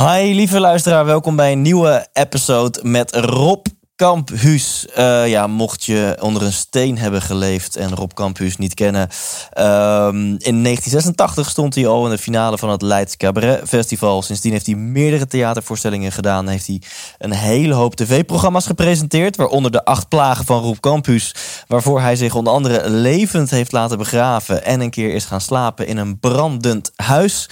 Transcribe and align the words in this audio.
Hi 0.00 0.34
lieve 0.34 0.60
luisteraar, 0.60 1.04
welkom 1.04 1.36
bij 1.36 1.52
een 1.52 1.62
nieuwe 1.62 2.06
episode 2.12 2.80
met 2.82 3.14
Rob 3.14 3.66
Kamphuus. 4.00 4.86
Eh, 4.94 5.28
ja, 5.28 5.46
mocht 5.46 5.84
je 5.84 6.16
onder 6.20 6.42
een 6.42 6.52
steen 6.52 6.98
hebben 6.98 7.22
geleefd 7.22 7.76
en 7.76 7.94
Rob 7.94 8.10
Kamphuus 8.14 8.56
niet 8.56 8.74
kennen. 8.74 9.08
ehm, 9.52 10.16
in 10.16 10.62
1986 10.62 11.50
stond 11.50 11.74
hij 11.74 11.86
al 11.86 12.04
in 12.04 12.10
de 12.10 12.18
finale 12.18 12.58
van 12.58 12.70
het 12.70 12.82
Leids 12.82 13.16
Cabaret 13.16 13.68
Festival. 13.68 14.22
Sindsdien 14.22 14.52
heeft 14.52 14.66
hij 14.66 14.74
meerdere 14.74 15.26
theatervoorstellingen 15.26 16.12
gedaan. 16.12 16.48
Heeft 16.48 16.66
hij 16.66 16.82
een 17.18 17.32
hele 17.32 17.74
hoop 17.74 17.94
tv-programma's 17.94 18.66
gepresenteerd. 18.66 19.36
Waaronder 19.36 19.70
de 19.70 19.84
acht 19.84 20.08
plagen 20.08 20.44
van 20.44 20.62
Rob 20.62 20.80
Kamphuus. 20.80 21.34
Waarvoor 21.66 22.00
hij 22.00 22.16
zich 22.16 22.34
onder 22.34 22.52
andere 22.52 22.90
levend 22.90 23.50
heeft 23.50 23.72
laten 23.72 23.98
begraven. 23.98 24.64
En 24.64 24.80
een 24.80 24.90
keer 24.90 25.14
is 25.14 25.24
gaan 25.24 25.40
slapen 25.40 25.86
in 25.86 25.96
een 25.96 26.18
brandend 26.18 26.90
huis. 26.96 27.48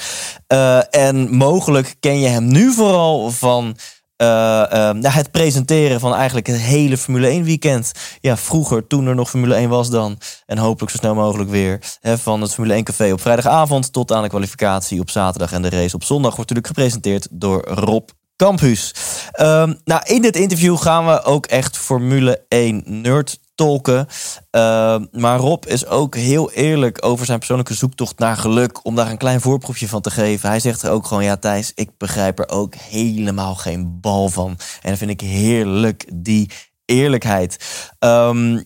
Eh, 0.46 0.94
en 0.94 1.36
mogelijk 1.36 1.94
ken 2.00 2.20
je 2.20 2.28
hem 2.28 2.46
nu 2.46 2.72
vooral 2.72 3.30
van 3.30 3.76
eh, 4.18 4.62
eh, 4.62 4.94
nou, 4.94 5.14
het 5.14 5.30
presenteren 5.30 6.00
van 6.00 6.14
eigenlijk 6.14 6.46
het 6.46 6.56
hele 6.56 6.96
Formule 6.96 7.28
1 7.28 7.44
weekend. 7.44 7.92
Ja, 8.20 8.36
vroeger, 8.36 8.86
toen 8.86 9.06
er 9.06 9.14
nog 9.14 9.30
Formule 9.30 9.54
1 9.54 9.68
was 9.68 9.90
dan. 9.90 10.18
En 10.46 10.58
hopelijk 10.58 10.90
zo 10.90 10.96
snel 10.96 11.14
mogelijk 11.14 11.50
weer. 11.50 11.80
Hè, 12.00 12.18
van 12.18 12.40
het 12.40 12.54
Formule 12.54 12.74
1 12.74 12.84
café 12.84 13.12
op 13.12 13.20
vrijdagavond 13.20 13.92
tot 13.92 14.12
aan 14.12 14.22
de 14.22 14.28
kwalificatie 14.28 15.00
op 15.00 15.10
zaterdag. 15.10 15.52
En 15.52 15.62
de 15.62 15.70
race 15.70 15.94
op 15.94 16.04
zondag 16.04 16.36
wordt 16.36 16.50
natuurlijk 16.50 16.66
gepresenteerd 16.66 17.28
door 17.30 17.64
Rob 17.68 18.08
Kamphuus. 18.36 18.94
Ehm, 19.32 19.74
nou, 19.84 20.02
in 20.04 20.22
dit 20.22 20.36
interview 20.36 20.78
gaan 20.78 21.06
we 21.06 21.22
ook 21.22 21.46
echt 21.46 21.76
Formule 21.76 22.44
1 22.48 22.82
nerd 22.86 23.38
tolken. 23.58 24.06
Ehm, 24.50 25.04
maar 25.12 25.38
Rob 25.38 25.64
is 25.66 25.86
ook 25.86 26.14
heel 26.14 26.52
eerlijk 26.52 27.04
over 27.04 27.26
zijn 27.26 27.38
persoonlijke 27.38 27.74
zoektocht 27.74 28.18
naar 28.18 28.36
geluk. 28.36 28.84
Om 28.84 28.94
daar 28.94 29.10
een 29.10 29.16
klein 29.16 29.40
voorproefje 29.40 29.88
van 29.88 30.00
te 30.00 30.10
geven. 30.10 30.48
Hij 30.48 30.60
zegt 30.60 30.82
er 30.82 30.90
ook 30.90 31.06
gewoon: 31.06 31.24
Ja, 31.24 31.36
Thijs, 31.36 31.72
ik 31.74 31.90
begrijp 31.96 32.38
er 32.38 32.48
ook 32.48 32.74
helemaal 32.74 33.54
geen 33.54 34.00
bal 34.00 34.28
van. 34.28 34.58
En 34.82 34.90
dat 34.90 34.98
vind 34.98 35.10
ik 35.10 35.20
heerlijk, 35.20 36.10
die 36.14 36.50
eerlijkheid. 36.84 37.56
Ehm, 37.98 38.62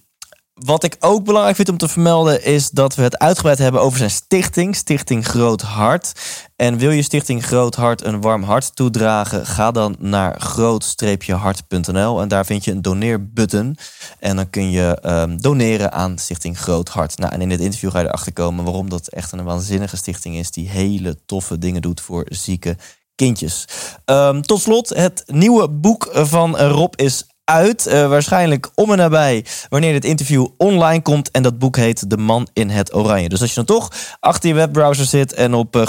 wat 0.64 0.84
ik 0.84 0.96
ook 1.00 1.24
belangrijk 1.24 1.56
vind 1.56 1.68
om 1.68 1.76
te 1.76 1.88
vermelden 1.88 2.44
is 2.44 2.70
dat 2.70 2.94
we 2.94 3.02
het 3.02 3.18
uitgebreid 3.18 3.58
hebben 3.58 3.80
over 3.80 3.98
zijn 3.98 4.10
stichting, 4.10 4.76
Stichting 4.76 5.26
Groot 5.26 5.62
Hart. 5.62 6.12
En 6.56 6.78
wil 6.78 6.90
je 6.90 7.02
Stichting 7.02 7.44
Groot 7.44 7.74
Hart 7.74 8.04
een 8.04 8.20
warm 8.20 8.42
hart 8.42 8.76
toedragen, 8.76 9.46
ga 9.46 9.70
dan 9.70 9.96
naar 9.98 10.40
groot-hart.nl 10.40 12.20
en 12.20 12.28
daar 12.28 12.46
vind 12.46 12.64
je 12.64 12.70
een 12.70 12.82
doneerbutton. 12.82 13.76
En 14.18 14.36
dan 14.36 14.50
kun 14.50 14.70
je 14.70 14.98
ehm, 15.00 15.36
doneren 15.36 15.92
aan 15.92 16.18
Stichting 16.18 16.58
Groot 16.58 16.88
Hart. 16.88 17.18
Nou, 17.18 17.32
en 17.32 17.40
in 17.40 17.48
dit 17.48 17.60
interview 17.60 17.90
ga 17.90 17.98
je 17.98 18.06
erachter 18.06 18.32
komen 18.32 18.64
waarom 18.64 18.90
dat 18.90 19.08
echt 19.08 19.32
een 19.32 19.44
waanzinnige 19.44 19.96
stichting 19.96 20.36
is 20.36 20.50
die 20.50 20.68
hele 20.68 21.16
toffe 21.26 21.58
dingen 21.58 21.82
doet 21.82 22.00
voor 22.00 22.26
zieke 22.28 22.76
kindjes. 23.14 23.64
Ehm, 24.04 24.40
tot 24.40 24.60
slot, 24.60 24.88
het 24.88 25.22
nieuwe 25.26 25.68
boek 25.68 26.08
van 26.12 26.56
Rob 26.56 26.92
is 26.96 27.24
uit. 27.52 27.86
eh, 27.86 28.08
waarschijnlijk 28.08 28.70
om 28.74 28.90
en 28.90 28.96
nabij 28.96 29.44
wanneer 29.68 29.92
dit 29.92 30.04
interview 30.04 30.46
online 30.56 31.02
komt. 31.02 31.30
En 31.30 31.42
dat 31.42 31.58
boek 31.58 31.76
heet 31.76 32.10
De 32.10 32.16
Man 32.16 32.48
in 32.52 32.70
het 32.70 32.94
Oranje. 32.94 33.28
Dus 33.28 33.40
als 33.40 33.48
je 33.48 33.54
dan 33.54 33.64
toch 33.64 33.90
achter 34.20 34.48
je 34.48 34.54
webbrowser 34.54 35.04
zit 35.04 35.34
en 35.34 35.54
op 35.54 35.76
uh, 35.76 35.82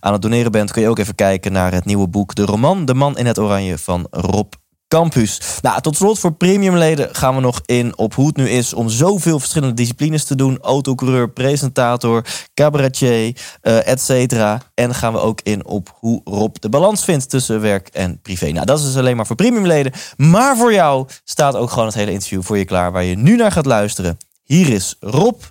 aan 0.00 0.12
het 0.12 0.22
doneren 0.22 0.52
bent, 0.52 0.72
kun 0.72 0.82
je 0.82 0.88
ook 0.88 0.98
even 0.98 1.14
kijken 1.14 1.52
naar 1.52 1.72
het 1.72 1.84
nieuwe 1.84 2.08
boek 2.08 2.34
De 2.34 2.44
Roman 2.44 2.84
De 2.84 2.94
Man 2.94 3.18
in 3.18 3.26
het 3.26 3.38
Oranje 3.38 3.78
van 3.78 4.06
Rob 4.10 4.52
Campus. 4.94 5.40
Nou, 5.60 5.80
tot 5.80 5.96
slot 5.96 6.18
voor 6.18 6.32
premiumleden 6.32 7.08
gaan 7.14 7.34
we 7.34 7.40
nog 7.40 7.60
in 7.66 7.98
op 7.98 8.14
hoe 8.14 8.26
het 8.26 8.36
nu 8.36 8.48
is 8.48 8.74
om 8.74 8.88
zoveel 8.88 9.38
verschillende 9.38 9.74
disciplines 9.74 10.24
te 10.24 10.34
doen. 10.34 10.58
Autocoureur, 10.60 11.30
presentator, 11.30 12.24
cabaretier, 12.54 13.36
uh, 13.62 13.88
et 13.88 14.00
cetera. 14.00 14.62
En 14.74 14.94
gaan 14.94 15.12
we 15.12 15.18
ook 15.18 15.40
in 15.42 15.66
op 15.66 15.96
hoe 15.98 16.20
Rob 16.24 16.56
de 16.60 16.68
balans 16.68 17.04
vindt 17.04 17.30
tussen 17.30 17.60
werk 17.60 17.88
en 17.88 18.20
privé. 18.22 18.50
Nou, 18.50 18.66
dat 18.66 18.78
is 18.78 18.84
dus 18.84 18.96
alleen 18.96 19.16
maar 19.16 19.26
voor 19.26 19.36
premiumleden. 19.36 19.92
Maar 20.16 20.56
voor 20.56 20.72
jou 20.72 21.06
staat 21.24 21.56
ook 21.56 21.70
gewoon 21.70 21.86
het 21.86 21.94
hele 21.94 22.12
interview 22.12 22.42
voor 22.42 22.58
je 22.58 22.64
klaar 22.64 22.92
waar 22.92 23.04
je 23.04 23.16
nu 23.16 23.36
naar 23.36 23.52
gaat 23.52 23.66
luisteren. 23.66 24.18
Hier 24.42 24.68
is 24.68 24.96
Rob 25.00 25.42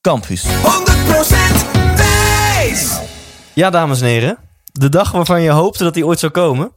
Campus. 0.00 0.44
100% 0.44 0.48
Thijs. 1.96 2.98
Ja, 3.54 3.70
dames 3.70 4.00
en 4.00 4.06
heren. 4.06 4.38
De 4.72 4.88
dag 4.88 5.10
waarvan 5.10 5.42
je 5.42 5.50
hoopte 5.50 5.84
dat 5.84 5.94
hij 5.94 6.04
ooit 6.04 6.18
zou 6.18 6.32
komen. 6.32 6.72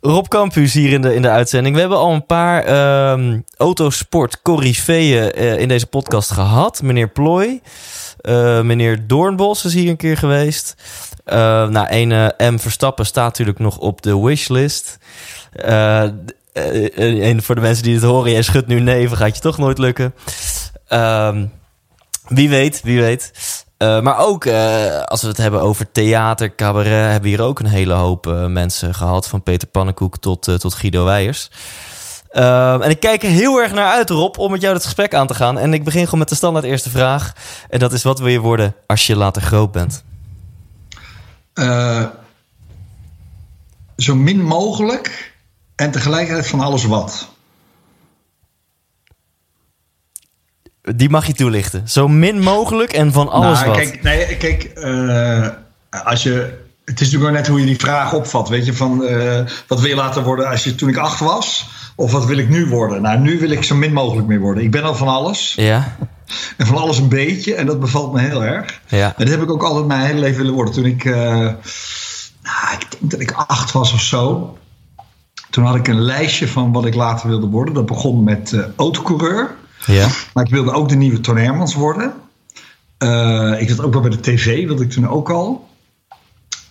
Rob 0.00 0.28
Campus 0.28 0.72
hier 0.72 0.92
in 0.92 1.02
de, 1.02 1.14
in 1.14 1.22
de 1.22 1.28
uitzending. 1.28 1.74
We 1.74 1.80
hebben 1.80 1.98
al 1.98 2.12
een 2.12 2.26
paar 2.26 2.64
ehm 2.64 3.40
autosport 3.56 4.42
corifeeën 4.42 5.32
eh, 5.32 5.58
in 5.58 5.68
deze 5.68 5.86
podcast 5.86 6.30
gehad. 6.30 6.82
Meneer 6.82 7.08
Plooi, 7.08 7.60
eh, 8.20 8.60
meneer 8.60 9.06
Doornbos 9.06 9.64
is 9.64 9.74
hier 9.74 9.90
een 9.90 9.96
keer 9.96 10.16
geweest. 10.16 10.74
Eh 11.24 11.68
nou, 11.68 11.86
een 11.90 12.32
M 12.54 12.58
Verstappen 12.58 13.06
staat 13.06 13.24
natuurlijk 13.28 13.58
nog 13.58 13.78
op 13.78 14.02
de 14.02 14.20
wishlist. 14.20 14.98
En 15.52 17.42
voor 17.42 17.54
de 17.54 17.60
mensen 17.60 17.84
die 17.84 17.94
dit 17.94 18.02
horen, 18.02 18.32
jij 18.32 18.42
schudt 18.42 18.66
nu 18.66 18.80
nee, 18.80 19.08
gaat 19.08 19.36
je 19.36 19.42
toch 19.42 19.58
nooit 19.58 19.78
lukken. 19.78 20.14
Ehm, 20.88 21.46
wie 22.28 22.48
weet, 22.48 22.80
wie 22.82 23.00
weet. 23.00 23.32
Uh, 23.78 24.00
maar 24.00 24.18
ook 24.18 24.44
uh, 24.44 25.02
als 25.02 25.22
we 25.22 25.28
het 25.28 25.36
hebben 25.36 25.60
over 25.60 25.92
theater, 25.92 26.54
cabaret, 26.54 27.10
hebben 27.10 27.22
we 27.22 27.28
hier 27.28 27.42
ook 27.42 27.58
een 27.58 27.66
hele 27.66 27.94
hoop 27.94 28.26
uh, 28.26 28.46
mensen 28.46 28.94
gehad. 28.94 29.28
Van 29.28 29.42
Peter 29.42 29.68
Pannenkoek 29.68 30.18
tot, 30.18 30.60
tot 30.60 30.74
Guido 30.74 31.04
Weijers. 31.04 31.50
Ehm, 32.30 32.82
en 32.82 32.90
ik 32.90 33.00
kijk 33.00 33.22
er 33.22 33.28
heel 33.28 33.58
erg 33.58 33.72
naar 33.72 33.92
uit, 33.92 34.10
Rob, 34.10 34.38
om 34.38 34.50
met 34.50 34.60
jou 34.60 34.74
het 34.74 34.84
gesprek 34.84 35.14
aan 35.14 35.26
te 35.26 35.34
gaan. 35.34 35.58
En 35.58 35.74
ik 35.74 35.84
begin 35.84 36.04
gewoon 36.04 36.18
met 36.18 36.28
de 36.28 36.34
standaard 36.34 36.64
eerste 36.64 36.90
vraag. 36.90 37.32
En 37.68 37.78
dat 37.78 37.92
is, 37.92 38.02
wat 38.02 38.18
wil 38.18 38.28
je 38.28 38.40
worden 38.40 38.74
als 38.86 39.06
je 39.06 39.16
later 39.16 39.42
groot 39.42 39.72
bent? 39.72 40.04
Zo 43.96 44.14
min 44.14 44.42
mogelijk 44.42 45.34
en 45.74 45.90
tegelijkertijd 45.90 46.48
van 46.48 46.60
alles 46.60 46.84
wat. 46.84 47.28
Die 50.96 51.10
mag 51.10 51.26
je 51.26 51.32
toelichten. 51.32 51.88
Zo 51.88 52.08
min 52.08 52.40
mogelijk 52.40 52.92
en 52.92 53.12
van 53.12 53.28
alles 53.28 53.60
nou, 53.60 53.70
wat. 53.70 53.78
Kijk, 53.78 54.02
nee, 54.02 54.36
kijk 54.36 54.70
uh, 54.74 55.48
als 56.04 56.22
je. 56.22 56.66
Het 56.84 57.00
is 57.00 57.06
natuurlijk 57.06 57.30
ook 57.30 57.36
net 57.36 57.46
hoe 57.46 57.60
je 57.60 57.66
die 57.66 57.78
vraag 57.78 58.12
opvat. 58.12 58.48
Weet 58.48 58.66
je, 58.66 58.74
van 58.74 59.02
uh, 59.02 59.40
wat 59.66 59.80
wil 59.80 59.88
je 59.88 59.94
laten 59.94 60.22
worden 60.22 60.48
als 60.48 60.64
je 60.64 60.74
toen 60.74 60.88
ik 60.88 60.96
acht 60.96 61.20
was? 61.20 61.68
Of 61.96 62.12
wat 62.12 62.26
wil 62.26 62.38
ik 62.38 62.48
nu 62.48 62.66
worden? 62.66 63.02
Nou, 63.02 63.18
nu 63.18 63.38
wil 63.38 63.50
ik 63.50 63.64
zo 63.64 63.74
min 63.74 63.92
mogelijk 63.92 64.26
meer 64.26 64.40
worden. 64.40 64.62
Ik 64.62 64.70
ben 64.70 64.82
al 64.82 64.94
van 64.94 65.08
alles. 65.08 65.54
Ja. 65.56 65.96
En 66.56 66.66
van 66.66 66.76
alles 66.76 66.98
een 66.98 67.08
beetje. 67.08 67.54
En 67.54 67.66
dat 67.66 67.80
bevalt 67.80 68.12
me 68.12 68.20
heel 68.20 68.44
erg. 68.44 68.80
Ja. 68.86 69.06
En 69.06 69.24
dat 69.24 69.28
heb 69.28 69.42
ik 69.42 69.50
ook 69.50 69.62
altijd 69.62 69.86
mijn 69.86 70.00
hele 70.00 70.20
leven 70.20 70.36
willen 70.36 70.54
worden. 70.54 70.74
Toen 70.74 70.84
ik. 70.84 71.04
Uh, 71.04 71.16
nou, 72.42 72.72
ik 72.78 72.86
denk 72.98 73.10
dat 73.10 73.20
ik 73.20 73.32
acht 73.32 73.72
was 73.72 73.92
of 73.92 74.00
zo. 74.00 74.56
Toen 75.50 75.64
had 75.64 75.76
ik 75.76 75.88
een 75.88 76.00
lijstje 76.00 76.48
van 76.48 76.72
wat 76.72 76.84
ik 76.84 76.94
later 76.94 77.28
wilde 77.28 77.46
worden. 77.46 77.74
Dat 77.74 77.86
begon 77.86 78.24
met 78.24 78.52
uh, 78.52 78.64
autocoureur. 78.76 79.56
Ja. 79.92 80.08
Maar 80.34 80.44
ik 80.44 80.50
wilde 80.50 80.72
ook 80.72 80.88
de 80.88 80.96
nieuwe 80.96 81.20
Toon 81.20 81.36
Hermans 81.36 81.74
worden. 81.74 82.12
Uh, 82.98 83.60
ik 83.60 83.68
zat 83.68 83.80
ook 83.80 83.92
wel 83.92 84.02
bij 84.02 84.10
de 84.10 84.20
tv, 84.20 84.66
wilde 84.66 84.84
ik 84.84 84.90
toen 84.90 85.08
ook 85.08 85.30
al. 85.30 85.68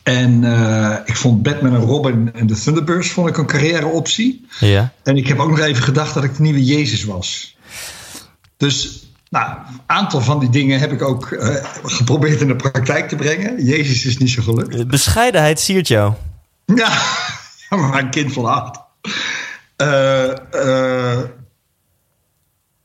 En 0.04 0.44
uh, 0.44 0.96
ik 1.06 1.16
vond 1.16 1.44
Batman 1.44 1.76
en 1.76 1.82
Robin 1.82 2.34
en 2.34 2.48
de 2.48 2.60
Thunderbirds 2.60 3.10
vond 3.10 3.30
ik 3.30 3.38
een 3.38 3.46
carrièreoptie. 3.46 4.48
Ja. 4.60 4.94
En 5.04 5.18
ik 5.18 5.28
heb 5.28 5.40
ook 5.40 5.50
nog 5.50 5.60
even 5.60 5.84
gedacht 5.84 6.14
dat 6.14 6.24
ik 6.24 6.36
de 6.36 6.42
nieuwe 6.42 6.64
Jezus 6.64 7.04
was. 7.04 7.58
Dus 8.58 9.06
nou, 9.30 9.50
een 9.50 9.82
aantal 9.86 10.22
van 10.22 10.40
die 10.40 10.50
dingen 10.50 10.80
heb 10.80 10.92
ik 10.92 11.02
ook 11.02 11.30
uh, 11.30 11.56
geprobeerd 11.84 12.42
in 12.42 12.48
de 12.48 12.56
praktijk 12.56 13.08
te 13.08 13.16
brengen. 13.16 13.66
Jezus 13.66 14.06
is 14.06 14.18
niet 14.18 14.30
zo 14.30 14.42
gelukt. 14.42 14.88
Bescheidenheid 14.88 15.60
siert 15.60 15.88
jou. 15.88 16.14
Ja, 16.66 17.02
maar 17.70 18.00
een 18.00 18.10
kind 18.10 18.34
van 18.34 18.46
acht. 18.46 18.80
Uh, 19.78 21.24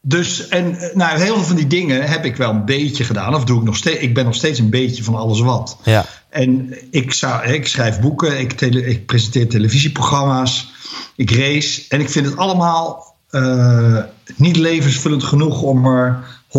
dus, 0.05 0.49
en 0.49 0.77
nou, 0.95 1.19
heel 1.19 1.35
veel 1.35 1.45
van 1.45 1.57
die 1.57 1.67
dingen 1.67 2.09
heb 2.09 2.25
ik 2.25 2.37
wel 2.37 2.51
een 2.51 2.65
beetje 2.65 3.05
gedaan. 3.05 3.35
Of 3.35 3.45
doe 3.45 3.59
ik 3.59 3.65
nog 3.65 3.77
steeds. 3.77 3.99
Ik 3.99 4.15
ben 4.15 4.25
nog 4.25 4.35
steeds 4.35 4.59
een 4.59 4.71
beetje 4.71 5.03
van 5.03 5.15
alles 5.15 5.41
wat. 5.41 5.79
Ja. 5.83 6.05
En 6.29 6.75
ik, 6.91 7.13
zou, 7.13 7.47
ik 7.47 7.67
schrijf 7.67 8.01
boeken, 8.01 8.41
ik, 8.41 8.53
tele, 8.53 8.87
ik 8.87 9.07
presenteer 9.07 9.49
televisieprogramma's, 9.49 10.73
ik 11.17 11.31
race. 11.31 11.85
En 11.89 12.01
ik 12.01 12.11
vind 12.11 12.27
het 12.27 12.37
allemaal 12.37 13.17
uh, 13.31 13.99
niet 14.37 14.57
levensvullend 14.57 15.25
genoeg 15.25 15.63
om 15.63 15.87
er 15.87 16.25
100% 16.49 16.51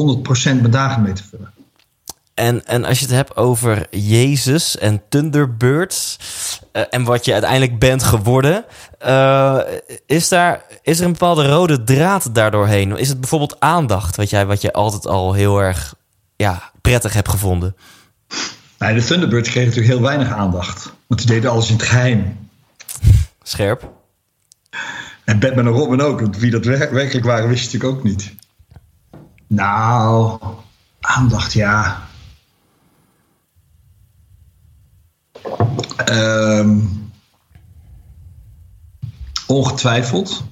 mijn 0.44 0.72
dagen 0.72 1.02
mee 1.02 1.14
te 1.14 1.24
vullen. 1.30 1.53
En, 2.34 2.66
en 2.66 2.86
als 2.86 3.00
je 3.00 3.06
het 3.06 3.14
hebt 3.14 3.36
over 3.36 3.88
Jezus 3.90 4.78
en 4.78 5.02
Thunderbirds 5.10 6.20
uh, 6.74 6.84
en 6.90 7.04
wat 7.04 7.26
je 7.26 7.32
uiteindelijk 7.34 7.80
bent 7.80 8.04
geworden, 8.04 8.66
uh, 9.06 9.60
is, 10.06 10.30
daar, 10.30 10.64
is 10.82 11.00
er 11.00 11.06
een 11.06 11.12
bepaalde 11.12 11.48
rode 11.48 11.84
draad 11.84 12.36
daardoorheen? 12.36 12.98
Is 12.98 13.10
het 13.10 13.20
bijvoorbeeld 13.20 13.60
aandacht, 13.60 14.16
wat 14.16 14.30
jij, 14.30 14.46
wat 14.46 14.62
je 14.62 14.74
altijd 14.74 15.08
al 15.08 15.34
heel 15.34 15.60
erg 15.60 15.96
ja, 16.36 16.72
prettig 16.82 17.14
hebt 17.14 17.30
gevonden? 17.30 17.76
Nee, 18.80 18.94
de 18.94 19.04
Thunderbirds 19.04 19.50
kregen 19.50 19.70
natuurlijk 19.70 19.94
heel 19.94 20.08
weinig 20.08 20.32
aandacht, 20.32 20.94
want 21.08 21.22
die 21.22 21.30
deden 21.30 21.52
alles 21.52 21.70
in 21.70 21.76
het 21.76 21.86
geheim. 21.86 22.50
Scherp. 23.44 23.92
En 25.24 25.40
Batman 25.40 25.66
en 25.66 25.72
Robin 25.72 26.02
ook. 26.02 26.36
Wie 26.36 26.52
dat 26.52 26.66
werkelijk 26.66 27.26
waren, 27.26 27.50
wist 27.50 27.72
je 27.72 27.78
natuurlijk 27.78 28.00
ook 28.00 28.04
niet. 28.04 28.34
Nou, 29.48 30.40
aandacht, 31.00 31.54
ja. 31.54 32.08
Um, 36.10 37.12
ongetwijfeld. 39.48 40.44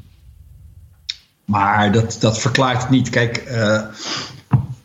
Maar 1.45 1.91
dat, 1.91 2.17
dat 2.19 2.39
verklaart 2.39 2.81
het 2.81 2.89
niet. 2.89 3.09
Kijk, 3.09 3.43
uh, 3.51 3.81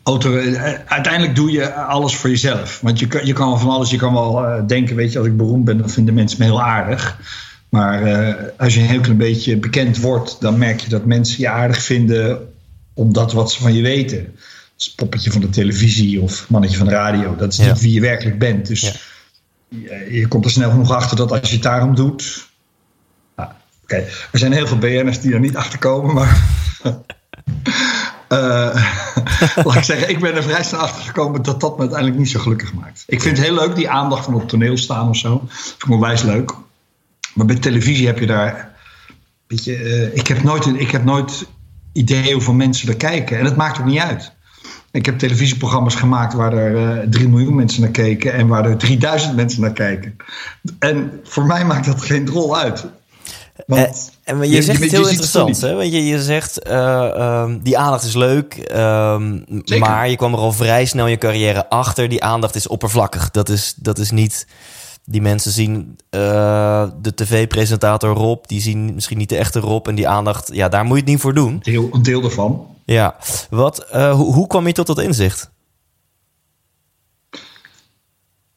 auto, 0.03 0.33
uh, 0.33 0.73
uiteindelijk 0.85 1.35
doe 1.35 1.51
je 1.51 1.73
alles 1.73 2.15
voor 2.15 2.29
jezelf. 2.29 2.79
Want 2.81 2.99
je, 2.99 3.21
je 3.23 3.33
kan 3.33 3.59
van 3.59 3.69
alles, 3.69 3.89
je 3.89 3.97
kan 3.97 4.13
wel 4.13 4.43
uh, 4.43 4.67
denken, 4.67 4.95
weet 4.95 5.11
je, 5.11 5.17
als 5.17 5.27
ik 5.27 5.37
beroemd 5.37 5.65
ben, 5.65 5.77
dan 5.77 5.89
vinden 5.89 6.13
mensen 6.13 6.39
me 6.39 6.45
heel 6.45 6.61
aardig. 6.61 7.19
Maar 7.69 8.35
als 8.57 8.73
je 8.73 8.79
een 8.79 8.85
heel 8.85 9.01
klein 9.01 9.17
beetje 9.17 9.57
bekend 9.57 9.99
wordt, 9.99 10.41
dan 10.41 10.57
merk 10.57 10.79
je 10.79 10.89
dat 10.89 11.05
mensen 11.05 11.39
je 11.39 11.49
aardig 11.49 11.81
vinden 11.81 12.53
omdat 12.93 13.33
wat 13.33 13.51
ze 13.51 13.61
van 13.61 13.73
je 13.73 13.81
weten. 13.81 14.23
Dat 14.23 14.87
is 14.87 14.93
poppetje 14.93 15.31
van 15.31 15.41
de 15.41 15.49
televisie 15.49 16.21
of 16.21 16.49
mannetje 16.49 16.77
van 16.77 16.87
de 16.87 16.91
radio. 16.91 17.35
Dat 17.35 17.51
is 17.51 17.59
niet 17.59 17.81
wie 17.81 17.93
je 17.93 18.01
werkelijk 18.01 18.39
bent. 18.39 18.67
Dus 18.67 18.81
ja 18.81 18.91
je, 19.69 20.25
komt 20.27 20.45
er 20.45 20.51
snel 20.51 20.69
genoeg 20.69 20.91
achter 20.91 21.17
dat 21.17 21.31
als 21.31 21.49
je 21.49 21.53
het 21.53 21.63
daarom 21.63 21.95
doet. 21.95 22.49
Nou, 23.35 23.49
Oké, 23.83 23.95
er 24.31 24.39
zijn 24.39 24.51
heel 24.51 24.67
veel 24.67 24.77
BN'ers 24.77 25.19
die 25.19 25.33
er 25.33 25.39
niet 25.39 25.55
achter 25.55 25.79
komen, 25.79 26.13
maar. 26.13 26.43
uh, 28.29 28.75
laat 29.65 29.75
ik 29.75 29.83
zeggen, 29.83 30.09
ik 30.09 30.19
ben 30.19 30.35
er 30.35 30.43
vrij 30.43 30.63
snel 30.63 30.79
achter 30.79 31.03
gekomen 31.03 31.41
dat 31.41 31.59
dat 31.61 31.73
me 31.73 31.79
uiteindelijk 31.79 32.19
niet 32.19 32.29
zo 32.29 32.39
gelukkig 32.39 32.73
maakt. 32.73 33.03
Ik 33.07 33.21
vind 33.21 33.37
het 33.37 33.45
heel 33.45 33.55
leuk, 33.55 33.75
die 33.75 33.89
aandacht 33.89 34.25
van 34.25 34.33
op 34.33 34.47
toneel 34.47 34.77
staan 34.77 35.09
of 35.09 35.17
zo. 35.17 35.29
Dat 35.29 35.57
vind 35.57 35.83
ik 35.83 35.89
onwijs 35.89 36.21
leuk. 36.21 36.53
Maar 37.33 37.45
bij 37.45 37.55
televisie 37.55 38.05
heb 38.05 38.19
je 38.19 38.25
daar. 38.25 38.75
Weet 39.47 39.63
je, 39.63 39.79
uh, 39.79 40.15
ik, 40.15 40.27
heb 40.27 40.43
nooit, 40.43 40.65
ik 40.65 40.91
heb 40.91 41.03
nooit 41.03 41.45
idee 41.93 42.33
hoeveel 42.33 42.53
mensen 42.53 42.89
er 42.89 42.97
kijken. 42.97 43.39
En 43.39 43.45
het 43.45 43.55
maakt 43.55 43.79
ook 43.79 43.85
niet 43.85 43.99
uit. 43.99 44.31
Ik 44.91 45.05
heb 45.05 45.19
televisieprogramma's 45.19 45.95
gemaakt 45.95 46.33
waar 46.33 46.53
er 46.53 46.71
uh, 46.71 47.01
eh, 47.01 47.09
3 47.09 47.27
miljoen 47.29 47.55
mensen 47.55 47.81
naar 47.81 47.91
keken 47.91 48.33
en 48.33 48.47
waar 48.47 48.65
er 48.65 48.77
3000 48.77 49.35
mensen 49.35 49.61
naar 49.61 49.73
kijken. 49.73 50.15
En 50.79 51.19
voor 51.23 51.45
mij 51.45 51.65
maakt 51.65 51.85
dat 51.85 52.01
geen 52.01 52.25
drol 52.25 52.57
uit. 52.57 52.85
Want 53.65 54.11
en, 54.23 54.41
en 54.41 54.49
je, 54.49 54.61
zegt 54.61 54.91
heel 54.91 55.07
interessant, 55.07 55.61
hè? 55.61 55.75
Want 55.75 55.91
je, 55.91 56.05
je 56.05 56.23
zegt, 56.23 56.67
uh, 56.67 57.43
um, 57.43 57.59
die 57.63 57.77
aandacht 57.77 58.03
is 58.03 58.15
leuk, 58.15 58.69
um, 58.71 59.45
maar 59.79 60.09
je 60.09 60.15
kwam 60.15 60.33
er 60.33 60.39
al 60.39 60.51
vrij 60.51 60.85
snel 60.85 61.05
in 61.05 61.11
je 61.11 61.17
carrière 61.17 61.69
achter. 61.69 62.09
Die 62.09 62.23
aandacht 62.23 62.55
is 62.55 62.67
oppervlakkig. 62.67 63.31
Dat 63.31 63.49
is, 63.49 63.73
dat 63.77 63.97
is 63.97 64.11
niet... 64.11 64.47
Die 65.09 65.21
mensen 65.21 65.51
zien 65.51 65.97
uh, 66.11 66.89
de 67.01 67.13
tv-presentator 67.13 68.15
Rob, 68.15 68.45
die 68.45 68.61
zien 68.61 68.93
misschien 68.93 69.17
niet 69.17 69.29
de 69.29 69.37
echte 69.37 69.59
Rob. 69.59 69.87
En 69.87 69.95
die 69.95 70.07
aandacht, 70.07 70.49
ja, 70.53 70.69
daar 70.69 70.83
moet 70.83 70.93
je 70.93 71.01
het 71.01 71.09
niet 71.11 71.19
voor 71.19 71.33
doen. 71.33 71.59
Deel, 71.63 71.89
een 71.91 72.03
deel 72.03 72.23
ervan. 72.23 72.67
Ja, 72.85 73.15
wat, 73.49 73.85
uh, 73.93 74.13
hoe, 74.13 74.33
hoe 74.33 74.47
kwam 74.47 74.67
je 74.67 74.73
tot 74.73 74.87
dat 74.87 74.99
inzicht? 74.99 75.49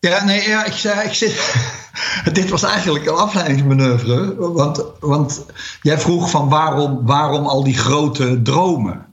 Ja, 0.00 0.25
nee, 0.25 0.49
ja, 0.49 0.64
ik 0.64 0.73
zei, 0.73 1.06
ik 1.06 1.14
zit, 1.14 1.55
dit 2.32 2.49
was 2.49 2.62
eigenlijk 2.62 3.06
een 3.06 3.14
afleidingsmanoeuvre. 3.14 4.35
Want, 4.52 4.85
want 5.00 5.44
jij 5.82 5.99
vroeg 5.99 6.31
van 6.31 6.49
waarom, 6.49 7.06
waarom 7.06 7.47
al 7.47 7.64
die 7.64 7.79
grote 7.79 8.43
dromen? 8.43 9.06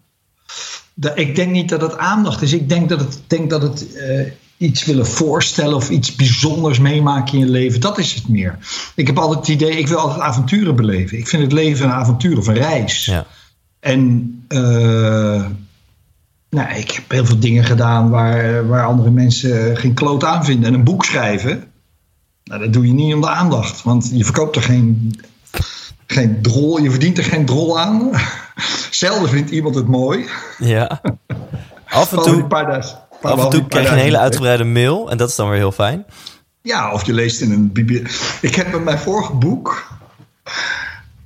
ik 1.16 1.36
denk 1.36 1.52
niet 1.52 1.70
dat 1.70 1.82
het 1.82 1.98
aandacht 1.98 2.42
is. 2.42 2.54
Ik 2.54 2.70
denk 2.70 2.90
dat 2.90 3.00
het, 3.00 3.22
denk 3.28 3.50
dat 3.50 3.62
het 3.62 3.96
uh, 3.96 4.32
iets 4.58 4.86
willen 4.86 5.08
voorstellen 5.08 5.76
of 5.76 5.90
iets 5.90 6.16
bijzonders 6.16 6.80
meemaken 6.80 7.34
in 7.34 7.40
je 7.40 7.52
leven. 7.52 7.82
Dat 7.82 7.98
is 7.98 8.14
het 8.14 8.28
meer. 8.28 8.58
Ik 8.96 9.08
heb 9.08 9.20
altijd 9.20 9.40
het 9.40 9.48
idee, 9.48 9.78
ik 9.78 9.88
wil 9.88 9.98
altijd 9.98 10.20
avonturen 10.20 10.76
beleven. 10.76 11.18
Ik 11.18 11.28
vind 11.28 11.44
het 11.44 11.52
leven 11.52 11.86
een 11.86 11.92
avontuur 11.92 12.38
of 12.38 12.48
een 12.48 12.54
reis. 12.54 13.06
Ja. 13.06 13.26
En 13.80 14.34
uh, 14.50 15.46
nou, 16.50 16.76
ik 16.76 16.92
heb 16.92 17.12
heel 17.12 17.26
veel 17.26 17.40
dingen 17.40 17.64
gedaan 17.64 18.10
waar, 18.10 18.68
waar 18.68 18.86
andere 18.86 19.10
mensen 19.10 19.78
geen 19.78 19.94
kloot 19.94 20.24
aan 20.24 20.46
vinden. 20.46 20.68
En 20.68 20.74
een 20.74 20.84
boek 20.84 21.06
schrijven, 21.06 21.64
nou, 22.44 22.62
dat 22.62 22.74
doe 22.74 22.88
je 22.88 22.94
niet 22.94 23.14
om 23.14 23.22
de 23.22 23.30
aandacht. 23.30 23.84
Want 23.84 24.10
je 24.14 24.24
verkoopt 24.24 24.56
er 24.56 24.62
geen, 24.62 25.20
geen 26.06 26.42
drol, 26.42 26.82
je 26.82 26.90
verdient 26.90 27.18
er 27.18 27.24
geen 27.24 27.46
drol 27.46 27.80
aan. 27.80 28.12
Zelden 28.90 29.30
vindt 29.30 29.50
iemand 29.50 29.76
het 29.76 29.88
mooi. 29.88 30.26
Ja. 30.58 31.02
Af 31.90 32.12
en 32.12 32.22
toe, 32.22 32.48
af 33.22 33.44
en 33.44 33.50
toe 33.50 33.68
krijg 33.68 33.88
je 33.88 33.92
een 33.92 34.02
hele 34.02 34.20
uitgebreide 34.20 34.64
mail 34.64 35.10
en 35.12 35.18
dat 35.18 35.30
is 35.30 35.36
dan 35.36 35.50
weer 35.50 35.58
heel 35.58 35.72
fijn. 35.72 36.06
Ja, 36.62 36.92
of 36.92 37.06
je 37.06 37.14
leest 37.14 37.42
in 37.42 37.52
een 37.52 37.72
bibliotheek. 37.72 38.12
Ik 38.42 38.56
heb 38.56 38.72
met 38.72 38.84
mijn 38.84 39.00
vorige 39.00 39.34
boek 39.34 39.88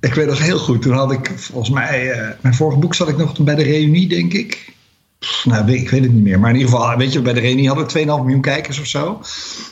ik 0.02 0.14
weet 0.14 0.28
dat 0.28 0.38
heel 0.38 0.58
goed. 0.58 0.82
Toen 0.82 0.94
had 0.94 1.12
ik 1.12 1.32
volgens 1.36 1.70
mij, 1.70 2.20
uh, 2.20 2.28
mijn 2.42 2.54
vorige 2.56 2.80
boek 2.80 2.96
zat 2.96 3.08
ik 3.08 3.18
nog 3.18 3.40
bij 3.40 3.56
de 3.56 3.64
reunie, 3.64 4.08
denk 4.08 4.34
ik. 4.34 4.74
nou, 5.44 5.72
ik 5.72 5.90
weet 5.90 6.04
het 6.04 6.14
niet 6.14 6.24
meer. 6.24 6.40
Maar 6.40 6.50
in 6.50 6.56
ieder 6.56 6.72
geval, 6.72 6.98
weet 6.98 7.14
je, 7.14 7.22
bij 7.22 7.34
de 7.34 7.40
reunie 7.40 7.68
hadden 7.68 7.88
we 7.88 8.00
2,5 8.00 8.06
miljoen 8.06 8.42
kijkers 8.42 8.80
of 8.80 8.86
zo. 8.86 9.22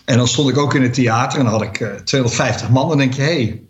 En 0.05 0.17
dan 0.17 0.27
stond 0.27 0.49
ik 0.49 0.57
ook 0.57 0.73
in 0.73 0.81
het 0.81 0.93
theater 0.93 1.39
en 1.39 1.45
dan 1.45 1.53
had 1.53 1.63
ik 1.63 1.79
uh, 1.79 1.89
eh, 1.89 1.95
250 1.95 2.69
man. 2.69 2.87
Dan 2.89 2.97
denk 2.97 3.13
je, 3.13 3.21
hé, 3.21 3.43
hey, 3.43 3.61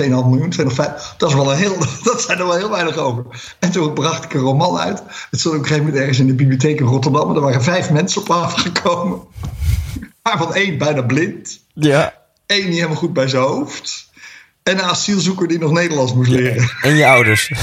2,5 0.00 0.08
miljoen, 0.08 0.50
250, 0.50 1.14
dat, 1.18 1.28
is 1.28 1.34
wel 1.34 1.52
een 1.52 1.58
heel, 1.58 1.76
dat 2.04 2.22
zijn 2.22 2.38
er 2.38 2.46
wel 2.46 2.56
heel 2.56 2.70
weinig 2.70 2.96
over. 2.96 3.24
En 3.58 3.70
toen 3.70 3.92
bracht 3.92 4.24
ik 4.24 4.34
een 4.34 4.40
roman 4.40 4.78
uit. 4.78 5.02
Het 5.30 5.40
stond 5.40 5.54
op 5.54 5.60
een 5.60 5.66
gegeven 5.66 5.84
moment 5.84 6.02
ergens 6.02 6.18
in 6.18 6.26
de 6.26 6.34
bibliotheek 6.34 6.80
in 6.80 6.86
Rotterdam. 6.86 7.34
Er 7.34 7.40
waren 7.40 7.62
vijf 7.62 7.90
mensen 7.90 8.20
op 8.20 8.30
afgekomen. 8.30 9.20
Waarvan 10.22 10.54
één 10.54 10.78
bijna 10.78 11.02
blind. 11.02 11.60
Ja. 11.74 12.14
Eén 12.46 12.64
niet 12.64 12.74
helemaal 12.74 12.96
goed 12.96 13.12
bij 13.12 13.28
zijn 13.28 13.42
hoofd. 13.42 14.10
En 14.62 14.78
een 14.78 14.84
asielzoeker 14.84 15.48
die 15.48 15.58
nog 15.58 15.70
Nederlands 15.70 16.14
moest 16.14 16.30
leren. 16.30 16.70
En 16.82 16.94
je 16.94 17.06
ouders. 17.06 17.50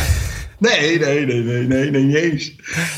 Nee, 0.59 0.99
nee, 0.99 1.25
nee, 1.25 1.43
nee, 1.43 1.67
nee, 1.67 1.91
nee, 1.91 2.03
niet 2.03 2.15
eens. 2.15 2.51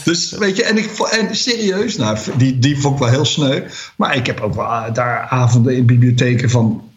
Dus 0.03 0.31
weet 0.31 0.55
je, 0.55 0.63
en, 0.63 0.77
ik, 0.77 0.89
en 0.99 1.35
serieus, 1.35 1.97
nou, 1.97 2.17
die, 2.37 2.59
die 2.59 2.79
vond 2.79 2.93
ik 2.93 2.99
wel 2.99 3.09
heel 3.09 3.25
sneu. 3.25 3.63
Maar 3.95 4.15
ik 4.15 4.25
heb 4.25 4.39
ook 4.39 4.55
wel 4.55 4.93
daar 4.93 5.27
avonden 5.29 5.75
in 5.75 5.85
bibliotheken 5.85 6.49
van 6.49 6.90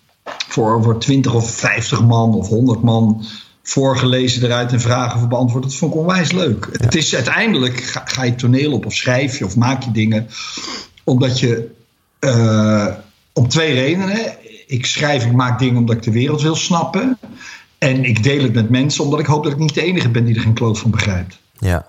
voor, 0.49 0.83
voor 0.83 0.99
20 0.99 1.35
of 1.35 1.51
50 1.51 2.03
man 2.03 2.35
of 2.35 2.49
100 2.49 2.83
man 2.83 3.25
voorgelezen 3.63 4.45
eruit 4.45 4.73
en 4.73 4.81
vragen 4.81 5.19
voor 5.19 5.29
beantwoord. 5.29 5.63
Dat 5.63 5.75
vond 5.75 5.95
ik 5.95 6.01
onwijs 6.01 6.33
leuk. 6.33 6.69
Het 6.73 6.95
is 6.95 7.15
uiteindelijk, 7.15 7.81
ga, 7.81 8.03
ga, 8.05 8.23
je 8.23 8.35
toneel 8.35 8.73
op 8.73 8.87
of 8.87 8.95
schrijf 8.95 9.39
je 9.39 9.45
of 9.45 9.57
maak 9.57 9.83
je 9.83 9.91
dingen, 9.91 10.29
omdat 11.05 11.41
je 11.41 11.71
uh, 12.21 12.89
om 13.33 13.49
twee 13.49 13.73
redenen 13.73 14.37
ik 14.67 14.87
schrijf, 14.87 15.25
ik 15.25 15.33
maak 15.33 15.59
dingen 15.59 15.77
omdat 15.77 15.97
ik 15.97 16.03
de 16.03 16.11
wereld 16.11 16.43
wil 16.43 16.55
snappen. 16.55 17.19
En 17.79 18.05
ik 18.05 18.23
deel 18.23 18.43
het 18.43 18.53
met 18.53 18.71
mensen 18.71 19.05
omdat 19.05 19.21
ik 19.21 19.27
hoop 19.27 19.43
dat 19.43 19.53
ik 19.53 19.59
niet 19.59 19.75
de 19.75 19.83
enige 19.83 20.09
ben 20.09 20.25
die 20.25 20.35
er 20.35 20.41
geen 20.41 20.55
kloot 20.55 20.79
van 20.79 20.91
begrijpt. 20.91 21.39
Ja. 21.59 21.87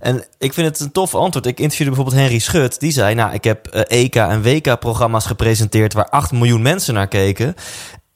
En 0.00 0.24
ik 0.38 0.52
vind 0.52 0.66
het 0.66 0.80
een 0.80 0.92
tof 0.92 1.14
antwoord. 1.14 1.46
Ik 1.46 1.60
interviewde 1.60 1.94
bijvoorbeeld 1.94 2.22
Henry 2.22 2.38
Schut. 2.38 2.80
Die 2.80 2.92
zei, 2.92 3.14
nou, 3.14 3.32
ik 3.32 3.44
heb 3.44 3.66
EK 3.66 4.14
eh, 4.14 4.22
e 4.22 4.28
en 4.28 4.42
WK-programma's 4.42 5.26
gepresenteerd... 5.26 5.92
waar 5.92 6.08
8 6.08 6.32
miljoen 6.32 6.62
mensen 6.62 6.94
naar 6.94 7.08
keken. 7.08 7.54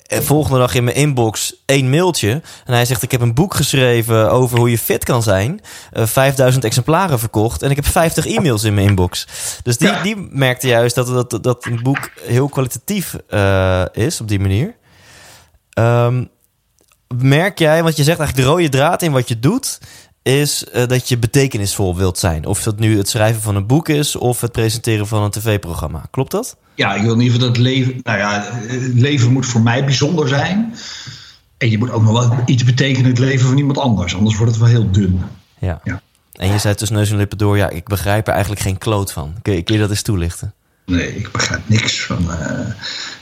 En 0.04 0.24
volgende 0.24 0.58
dag 0.58 0.74
in 0.74 0.84
mijn 0.84 0.96
inbox 0.96 1.62
één 1.66 1.90
mailtje. 1.90 2.30
En 2.64 2.74
hij 2.74 2.84
zegt: 2.84 3.02
Ik 3.02 3.10
heb 3.10 3.20
een 3.20 3.34
boek 3.34 3.54
geschreven 3.54 4.30
over 4.30 4.58
hoe 4.58 4.70
je 4.70 4.78
fit 4.78 5.04
kan 5.04 5.22
zijn. 5.22 5.60
Uh, 5.92 6.02
eh, 6.02 6.08
5000 6.08 6.64
exemplaren 6.64 7.18
verkocht. 7.18 7.62
En 7.62 7.70
ik 7.70 7.76
heb 7.76 7.86
50 7.86 8.26
e-mails 8.26 8.64
in 8.64 8.74
mijn 8.74 8.86
inbox. 8.86 9.26
Dus 9.62 9.78
die, 9.78 10.00
die 10.02 10.16
merkte 10.30 10.66
juist 10.66 10.94
dat, 10.94 11.30
dat, 11.30 11.42
dat 11.42 11.64
een 11.64 11.82
boek 11.82 12.10
heel 12.20 12.48
kwalitatief 12.48 13.16
uh, 13.30 13.84
is 13.92 14.20
op 14.20 14.28
die 14.28 14.40
manier. 14.40 14.74
Um, 15.78 16.30
merk 17.16 17.58
jij, 17.58 17.82
want 17.82 17.96
je 17.96 18.02
zegt 18.02 18.18
eigenlijk 18.18 18.48
de 18.48 18.54
rode 18.54 18.68
draad 18.68 19.02
in 19.02 19.12
wat 19.12 19.28
je 19.28 19.38
doet 19.38 19.78
is 20.24 20.64
uh, 20.74 20.86
dat 20.86 21.08
je 21.08 21.18
betekenisvol 21.18 21.96
wilt 21.96 22.18
zijn. 22.18 22.46
Of 22.46 22.62
dat 22.62 22.78
nu 22.78 22.96
het 22.96 23.08
schrijven 23.08 23.42
van 23.42 23.56
een 23.56 23.66
boek 23.66 23.88
is 23.88 24.16
of 24.16 24.40
het 24.40 24.52
presenteren 24.52 25.06
van 25.06 25.22
een 25.22 25.30
tv-programma. 25.30 26.06
Klopt 26.10 26.30
dat? 26.30 26.56
Ja, 26.74 26.94
ik 26.94 27.02
wil 27.02 27.12
in 27.12 27.20
ieder 27.20 27.32
geval 27.32 27.46
dat 27.46 27.56
het 27.56 27.66
leven. 27.66 28.00
Nou 28.02 28.18
ja, 28.18 28.44
het 28.66 28.94
leven 28.94 29.32
moet 29.32 29.46
voor 29.46 29.60
mij 29.60 29.84
bijzonder 29.84 30.28
zijn. 30.28 30.74
En 31.58 31.70
je 31.70 31.78
moet 31.78 31.90
ook 31.90 32.02
nog 32.02 32.28
wel 32.28 32.42
iets 32.46 32.64
betekenen 32.64 33.02
in 33.02 33.10
het 33.10 33.18
leven 33.18 33.46
van 33.46 33.58
iemand 33.58 33.78
anders. 33.78 34.14
Anders 34.14 34.36
wordt 34.36 34.52
het 34.52 34.60
wel 34.60 34.70
heel 34.70 34.90
dun. 34.90 35.20
Ja. 35.58 35.80
ja. 35.84 36.02
En 36.32 36.52
je 36.52 36.58
zei 36.58 36.74
tussen 36.74 36.96
neus 36.96 37.10
en 37.10 37.16
lippen 37.16 37.38
door, 37.38 37.56
ja, 37.56 37.68
ik 37.68 37.84
begrijp 37.84 38.26
er 38.26 38.32
eigenlijk 38.32 38.62
geen 38.62 38.78
kloot 38.78 39.12
van. 39.12 39.34
Kun 39.42 39.54
je, 39.54 39.62
kun 39.62 39.74
je 39.74 39.80
dat 39.80 39.90
eens 39.90 40.02
toelichten? 40.02 40.54
Nee, 40.86 41.16
ik 41.16 41.32
begrijp 41.32 41.62
niks 41.66 42.02
van. 42.02 42.26
Uh, 42.30 42.66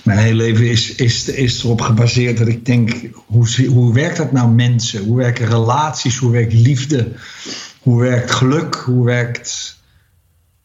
mijn 0.03 0.19
hele 0.19 0.35
leven 0.35 0.71
is, 0.71 0.95
is, 0.95 1.29
is 1.29 1.65
erop 1.65 1.81
gebaseerd 1.81 2.39
dat 2.39 2.49
ik 2.49 2.67
denk: 2.67 2.93
hoe, 3.27 3.67
hoe 3.67 3.95
werkt 3.95 4.17
dat 4.17 4.33
nou 4.33 4.51
mensen? 4.51 5.05
Hoe 5.05 5.17
werken 5.17 5.47
relaties? 5.47 6.17
Hoe 6.17 6.33
werkt 6.33 6.53
liefde? 6.53 7.13
Hoe 7.81 8.01
werkt 8.01 8.31
geluk? 8.31 8.75
Hoe 8.75 9.05
werkt. 9.05 9.81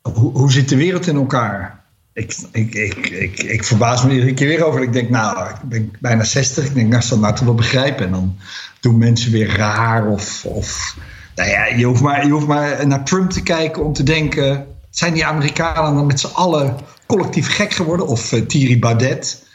Hoe, 0.02 0.32
hoe 0.32 0.52
zit 0.52 0.70
de 0.70 0.76
wereld 0.76 1.08
in 1.08 1.16
elkaar? 1.16 1.78
ik, 2.18 2.36
ik, 2.52 2.76
ik, 2.76 3.10
ik, 3.10 3.40
ik 3.40 3.64
verbaas 3.64 4.04
me 4.04 4.14
iedere 4.14 4.34
keer 4.34 4.48
weer 4.48 4.66
over. 4.66 4.82
Ik 4.82 4.94
denk, 4.94 5.10
nou, 5.10 5.50
ik 5.50 5.62
ben 5.62 5.92
bijna 6.00 6.24
60. 6.24 6.66
Ik 6.66 6.74
denk, 6.74 6.90
nou, 6.90 7.04
zal 7.04 7.20
nou 7.20 7.36
toch 7.36 7.46
wel 7.46 7.56
begrijpen. 7.56 8.06
En 8.06 8.12
dan 8.12 8.38
doen 8.80 8.98
mensen 8.98 9.32
weer 9.32 9.58
raar. 9.58 10.08
Of, 10.08 10.46
of 10.46 10.96
nou 11.36 11.50
ja, 11.50 11.66
je 11.66 11.86
hoeft, 11.86 12.02
maar, 12.02 12.26
je 12.26 12.32
hoeft 12.32 12.48
maar 12.48 12.88
naar 12.88 13.04
Trump 13.04 13.30
te 13.30 13.44
kijken 13.44 13.84
om 13.86 13.94
te 13.94 14.04
denken... 14.04 14.66
zijn 14.90 15.14
die 15.14 15.26
Amerikanen 15.26 15.96
dan 15.96 16.06
met 16.06 16.20
z'n 16.20 16.34
allen 16.34 16.78
collectief 17.08 17.56
gek 17.56 17.74
geworden? 17.74 18.08
Of 18.08 18.32
uh, 18.32 18.46
Thierry 18.46 18.80
Baudet. 18.80 19.46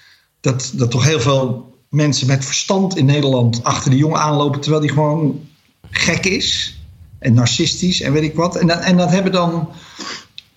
Dat, 0.41 0.73
dat 0.75 0.91
toch 0.91 1.05
heel 1.05 1.21
veel 1.21 1.75
mensen 1.89 2.27
met 2.27 2.45
verstand 2.45 2.97
in 2.97 3.05
Nederland 3.05 3.65
achter 3.65 3.91
die 3.91 3.99
jongen 3.99 4.21
aanlopen... 4.21 4.61
terwijl 4.61 4.83
die 4.83 4.93
gewoon 4.93 5.49
gek 5.91 6.27
is 6.27 6.79
en 7.19 7.35
narcistisch 7.35 8.01
en 8.01 8.13
weet 8.13 8.23
ik 8.23 8.35
wat. 8.35 8.57
En 8.57 8.67
dat, 8.67 8.81
en 8.81 8.97
dat 8.97 9.11
hebben 9.11 9.33
dan 9.33 9.69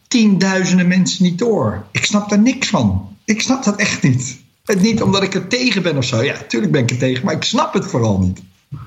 tienduizenden 0.07 0.87
mensen 0.87 1.23
niet 1.23 1.39
door. 1.39 1.85
Ik 1.91 2.05
snap 2.05 2.29
daar 2.29 2.39
niks 2.39 2.67
van. 2.67 3.17
Ik 3.25 3.41
snap 3.41 3.63
dat 3.63 3.75
echt 3.75 4.03
niet. 4.03 4.43
Het 4.65 4.81
niet 4.81 5.01
omdat 5.01 5.23
ik 5.23 5.33
er 5.33 5.47
tegen 5.47 5.81
ben 5.81 5.97
of 5.97 6.05
zo. 6.05 6.23
Ja, 6.23 6.33
natuurlijk 6.33 6.71
ben 6.71 6.81
ik 6.81 6.89
er 6.89 6.97
tegen, 6.97 7.25
maar 7.25 7.35
ik 7.35 7.43
snap 7.43 7.73
het 7.73 7.85
vooral 7.85 8.19
niet. 8.19 8.41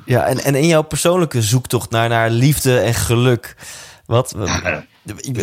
Ja, 0.05 0.25
en, 0.25 0.45
en 0.45 0.55
in 0.55 0.67
jouw 0.67 0.83
persoonlijke 0.83 1.43
zoektocht 1.43 1.91
naar, 1.91 2.09
naar 2.09 2.31
liefde 2.31 2.79
en 2.79 2.95
geluk. 2.95 3.57
Wat, 4.07 4.35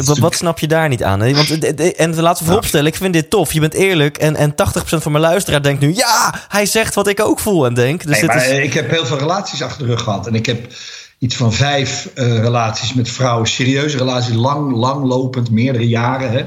wat, 0.06 0.18
wat, 0.18 0.36
snap 0.36 0.60
je 0.60 0.68
daar 0.68 0.90
niet 0.90 1.04
aan? 1.04 1.20
Hè? 1.20 1.34
Want, 1.34 1.76
en 1.96 2.16
laten 2.16 2.44
we 2.44 2.50
vooropstellen, 2.50 2.88
ik 2.88 2.96
vind 2.96 3.14
dit 3.14 3.30
tof. 3.30 3.54
Je 3.54 3.60
bent 3.60 3.74
eerlijk 3.74 4.18
en, 4.18 4.36
en 4.36 4.52
80% 4.52 4.56
van 4.84 5.12
mijn 5.12 5.24
luisteraar 5.24 5.64
denkt 5.64 5.82
nu... 5.82 5.96
ja, 5.96 6.34
hij 6.48 6.66
zegt 6.66 6.96
wat 6.96 7.08
ik 7.08 7.20
ook 7.20 7.40
voel 7.40 7.66
en 7.66 7.74
denk. 7.74 8.06
Dus 8.06 8.20
nee, 8.20 8.26
maar, 8.26 8.50
is... 8.50 8.64
Ik 8.64 8.74
heb 8.74 8.90
heel 8.90 9.06
veel 9.06 9.18
relaties 9.18 9.62
achter 9.62 9.86
de 9.86 9.94
rug 9.94 10.02
gehad. 10.02 10.28
En 10.28 10.36
ik 10.36 10.46
heb 10.46 10.74
iets 11.20 11.36
van 11.36 11.54
vijf 11.54 12.10
uh, 12.16 12.40
relaties 12.40 12.94
met 12.94 13.10
vrouwen. 13.10 13.48
Serieuze 13.48 13.98
relaties, 13.98 14.36
lang, 14.36 14.76
lang 14.76 15.06
lopend, 15.06 15.52
meerdere 15.52 15.88
jaren. 15.88 16.32
Hè? 16.32 16.46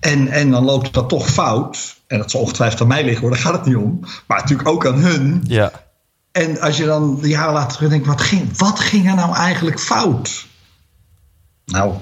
En, 0.00 0.28
en 0.28 0.50
dan 0.50 0.64
loopt 0.64 0.92
dat 0.92 1.08
toch 1.08 1.28
fout. 1.28 1.96
En 2.06 2.18
dat 2.18 2.30
zal 2.30 2.40
ongetwijfeld 2.40 2.80
aan 2.80 2.86
mij 2.86 3.04
liggen 3.04 3.20
hoor, 3.20 3.30
daar 3.30 3.40
gaat 3.40 3.52
het 3.52 3.64
niet 3.64 3.76
om. 3.76 4.00
Maar 4.26 4.38
natuurlijk 4.38 4.68
ook 4.68 4.86
aan 4.86 4.98
hun. 4.98 5.44
Ja. 5.46 5.72
En 6.32 6.60
als 6.60 6.76
je 6.76 6.84
dan 6.84 7.18
jaren 7.22 7.52
later 7.52 7.72
terugdenkt, 7.76 8.06
wat 8.06 8.20
ging, 8.20 8.58
wat 8.58 8.80
ging 8.80 9.08
er 9.08 9.14
nou 9.14 9.34
eigenlijk 9.34 9.80
fout? 9.80 10.46
Nou, 11.64 11.94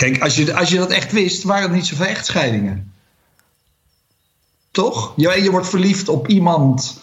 kijk, 0.00 0.22
als 0.22 0.36
je, 0.36 0.54
als 0.54 0.68
je 0.68 0.76
dat 0.76 0.90
echt 0.90 1.12
wist, 1.12 1.42
waren 1.42 1.62
het 1.62 1.72
niet 1.72 1.86
zoveel 1.86 2.06
echtscheidingen. 2.06 2.92
Toch? 4.70 5.12
Je, 5.16 5.42
je 5.42 5.50
wordt 5.50 5.68
verliefd 5.68 6.08
op 6.08 6.28
iemand 6.28 7.00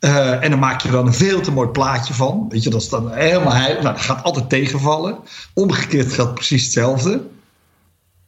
uh, 0.00 0.44
en 0.44 0.50
dan 0.50 0.58
maak 0.58 0.80
je 0.80 0.88
er 0.88 0.94
dan 0.94 1.06
een 1.06 1.14
veel 1.14 1.40
te 1.40 1.52
mooi 1.52 1.68
plaatje 1.68 2.14
van. 2.14 2.46
Weet 2.48 2.62
je, 2.62 2.70
dat 2.70 2.82
is 2.82 2.88
dan 2.88 3.12
helemaal. 3.12 3.52
Nou, 3.52 3.82
dat 3.82 4.00
gaat 4.00 4.22
altijd 4.22 4.48
tegenvallen. 4.48 5.18
Omgekeerd 5.54 6.12
geldt 6.12 6.34
precies 6.34 6.62
hetzelfde. 6.62 7.26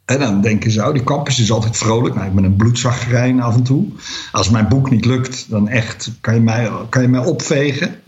En 0.05 0.19
dan 0.19 0.41
denken 0.41 0.71
ze, 0.71 0.87
oh, 0.87 0.93
die 0.93 1.05
campus 1.05 1.39
is 1.39 1.51
altijd 1.51 1.77
vrolijk. 1.77 2.15
Nou, 2.15 2.27
ik 2.27 2.35
ben 2.35 2.45
een 2.45 2.57
bloedzaggerijn 2.57 3.41
af 3.41 3.55
en 3.55 3.63
toe. 3.63 3.87
Als 4.33 4.51
mijn 4.51 4.69
boek 4.69 4.91
niet 4.91 5.05
lukt, 5.05 5.51
dan 5.51 5.69
echt 5.69 6.11
kan 6.21 6.35
je 6.35 6.41
mij, 6.41 6.71
kan 6.89 7.03
je 7.03 7.09
mij 7.09 7.25
opvegen. 7.25 8.03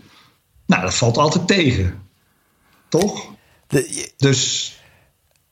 Nou, 0.65 0.81
dat 0.81 0.95
valt 0.95 1.17
altijd 1.17 1.47
tegen. 1.47 2.01
Toch? 2.89 3.25
De, 3.67 4.11
dus, 4.17 4.76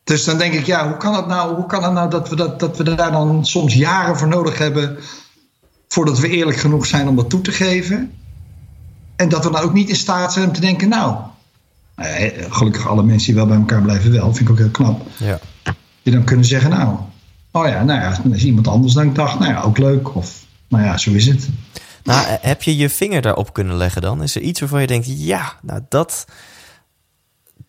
dus 0.05 0.23
dan 0.23 0.37
denk 0.37 0.53
ik, 0.53 0.65
ja, 0.65 0.87
hoe 0.87 0.97
kan 0.97 1.15
het 1.15 1.27
nou, 1.27 1.55
hoe 1.55 1.65
kan 1.65 1.83
het 1.83 1.93
nou 1.93 2.09
dat, 2.09 2.29
we 2.29 2.35
dat, 2.35 2.59
dat 2.59 2.77
we 2.77 2.95
daar 2.95 3.11
dan 3.11 3.45
soms 3.45 3.73
jaren 3.73 4.17
voor 4.17 4.27
nodig 4.27 4.57
hebben 4.57 4.97
voordat 5.87 6.19
we 6.19 6.29
eerlijk 6.29 6.57
genoeg 6.57 6.85
zijn 6.85 7.07
om 7.07 7.15
dat 7.15 7.29
toe 7.29 7.41
te 7.41 7.51
geven. 7.51 8.11
En 9.15 9.29
dat 9.29 9.43
we 9.43 9.51
dan 9.51 9.61
ook 9.61 9.73
niet 9.73 9.89
in 9.89 9.95
staat 9.95 10.33
zijn 10.33 10.47
om 10.47 10.53
te 10.53 10.59
denken, 10.59 10.89
nou, 10.89 11.17
eh, 11.95 12.31
gelukkig 12.49 12.87
alle 12.87 13.03
mensen 13.03 13.27
die 13.27 13.35
wel 13.35 13.45
bij 13.45 13.57
elkaar 13.57 13.81
blijven 13.81 14.11
wel, 14.11 14.33
vind 14.33 14.39
ik 14.39 14.49
ook 14.49 14.57
heel 14.57 14.69
knap. 14.69 15.07
Ja. 15.17 15.39
Die 16.03 16.13
dan 16.13 16.23
kunnen 16.23 16.45
zeggen, 16.45 16.69
nou, 16.69 16.97
oh 17.51 17.67
ja, 17.67 17.83
nou 17.83 17.99
ja, 17.99 18.35
is 18.35 18.45
iemand 18.45 18.67
anders 18.67 18.93
dan 18.93 19.05
ik 19.05 19.15
dacht, 19.15 19.39
nou 19.39 19.51
ja, 19.51 19.61
ook 19.61 19.77
leuk. 19.77 20.15
Of, 20.15 20.43
nou 20.67 20.83
ja, 20.83 20.97
zo 20.97 21.11
is 21.11 21.25
het. 21.25 21.49
Nou, 22.03 22.25
heb 22.41 22.63
je 22.63 22.77
je 22.77 22.89
vinger 22.89 23.21
daarop 23.21 23.53
kunnen 23.53 23.75
leggen 23.75 24.01
dan? 24.01 24.23
Is 24.23 24.35
er 24.35 24.41
iets 24.41 24.59
waarvan 24.59 24.81
je 24.81 24.87
denkt, 24.87 25.07
ja, 25.07 25.53
nou 25.61 25.81
dat, 25.89 26.25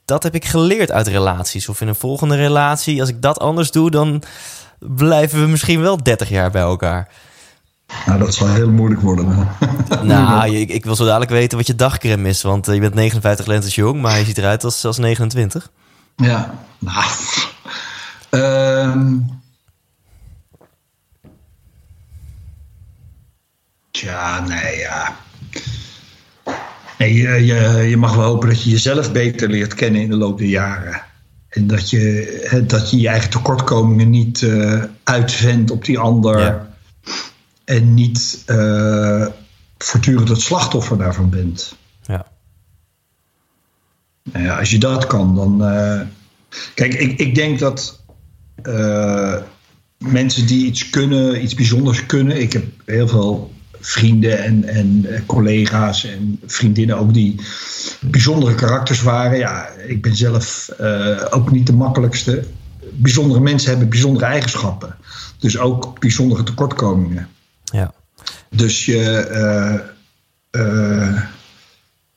dat 0.06 0.22
heb 0.22 0.34
ik 0.34 0.44
geleerd 0.44 0.90
uit 0.90 1.06
relaties. 1.06 1.68
Of 1.68 1.80
in 1.80 1.88
een 1.88 1.94
volgende 1.94 2.36
relatie, 2.36 3.00
als 3.00 3.08
ik 3.08 3.22
dat 3.22 3.38
anders 3.38 3.70
doe, 3.70 3.90
dan 3.90 4.22
blijven 4.78 5.40
we 5.40 5.46
misschien 5.46 5.80
wel 5.80 6.02
30 6.02 6.28
jaar 6.28 6.50
bij 6.50 6.62
elkaar. 6.62 7.08
Nou, 8.06 8.18
dat 8.18 8.34
zal 8.34 8.48
heel 8.48 8.70
moeilijk 8.70 9.00
worden. 9.00 9.48
nou, 10.02 10.56
ik, 10.56 10.68
ik, 10.68 10.84
wil 10.84 10.96
zo 10.96 11.04
dadelijk 11.04 11.30
weten 11.30 11.58
wat 11.58 11.66
je 11.66 11.75
dagcreme 11.75 12.28
is. 12.28 12.42
Want 12.42 12.68
eh, 12.68 12.75
je 12.75 12.80
bent 12.80 12.94
59 12.94 13.46
lentes 13.46 13.75
jong, 13.75 14.00
maar 14.00 14.18
je 14.18 14.25
ziet 14.25 14.38
eruit 14.38 14.64
als, 14.64 14.84
als 14.84 14.98
29. 14.98 15.70
Ja, 16.16 16.54
nou... 16.78 17.04
Um, 18.30 19.40
tja, 23.90 24.40
nee, 24.40 24.76
ja. 24.76 25.16
Nee, 26.98 27.14
je, 27.14 27.28
je, 27.44 27.86
je 27.88 27.96
mag 27.96 28.14
wel 28.14 28.24
hopen 28.24 28.48
dat 28.48 28.62
je 28.62 28.70
jezelf 28.70 29.12
beter 29.12 29.48
leert 29.48 29.74
kennen 29.74 30.00
in 30.00 30.10
de 30.10 30.16
loop 30.16 30.38
der 30.38 30.46
jaren. 30.46 31.02
En 31.48 31.66
dat 31.66 31.90
je 31.90 32.64
dat 32.66 32.90
je, 32.90 33.00
je 33.00 33.08
eigen 33.08 33.30
tekortkomingen 33.30 34.10
niet 34.10 34.40
uh, 34.40 34.82
uitzendt 35.04 35.70
op 35.70 35.84
die 35.84 35.98
ander. 35.98 36.38
Ja 36.40 36.74
en 37.66 37.94
niet 37.94 38.44
uh, 38.46 39.26
voortdurend 39.78 40.28
het 40.28 40.40
slachtoffer 40.40 40.98
daarvan 40.98 41.30
bent. 41.30 41.76
Ja. 42.02 42.26
Nou 44.22 44.44
ja, 44.44 44.58
als 44.58 44.70
je 44.70 44.78
dat 44.78 45.06
kan, 45.06 45.34
dan. 45.34 45.72
Uh, 45.72 46.00
kijk, 46.74 46.94
ik, 46.94 47.18
ik 47.18 47.34
denk 47.34 47.58
dat 47.58 48.04
mensen 49.98 50.46
die 50.46 50.66
iets 50.66 50.90
kunnen, 50.90 51.42
iets 51.42 51.54
bijzonders 51.54 52.06
kunnen. 52.06 52.40
Ik 52.40 52.52
heb 52.52 52.64
heel 52.84 53.08
veel 53.08 53.52
vrienden 53.86 54.44
en, 54.44 54.64
en 54.64 55.06
collega's 55.26 56.04
en 56.04 56.40
vriendinnen 56.46 56.98
ook 56.98 57.14
die 57.14 57.40
bijzondere 58.00 58.54
karakters 58.54 59.02
waren. 59.02 59.38
Ja, 59.38 59.68
ik 59.86 60.02
ben 60.02 60.16
zelf 60.16 60.70
ook 61.30 61.50
niet 61.50 61.66
de 61.66 61.72
makkelijkste. 61.72 62.44
Bijzondere 62.92 63.40
mensen 63.40 63.70
hebben 63.70 63.88
bijzondere 63.88 64.26
eigenschappen. 64.26 64.96
Dus 65.38 65.58
ook 65.58 66.00
bijzondere 66.00 66.42
tekortkomingen. 66.42 67.28
Ja. 67.64 67.92
Dus 68.50 68.84
je, 68.84 69.28
uh, 70.52 71.22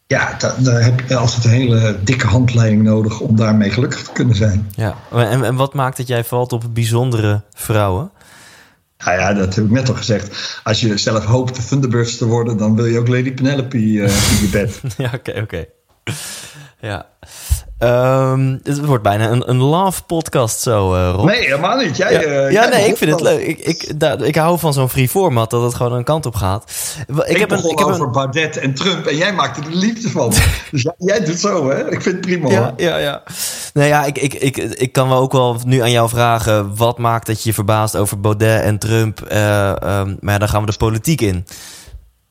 ja, 0.08 0.38
daar 0.58 0.84
heb 0.84 1.02
je 1.08 1.16
altijd 1.16 1.44
een 1.44 1.52
hele 1.52 2.00
dikke 2.04 2.28
handleiding 2.28 2.84
nodig 2.84 3.20
om 3.20 3.36
daarmee 3.36 3.70
gelukkig 3.70 4.04
te 4.04 4.12
kunnen 4.12 4.36
zijn. 4.36 4.70
Ja, 4.76 4.96
en, 5.12 5.44
en 5.44 5.56
wat 5.56 5.74
maakt 5.74 5.98
dat 5.98 6.08
jij 6.08 6.24
valt 6.24 6.54
op 6.54 6.64
bijzondere 6.74 7.42
vrouwen? 7.54 8.12
Nou 9.06 9.20
ja, 9.20 9.34
dat 9.34 9.56
heb 9.56 9.66
ik 9.66 9.72
net 9.72 9.90
al 9.90 9.96
gezegd. 9.96 10.60
Als 10.64 10.82
je 10.82 10.98
zelf 10.98 11.26
hoopt 11.26 11.56
de 11.56 11.66
Thunderbirds 11.66 12.18
te 12.18 12.26
worden, 12.26 12.58
dan 12.58 12.76
wil 12.76 12.86
je 12.86 13.00
ook 13.00 13.08
Lady 13.08 13.34
Penelope 13.34 13.78
uh, 13.78 14.04
in 14.04 14.42
je 14.42 14.50
bed. 14.52 14.82
ja, 14.98 15.12
oké, 15.14 15.40
oké. 15.42 15.66
Ja. 16.80 17.10
Um, 17.84 18.60
het 18.64 18.86
wordt 18.86 19.04
bijna 19.04 19.30
een, 19.30 19.50
een 19.50 19.58
love 19.58 20.04
podcast 20.04 20.60
zo, 20.60 20.96
uh, 20.96 21.12
Rob. 21.16 21.26
Nee, 21.26 21.40
helemaal 21.40 21.78
niet. 21.78 21.98
Jij, 21.98 22.12
ja, 22.12 22.24
uh, 22.24 22.52
ja 22.52 22.68
nee, 22.68 22.88
ik 22.88 22.98
vind 22.98 23.12
het 23.12 23.22
leuk. 23.22 23.42
Ik, 23.42 23.60
ik, 23.60 24.00
daar, 24.00 24.22
ik 24.22 24.36
hou 24.36 24.60
van 24.60 24.74
zo'n 24.74 24.90
free 24.90 25.10
format, 25.10 25.50
dat 25.50 25.64
het 25.64 25.76
gewoon 25.76 25.94
een 25.94 26.04
kant 26.04 26.26
op 26.26 26.36
gaat. 26.36 26.72
Ik, 27.08 27.16
ik 27.16 27.38
heb 27.38 27.52
een, 27.52 27.70
ik 27.70 27.80
heb 27.80 27.88
over 27.88 28.06
een... 28.06 28.12
Baudet 28.12 28.58
en 28.58 28.74
Trump 28.74 29.06
en 29.06 29.16
jij 29.16 29.34
maakt 29.34 29.58
er 29.58 29.64
de 29.64 29.76
liefde 29.76 30.10
van. 30.10 30.30
dus 30.72 30.82
jij, 30.82 30.94
jij, 30.98 31.26
doet 31.26 31.40
zo, 31.40 31.70
hè? 31.70 31.92
Ik 31.92 32.02
vind 32.02 32.16
het 32.16 32.22
prima. 32.22 32.50
Ja, 32.50 32.74
ja, 32.78 32.98
ja. 32.98 33.24
Nou 33.74 33.88
ja, 33.88 34.06
ik, 34.06 34.18
ik, 34.18 34.34
ik, 34.34 34.58
ik 34.58 34.92
kan 34.92 35.10
wel 35.10 35.20
ook 35.20 35.32
wel 35.32 35.58
nu 35.66 35.80
aan 35.80 35.92
jou 35.92 36.10
vragen... 36.10 36.76
wat 36.76 36.98
maakt 36.98 37.28
dat 37.28 37.44
je 37.44 37.50
je 37.50 37.56
verbaast 37.56 37.96
over 37.96 38.20
Baudet 38.20 38.64
en 38.64 38.78
Trump? 38.78 39.28
Uh, 39.32 39.70
um, 39.70 40.18
maar 40.20 40.34
ja, 40.34 40.38
dan 40.38 40.50
gaan 40.50 40.66
we 40.66 40.72
de 40.72 40.78
politiek 40.78 41.22
in. 41.22 41.46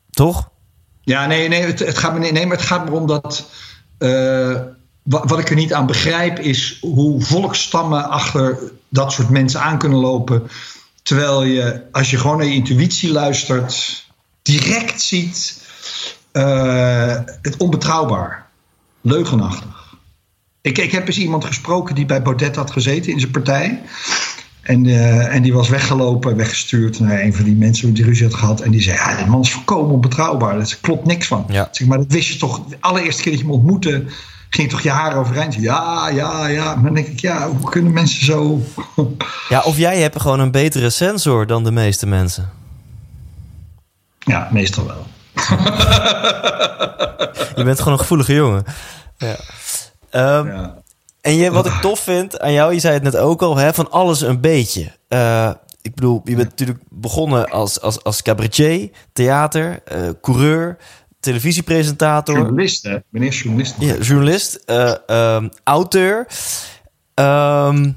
Toch? 0.09 0.49
Ja, 1.01 1.25
nee, 1.25 1.47
nee, 1.47 1.61
het, 1.61 1.79
het 1.79 1.97
gaat 1.97 2.13
me, 2.13 2.31
nee, 2.31 2.45
maar 2.45 2.57
het 2.57 2.65
gaat 2.65 2.89
me 2.89 2.91
om 2.91 3.07
dat... 3.07 3.45
Uh, 3.99 4.55
wat 5.03 5.39
ik 5.39 5.49
er 5.49 5.55
niet 5.55 5.73
aan 5.73 5.85
begrijp 5.85 6.39
is 6.39 6.77
hoe 6.81 7.21
volkstammen 7.21 8.09
achter 8.09 8.57
dat 8.89 9.11
soort 9.11 9.29
mensen 9.29 9.61
aan 9.61 9.77
kunnen 9.77 9.99
lopen. 9.99 10.47
Terwijl 11.03 11.43
je, 11.43 11.83
als 11.91 12.11
je 12.11 12.17
gewoon 12.17 12.37
naar 12.37 12.45
je 12.45 12.53
intuïtie 12.53 13.11
luistert, 13.11 14.05
direct 14.41 15.01
ziet 15.01 15.61
uh, 16.33 17.15
het 17.41 17.57
onbetrouwbaar, 17.57 18.47
leugenachtig. 19.01 19.97
Ik, 20.61 20.77
ik 20.77 20.91
heb 20.91 21.07
eens 21.07 21.17
iemand 21.17 21.45
gesproken 21.45 21.95
die 21.95 22.05
bij 22.05 22.21
Baudet 22.21 22.55
had 22.55 22.71
gezeten 22.71 23.11
in 23.11 23.19
zijn 23.19 23.31
partij. 23.31 23.81
En, 24.61 24.85
uh, 24.85 25.35
en 25.35 25.41
die 25.41 25.53
was 25.53 25.69
weggelopen, 25.69 26.35
weggestuurd 26.35 26.99
naar 26.99 27.21
een 27.21 27.33
van 27.33 27.43
die 27.43 27.55
mensen 27.55 27.93
die 27.93 28.03
ruzie 28.03 28.25
had 28.25 28.35
gehad. 28.35 28.61
En 28.61 28.71
die 28.71 28.81
zei: 28.81 28.97
Ja, 28.97 29.17
die 29.17 29.25
man 29.25 29.41
is 29.41 29.51
volkomen 29.51 29.93
onbetrouwbaar. 29.93 30.57
Daar 30.57 30.77
klopt 30.81 31.05
niks 31.05 31.27
van. 31.27 31.45
Ja. 31.47 31.67
Zeg 31.71 31.87
maar, 31.87 31.97
dat 31.97 32.11
wist 32.11 32.27
je 32.27 32.37
toch. 32.37 32.65
De 32.67 32.77
allereerste 32.79 33.21
keer 33.21 33.31
dat 33.31 33.41
je 33.41 33.47
me 33.47 33.53
ontmoette, 33.53 34.05
ging 34.49 34.69
toch 34.69 34.81
je 34.81 34.89
haar 34.89 35.15
overeind. 35.15 35.53
Ja, 35.53 36.09
ja, 36.09 36.47
ja. 36.47 36.75
Maar 36.75 36.83
dan 36.83 36.93
denk 36.93 37.07
ik, 37.07 37.19
ja, 37.19 37.49
hoe 37.49 37.69
kunnen 37.69 37.93
mensen 37.93 38.25
zo... 38.25 38.61
ja, 39.49 39.61
of 39.61 39.77
jij 39.77 39.99
hebt 39.99 40.21
gewoon 40.21 40.39
een 40.39 40.51
betere 40.51 40.89
sensor 40.89 41.47
dan 41.47 41.63
de 41.63 41.71
meeste 41.71 42.07
mensen. 42.07 42.49
Ja, 44.19 44.47
meestal 44.51 44.85
wel. 44.85 45.07
je 47.55 47.63
bent 47.63 47.77
gewoon 47.77 47.93
een 47.93 47.99
gevoelige 47.99 48.33
jongen. 48.33 48.63
Ja. 49.17 49.35
Um, 50.37 50.47
ja. 50.47 50.77
En 51.21 51.35
je, 51.35 51.51
wat 51.51 51.65
ik 51.65 51.73
tof 51.81 51.99
vind 51.99 52.39
aan 52.39 52.53
jou, 52.53 52.73
je 52.73 52.79
zei 52.79 52.93
het 52.93 53.03
net 53.03 53.17
ook 53.17 53.41
al, 53.41 53.57
hè, 53.57 53.73
van 53.73 53.91
alles 53.91 54.21
een 54.21 54.41
beetje. 54.41 54.91
Uh, 55.09 55.51
ik 55.81 55.95
bedoel, 55.95 56.21
je 56.23 56.35
bent 56.35 56.49
natuurlijk 56.49 56.79
begonnen 56.89 57.49
als, 57.49 57.81
als, 57.81 58.03
als 58.03 58.21
cabaretier, 58.21 58.89
theater, 59.13 59.81
eh, 59.85 60.09
coureur, 60.21 60.77
televisiepresentator. 61.19 62.35
Journalist, 62.35 62.83
hè? 62.83 62.97
Meneer 63.09 63.31
journalist. 63.31 63.75
Ja, 63.79 63.95
journalist, 63.95 64.55
eh, 64.65 64.93
ehm, 65.07 65.47
auteur. 65.63 66.27
Ehm, 67.13 67.91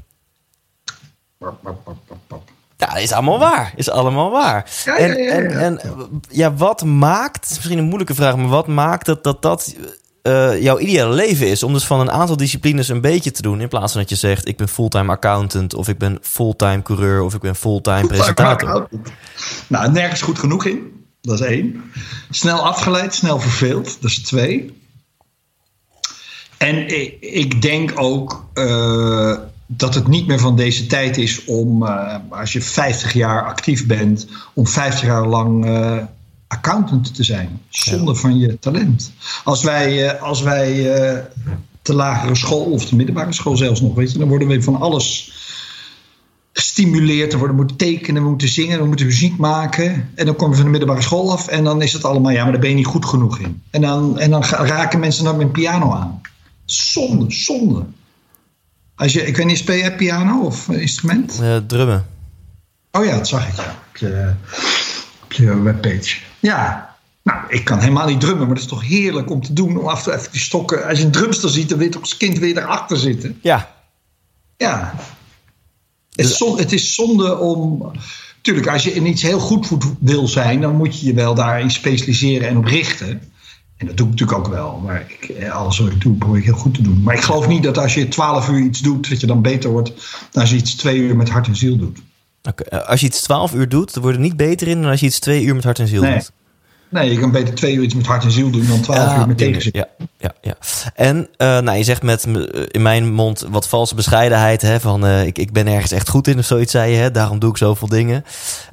pap. 2.26 2.42
ja, 2.76 2.96
is 2.96 3.12
allemaal 3.12 3.38
waar. 3.38 3.72
Is 3.76 3.90
allemaal 3.90 4.30
waar. 4.30 4.70
Ja, 4.84 4.96
en, 4.96 5.22
ja, 5.22 5.24
ja. 5.24 5.30
En, 5.30 5.58
en 5.58 5.80
ja, 6.28 6.54
wat 6.54 6.84
maakt, 6.84 7.48
misschien 7.54 7.78
een 7.78 7.84
moeilijke 7.84 8.14
vraag, 8.14 8.36
maar 8.36 8.48
wat 8.48 8.66
maakt 8.66 9.06
dat 9.06 9.24
dat, 9.24 9.42
dat 9.42 9.74
eh, 10.22 10.62
jouw 10.62 10.78
ideale 10.78 11.14
leven 11.14 11.46
is? 11.46 11.62
Om 11.62 11.72
dus 11.72 11.84
van 11.84 12.00
een 12.00 12.10
aantal 12.10 12.36
disciplines 12.36 12.88
een 12.88 13.00
beetje 13.00 13.30
te 13.30 13.42
doen. 13.42 13.60
In 13.60 13.68
plaats 13.68 13.92
van 13.92 14.00
dat 14.00 14.10
je 14.10 14.16
zegt, 14.16 14.48
ik 14.48 14.56
ben 14.56 14.68
fulltime 14.68 15.12
accountant, 15.12 15.74
of 15.74 15.88
ik 15.88 15.98
ben 15.98 16.18
fulltime 16.20 16.82
coureur, 16.82 17.22
of 17.22 17.34
ik 17.34 17.40
ben 17.40 17.54
fulltime 17.54 18.06
presentator. 18.06 18.88
Nou, 19.66 19.92
nergens 19.92 20.22
goed 20.22 20.38
genoeg 20.38 20.64
in. 20.64 21.01
Dat 21.22 21.40
is 21.40 21.46
één. 21.46 21.82
Snel 22.30 22.66
afgeleid, 22.66 23.14
snel 23.14 23.40
verveeld. 23.40 24.00
Dat 24.00 24.10
is 24.10 24.22
twee. 24.22 24.80
En 26.58 26.88
ik, 27.34 27.62
denk 27.62 27.92
ook 27.94 28.44
eh, 28.54 29.36
dat 29.66 29.94
het 29.94 30.06
niet 30.06 30.26
meer 30.26 30.38
van 30.38 30.56
deze 30.56 30.86
tijd 30.86 31.16
is 31.16 31.44
om, 31.44 31.86
eh, 31.86 32.16
als 32.28 32.52
je 32.52 32.62
50 32.62 33.12
jaar 33.12 33.44
actief 33.44 33.86
bent, 33.86 34.26
om 34.54 34.66
50 34.66 35.02
jaar 35.06 35.26
lang 35.26 35.66
eh, 35.66 35.96
accountant 36.46 37.14
te 37.14 37.24
zijn. 37.24 37.60
Zonder 37.68 38.16
van 38.16 38.38
je 38.38 38.58
talent. 38.58 39.12
Als 39.44 39.62
wij, 39.62 40.20
als 40.20 40.42
wij 40.42 40.72
de 41.82 41.94
lagere 41.94 42.34
school 42.34 42.64
of 42.64 42.86
de 42.86 42.96
middelbare 42.96 43.32
school 43.32 43.56
zelfs 43.56 43.80
nog, 43.80 43.94
weet 43.94 44.12
je, 44.12 44.18
dan 44.18 44.28
worden 44.28 44.48
we 44.48 44.62
van 44.62 44.80
alles 44.80 45.32
gestimuleerd. 46.52 47.32
Er 47.32 47.38
worden 47.38 47.56
moeten 47.56 47.76
tekenen, 47.76 48.22
we 48.22 48.28
moeten 48.28 48.48
zingen, 48.48 48.78
we 48.78 48.86
moeten 48.86 49.06
muziek 49.06 49.36
maken. 49.36 50.10
En 50.14 50.26
dan 50.26 50.36
kom 50.36 50.50
je 50.50 50.54
van 50.54 50.64
de 50.64 50.70
middelbare 50.70 51.02
school 51.02 51.32
af 51.32 51.48
en 51.48 51.64
dan 51.64 51.82
is 51.82 51.92
het 51.92 52.04
allemaal, 52.04 52.32
ja, 52.32 52.42
maar 52.42 52.52
daar 52.52 52.60
ben 52.60 52.70
je 52.70 52.76
niet 52.76 52.86
goed 52.86 53.04
genoeg 53.04 53.38
in. 53.38 53.62
En 53.70 53.80
dan, 53.80 54.18
en 54.18 54.30
dan 54.30 54.44
raken 54.44 55.00
mensen 55.00 55.24
dan 55.24 55.36
met 55.36 55.52
piano 55.52 55.92
aan. 55.92 56.20
Zonde, 56.64 57.32
zonde. 57.32 57.84
Als 58.94 59.12
je, 59.12 59.26
ik 59.26 59.36
weet 59.36 59.46
niet, 59.46 59.58
speel 59.58 59.76
jij 59.76 59.96
piano 59.96 60.40
of 60.40 60.68
eh, 60.68 60.80
instrument? 60.80 61.38
Eh, 61.40 61.56
drummen. 61.66 62.06
Oh 62.90 63.04
ja, 63.04 63.16
dat 63.16 63.28
zag 63.28 63.48
ik 63.48 63.56
ja. 63.56 63.76
Op 63.90 63.96
je, 63.96 64.34
op 65.24 65.32
je 65.32 65.62
webpage. 65.62 66.18
Ja. 66.40 66.90
Nou, 67.22 67.38
ik 67.48 67.64
kan 67.64 67.78
helemaal 67.78 68.06
niet 68.06 68.20
drummen, 68.20 68.46
maar 68.46 68.54
dat 68.54 68.64
is 68.64 68.70
toch 68.70 68.86
heerlijk 68.86 69.30
om 69.30 69.42
te 69.42 69.52
doen. 69.52 69.78
Om 69.78 69.86
af 69.86 69.98
en 69.98 70.04
toe 70.04 70.12
even 70.12 70.32
die 70.32 70.40
stokken. 70.40 70.88
Als 70.88 70.98
je 70.98 71.04
een 71.04 71.10
drumster 71.10 71.50
ziet, 71.50 71.68
dan 71.68 71.78
wil 71.78 71.86
je 71.86 71.92
toch 71.92 72.02
als 72.02 72.16
kind 72.16 72.38
weer 72.38 72.56
erachter 72.56 72.98
zitten. 72.98 73.38
Ja, 73.42 73.74
Ja. 74.56 74.94
Het 76.12 76.24
is, 76.26 76.36
zonde, 76.36 76.62
het 76.62 76.72
is 76.72 76.94
zonde 76.94 77.38
om. 77.38 77.90
Tuurlijk, 78.40 78.66
als 78.66 78.84
je 78.84 78.92
in 78.94 79.06
iets 79.06 79.22
heel 79.22 79.38
goed 79.38 79.68
wil 80.00 80.28
zijn, 80.28 80.60
dan 80.60 80.76
moet 80.76 81.00
je 81.00 81.06
je 81.06 81.14
wel 81.14 81.34
daarin 81.34 81.70
specialiseren 81.70 82.48
en 82.48 82.56
op 82.56 82.64
richten. 82.64 83.08
En 83.76 83.86
dat 83.86 83.96
doe 83.96 84.06
ik 84.06 84.12
natuurlijk 84.12 84.38
ook 84.38 84.52
wel. 84.54 84.80
Maar 84.84 85.06
ik, 85.18 85.48
alles 85.48 85.78
wat 85.78 85.90
ik 85.90 86.00
doe, 86.00 86.16
probeer 86.16 86.38
ik 86.38 86.44
heel 86.44 86.54
goed 86.54 86.74
te 86.74 86.82
doen. 86.82 87.02
Maar 87.02 87.14
ik 87.14 87.20
geloof 87.20 87.48
niet 87.48 87.62
dat 87.62 87.78
als 87.78 87.94
je 87.94 88.08
12 88.08 88.48
uur 88.48 88.60
iets 88.64 88.80
doet, 88.80 89.08
dat 89.08 89.20
je 89.20 89.26
dan 89.26 89.42
beter 89.42 89.70
wordt 89.70 89.92
dan 90.30 90.42
als 90.42 90.50
je 90.50 90.56
iets 90.56 90.74
twee 90.74 90.98
uur 90.98 91.16
met 91.16 91.28
hart 91.28 91.46
en 91.46 91.56
ziel 91.56 91.76
doet. 91.76 91.98
Eh, 92.42 92.88
als 92.88 93.00
je 93.00 93.06
iets 93.06 93.22
12 93.22 93.54
uur 93.54 93.68
doet, 93.68 93.94
dan 93.94 94.02
word 94.02 94.14
je 94.14 94.20
niet 94.20 94.36
beter 94.36 94.68
in 94.68 94.82
dan 94.82 94.90
als 94.90 95.00
je 95.00 95.06
iets 95.06 95.18
twee 95.18 95.44
uur 95.44 95.54
met 95.54 95.64
hart 95.64 95.78
en 95.78 95.88
ziel 95.88 96.02
Nee. 96.02 96.12
doet. 96.12 96.32
Nee, 96.92 97.10
je 97.10 97.18
kan 97.18 97.30
beter 97.30 97.54
twee 97.54 97.74
uur 97.74 97.82
iets 97.82 97.94
met 97.94 98.06
hart 98.06 98.24
en 98.24 98.30
ziel 98.30 98.50
doen 98.50 98.66
dan 98.66 98.80
12 98.80 99.18
uur 99.18 99.26
met 99.26 99.38
tegenzin. 99.38 99.72
Ja, 99.74 99.88
ja, 100.18 100.34
ja. 100.40 100.54
En 100.94 101.28
eh, 101.36 101.58
nou, 101.58 101.78
je 101.78 101.84
zegt 101.84 102.02
met 102.02 102.24
eh, 102.24 102.62
in 102.68 102.82
mijn 102.82 103.12
mond 103.12 103.46
wat 103.50 103.68
valse 103.68 103.94
bescheidenheid. 103.94 104.62
Hè, 104.62 104.80
van 104.80 105.06
eh, 105.06 105.26
ik, 105.26 105.38
ik 105.38 105.52
ben 105.52 105.66
ergens 105.66 105.92
echt 105.92 106.08
goed 106.08 106.26
in 106.26 106.38
of 106.38 106.44
zoiets, 106.44 106.72
zei 106.72 106.92
je. 106.92 106.96
Hè, 106.96 107.10
daarom 107.10 107.38
doe 107.38 107.50
ik 107.50 107.56
zoveel 107.56 107.88
dingen. 107.88 108.24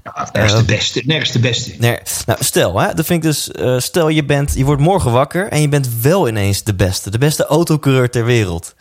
Ja, 0.03 0.29
nergens 0.31 0.59
de 0.59 0.65
beste. 0.65 1.01
Nergens 1.05 1.31
de 1.31 1.39
beste. 1.39 1.75
Nee, 1.77 1.97
nou, 2.25 2.43
stel, 2.43 2.79
hè, 2.79 2.93
dat 2.93 3.05
vind 3.05 3.23
ik 3.23 3.29
dus. 3.29 3.49
stel, 3.83 4.09
je, 4.09 4.25
bent, 4.25 4.53
je 4.55 4.65
wordt 4.65 4.81
morgen 4.81 5.11
wakker 5.11 5.47
en 5.47 5.61
je 5.61 5.69
bent 5.69 6.01
wel 6.01 6.27
ineens 6.27 6.63
de 6.63 6.75
beste. 6.75 7.09
De 7.09 7.17
beste 7.17 7.45
autocoureur 7.45 8.09
ter 8.09 8.25
wereld. 8.25 8.75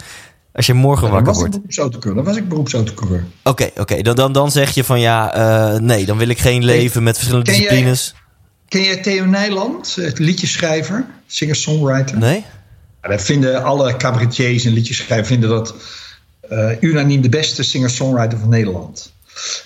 Als 0.53 0.67
je 0.67 0.75
morgen 0.75 1.11
wakker 1.11 1.35
wordt. 1.35 1.59
Dan 2.03 2.25
was 2.25 2.37
ik 2.37 2.49
beroepsautocoureur. 2.49 3.25
Oké, 3.43 3.71
oké. 3.77 4.03
Dan, 4.03 4.17
dan, 4.17 4.33
dan 4.33 4.51
zeg 4.51 4.75
je 4.75 4.85
van 4.85 5.01
ja, 5.01 5.79
nee, 5.79 6.07
dan 6.07 6.19
wil 6.19 6.29
ik 6.29 6.39
geen 6.39 6.65
leven 6.65 7.03
met 7.03 7.17
verschillende 7.17 7.51
disciplines. 7.51 8.15
Ken 8.69 8.83
jij 8.83 8.97
Theo 8.97 9.25
Nijland, 9.25 9.95
het 9.95 10.19
liedjeschrijver, 10.19 11.07
singer-songwriter? 11.27 12.19
Nee? 12.19 12.45
Ja, 13.03 13.09
dat 13.09 13.23
vinden 13.23 13.65
alle 13.65 13.97
cabaretiers 13.97 14.65
en 14.65 14.73
liedjeschrijvers 14.73 15.29
vinden 15.29 15.49
dat 15.49 15.75
eh, 16.49 16.71
unaniem 16.81 17.21
de 17.21 17.29
beste 17.29 17.63
singer-songwriter 17.63 18.39
van 18.39 18.49
Nederland. 18.49 19.13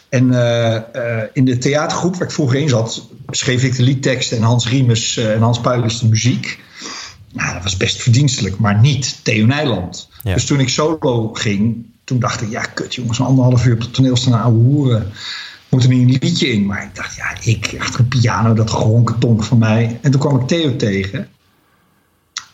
En 0.09 0.33
eh, 0.33 0.77
eh, 0.77 1.29
in 1.33 1.45
de 1.45 1.59
theatergroep 1.59 2.17
waar 2.17 2.27
ik 2.29 2.35
vroeger 2.35 2.59
in 2.59 2.69
zat, 2.69 3.09
schreef 3.27 3.63
ik 3.63 3.77
de 3.77 3.83
liedteksten 3.83 4.37
en 4.37 4.43
Hans 4.43 4.69
Riemes 4.69 5.17
en 5.17 5.41
Hans 5.41 5.61
Puilis 5.61 5.99
de 5.99 6.09
muziek. 6.09 6.61
Nou, 7.33 7.55
dat 7.55 7.63
was 7.63 7.77
best 7.77 8.03
verdienstelijk, 8.03 8.59
maar 8.59 8.79
niet 8.81 9.25
Theo 9.25 9.47
Nijland. 9.47 10.09
Ja. 10.23 10.35
Dus 10.35 10.45
toen 10.45 10.61
ik 10.61 10.69
solo 10.69 11.33
ging, 11.33 11.87
toen 12.05 12.19
dacht 12.19 12.43
ik, 12.43 12.51
ja, 12.51 12.63
kut 12.63 12.95
jongens, 12.95 13.19
een 13.19 13.25
anderhalf 13.25 13.67
uur 13.67 13.75
op 13.75 13.81
het 13.81 13.95
toneel 13.95 14.17
staan 14.17 14.43
ouwe 14.43 14.59
hoeren. 14.59 15.13
Moet 15.73 15.83
er 15.83 15.89
niet 15.89 16.15
een 16.15 16.29
liedje 16.29 16.53
in? 16.53 16.67
Maar 16.67 16.83
ik 16.83 16.95
dacht, 16.95 17.17
ja, 17.17 17.37
ik 17.41 17.77
achter 17.79 18.01
een 18.01 18.09
piano, 18.09 18.55
dat 18.55 18.71
geronkentonk 18.71 19.45
van 19.45 19.59
mij. 19.59 19.99
En 20.03 20.11
toen 20.11 20.21
kwam 20.21 20.41
ik 20.41 20.47
Theo 20.47 20.77
tegen. 20.77 21.29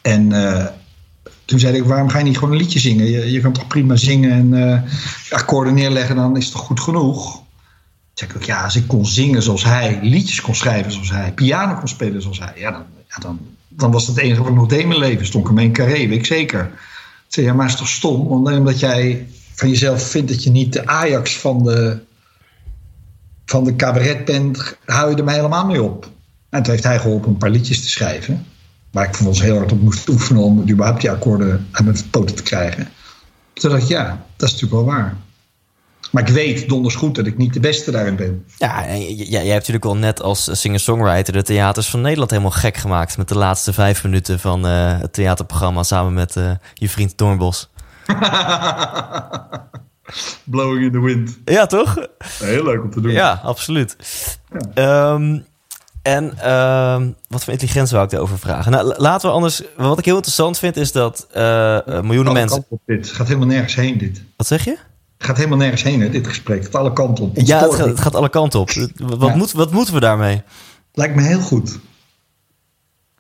En 0.03 0.33
eh, 0.33 0.67
toen 1.45 1.59
zei 1.59 1.77
ik, 1.77 1.85
waarom 1.85 2.09
ga 2.09 2.19
je 2.19 2.25
niet 2.25 2.39
gewoon 2.39 2.53
een 2.53 2.61
liedje 2.61 2.79
zingen? 2.79 3.11
Je, 3.11 3.31
je 3.31 3.41
kan 3.41 3.53
toch 3.53 3.67
prima 3.67 3.97
zingen 3.97 4.31
en 4.31 4.73
eh, 4.73 4.83
akkoorden 5.31 5.75
neerleggen, 5.75 6.17
dan 6.17 6.37
is 6.37 6.45
het 6.45 6.53
toch 6.53 6.63
goed 6.65 6.81
genoeg? 6.81 7.35
Toen 7.35 7.45
zei 8.15 8.31
ik 8.31 8.37
ook, 8.37 8.43
ja, 8.43 8.65
als 8.65 8.77
ik 8.77 8.87
kon 8.87 9.07
zingen 9.07 9.43
zoals 9.43 9.65
hij, 9.65 9.99
liedjes 10.03 10.41
kon 10.41 10.55
schrijven 10.55 10.93
zoals 10.93 11.11
hij, 11.11 11.33
piano 11.33 11.75
kon 11.75 11.89
spelen 11.89 12.23
zoals 12.23 12.39
hij, 12.39 12.53
ja, 12.57 12.71
dan, 12.71 12.85
ja, 13.09 13.17
dan, 13.21 13.41
dan 13.69 13.91
was 13.91 14.07
dat 14.07 14.15
het 14.15 14.25
enige 14.25 14.41
wat 14.41 14.51
ik 14.51 14.57
nog 14.57 14.69
deed 14.69 14.81
in 14.81 14.89
mijn 14.89 15.01
leven. 15.01 15.27
Stond 15.27 15.49
ik 15.49 15.59
in 15.59 15.73
carré, 15.73 15.93
weet 15.93 16.19
ik 16.19 16.27
zeker. 16.27 16.65
Ik 16.65 17.35
zei, 17.35 17.47
ja, 17.47 17.53
maar 17.53 17.65
het 17.65 17.75
is 17.75 17.81
toch 17.81 17.89
stom? 17.89 18.27
Omdat 18.27 18.81
jij 18.81 19.27
van 19.55 19.69
jezelf 19.69 20.03
vindt 20.03 20.29
dat 20.29 20.43
je 20.43 20.51
niet 20.51 20.73
de 20.73 20.87
Ajax 20.87 21.37
van 21.37 21.65
de, 21.65 22.07
van 23.51 23.65
de 23.65 23.77
cabaret 23.77 24.25
bent, 24.25 24.77
hou 24.85 25.11
je 25.11 25.17
er 25.17 25.25
mij 25.25 25.35
helemaal 25.35 25.67
mee 25.67 25.83
op. 25.83 26.11
En 26.51 26.63
toen 26.63 26.73
heeft 26.73 26.85
hij 26.85 26.99
geholpen 26.99 27.31
een 27.31 27.37
paar 27.37 27.51
liedjes 27.51 27.81
te 27.83 27.89
schrijven. 27.89 28.47
Waar 28.91 29.05
ik 29.05 29.15
vervolgens 29.15 29.45
heel 29.45 29.57
hard 29.57 29.73
op 29.73 29.81
moest 29.81 30.09
oefenen 30.09 30.43
om 30.43 30.71
überhaupt 30.71 31.01
die 31.01 31.11
akkoorden 31.11 31.67
aan 31.73 31.85
mijn 31.85 32.11
poten 32.11 32.37
te 32.37 32.43
krijgen. 32.43 32.89
Toen 33.53 33.71
dacht 33.71 33.83
ik, 33.83 33.89
ja, 33.89 34.25
dat 34.37 34.49
is 34.49 34.55
natuurlijk 34.55 34.83
wel 34.83 34.95
waar. 34.95 35.17
Maar 36.11 36.29
ik 36.29 36.35
weet 36.35 36.69
donders 36.69 36.95
goed 36.95 37.15
dat 37.15 37.27
ik 37.27 37.37
niet 37.37 37.55
de 37.55 37.61
beste 37.61 37.91
daarin 37.91 38.17
ben. 38.17 38.45
Ja, 38.59 38.97
jij 38.97 39.41
hebt 39.41 39.55
natuurlijk 39.55 39.85
al 39.85 39.97
net 39.97 40.23
als 40.23 40.61
singer-songwriter 40.61 41.33
de 41.33 41.43
theaters 41.43 41.91
van 41.91 42.01
Nederland 42.01 42.31
helemaal 42.31 42.51
gek 42.51 42.77
gemaakt. 42.77 43.19
Met 43.19 43.29
de 43.29 43.39
laatste 43.39 43.73
vijf 43.73 44.05
minuten 44.05 44.41
van 44.41 44.67
eh, 44.67 45.01
het 45.01 45.13
theaterprogramma 45.13 45.83
samen 45.83 46.15
met 46.15 46.37
eh, 46.37 46.51
je 46.75 46.89
vriend 46.89 47.19
Doornbos. 47.19 47.69
Blowing 50.45 50.85
in 50.85 50.93
the 50.93 51.01
wind. 51.01 51.39
Ja, 51.45 51.67
toch? 51.67 52.07
Heel 52.39 52.65
leuk 52.65 52.83
om 52.83 52.91
te 52.91 53.01
doen. 53.01 53.13
Ja, 53.13 53.41
absoluut. 53.45 53.97
Ehm, 54.75 55.39
en 56.03 56.39
ehm, 56.39 57.11
wat 57.29 57.45
voor 57.45 57.53
intelligentie 57.53 57.93
wou 57.93 58.05
ik 58.05 58.11
daarover 58.11 58.39
vragen? 58.39 58.73
Nou, 58.73 58.87
la- 58.87 58.95
laten 58.99 59.29
we 59.29 59.35
anders... 59.35 59.63
Wat 59.77 59.99
ik 59.99 60.05
heel 60.05 60.15
interessant 60.15 60.59
vind 60.59 60.77
is 60.77 60.93
dat 60.93 61.27
eh, 61.33 61.77
eh, 61.77 61.85
miljoenen 61.87 62.27
Alle 62.27 62.33
mensen... 62.39 62.57
kanten 62.59 62.71
op 62.77 62.81
dit. 62.87 63.07
Het 63.07 63.17
gaat 63.17 63.27
helemaal 63.27 63.49
nergens 63.49 63.75
heen, 63.75 63.99
dit. 63.99 64.23
Wat 64.37 64.47
zeg 64.47 64.65
je? 64.65 64.71
Het 65.19 65.27
gaat 65.27 65.37
helemaal 65.37 65.59
nergens 65.59 65.83
heen, 65.83 66.01
hè, 66.01 66.11
dit 66.11 66.27
gesprek. 66.27 66.57
Het 66.63 66.67
gaat 66.67 66.75
alle 66.81 66.93
kanten 66.93 67.25
op. 67.25 67.37
Ja, 67.37 67.61
het 67.61 67.75
gaat, 67.75 67.87
het 67.87 68.01
gaat 68.01 68.15
alle 68.15 68.29
kanten 68.29 68.61
op. 68.61 68.71
Wat, 68.97 69.29
Ja. 69.29 69.37
moet, 69.37 69.53
wat 69.53 69.71
moeten 69.73 69.95
we 69.95 70.01
daarmee? 70.01 70.43
Lijkt 70.93 71.15
me 71.15 71.23
heel 71.23 71.41
goed. 71.41 71.79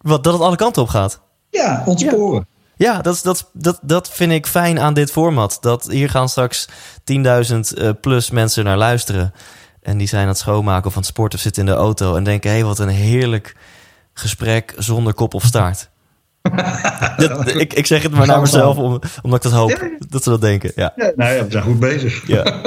Wat, 0.00 0.24
dat 0.24 0.32
het 0.32 0.42
alle 0.42 0.56
kanten 0.56 0.82
op 0.82 0.88
gaat? 0.88 1.20
Ja, 1.50 1.82
ontsporen. 1.86 2.46
Ja, 2.50 2.57
dat, 2.78 3.14
is- 3.14 3.22
dat, 3.22 3.50
dat, 3.52 3.78
dat 3.82 4.10
vind 4.10 4.32
ik 4.32 4.46
fijn 4.46 4.80
aan 4.80 4.94
dit 4.94 5.10
format. 5.10 5.58
Dat 5.60 5.86
hier 5.90 6.10
gaan 6.10 6.28
straks 6.28 6.68
10.000 6.68 6.74
eh, 7.76 7.90
plus 8.00 8.30
mensen 8.30 8.64
naar 8.64 8.76
luisteren. 8.76 9.32
En 9.82 9.98
die 9.98 10.06
zijn 10.08 10.22
aan 10.22 10.28
het 10.28 10.38
schoonmaken 10.38 10.86
of 10.86 10.92
aan 10.92 10.98
het 10.98 11.08
sporten 11.10 11.38
of 11.38 11.44
zitten 11.44 11.66
in 11.66 11.70
de 11.72 11.76
auto. 11.76 12.16
En 12.16 12.24
denken, 12.24 12.50
hé, 12.50 12.56
hey, 12.56 12.64
wat 12.64 12.78
een 12.78 12.88
heerlijk 12.88 13.56
gesprek 14.14 14.74
zonder 14.76 15.14
kop 15.14 15.34
of 15.34 15.44
staart. 15.44 15.88
dat, 17.16 17.54
ik, 17.54 17.72
ik 17.72 17.86
zeg 17.86 18.02
het 18.02 18.12
maar 18.12 18.26
naar 18.26 18.40
mezelf, 18.40 18.76
om, 18.76 19.00
omdat 19.22 19.44
ik 19.44 19.50
dat 19.50 19.60
hoop. 19.60 19.70
Ja. 19.70 19.90
Dat 20.08 20.22
ze 20.22 20.30
dat 20.30 20.40
denken, 20.40 20.72
ja. 20.74 20.92
Ja, 20.96 21.12
nou 21.16 21.34
ja, 21.34 21.44
we 21.44 21.50
zijn 21.50 21.64
goed 21.64 21.80
bezig. 21.80 22.26
Ja. 22.26 22.42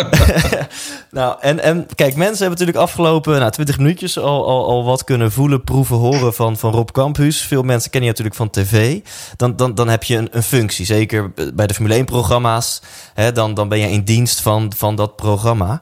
nou, 1.12 1.38
en, 1.40 1.60
en 1.60 1.88
kijk, 1.96 2.16
mensen 2.16 2.40
hebben 2.40 2.60
natuurlijk 2.60 2.78
afgelopen 2.78 3.40
nou, 3.40 3.52
20 3.52 3.78
minuutjes 3.78 4.18
al, 4.20 4.48
al, 4.48 4.68
al 4.68 4.84
wat 4.84 5.04
kunnen 5.04 5.32
voelen, 5.32 5.64
proeven, 5.64 5.96
horen 5.96 6.34
van, 6.34 6.58
van 6.58 6.72
Rob 6.72 6.90
Campus. 6.90 7.42
Veel 7.42 7.64
mensen 7.64 7.90
kennen 7.92 8.10
je 8.10 8.16
natuurlijk 8.16 8.38
van 8.38 8.50
tv. 8.50 9.00
Dan, 9.36 9.56
dan, 9.56 9.76
dan 9.76 9.90
heb 9.90 10.04
je 10.04 10.18
een, 10.18 10.28
een 10.32 10.44
functie, 10.44 10.86
zeker 10.86 11.32
bij 11.54 11.68
de 11.68 11.74
Formule 11.74 12.04
1-programma's. 12.04 12.82
Hè, 13.14 13.32
dan, 13.32 13.54
dan 13.54 13.70
ben 13.70 13.80
je 13.80 13.90
in 13.90 14.04
dienst 14.04 14.42
van, 14.42 14.74
van 14.78 14.96
dat 14.96 15.16
programma. 15.16 15.82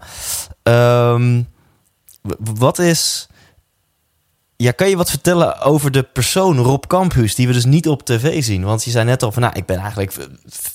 Ehm, 0.63 1.41
wat 2.55 2.79
is 2.79 3.29
ja, 4.63 4.71
kan 4.71 4.89
je 4.89 4.97
wat 4.97 5.09
vertellen 5.09 5.61
over 5.61 5.91
de 5.91 6.03
persoon 6.03 6.57
Rob 6.57 6.83
Campus, 6.87 7.35
die 7.35 7.47
we 7.47 7.53
dus 7.53 7.65
niet 7.65 7.87
op 7.87 8.05
tv 8.05 8.43
zien? 8.43 8.63
Want 8.63 8.83
je 8.83 8.91
zei 8.91 9.05
net 9.05 9.23
al 9.23 9.31
van, 9.31 9.41
nou, 9.41 9.55
ik 9.55 9.65
ben 9.65 9.77
eigenlijk 9.77 10.13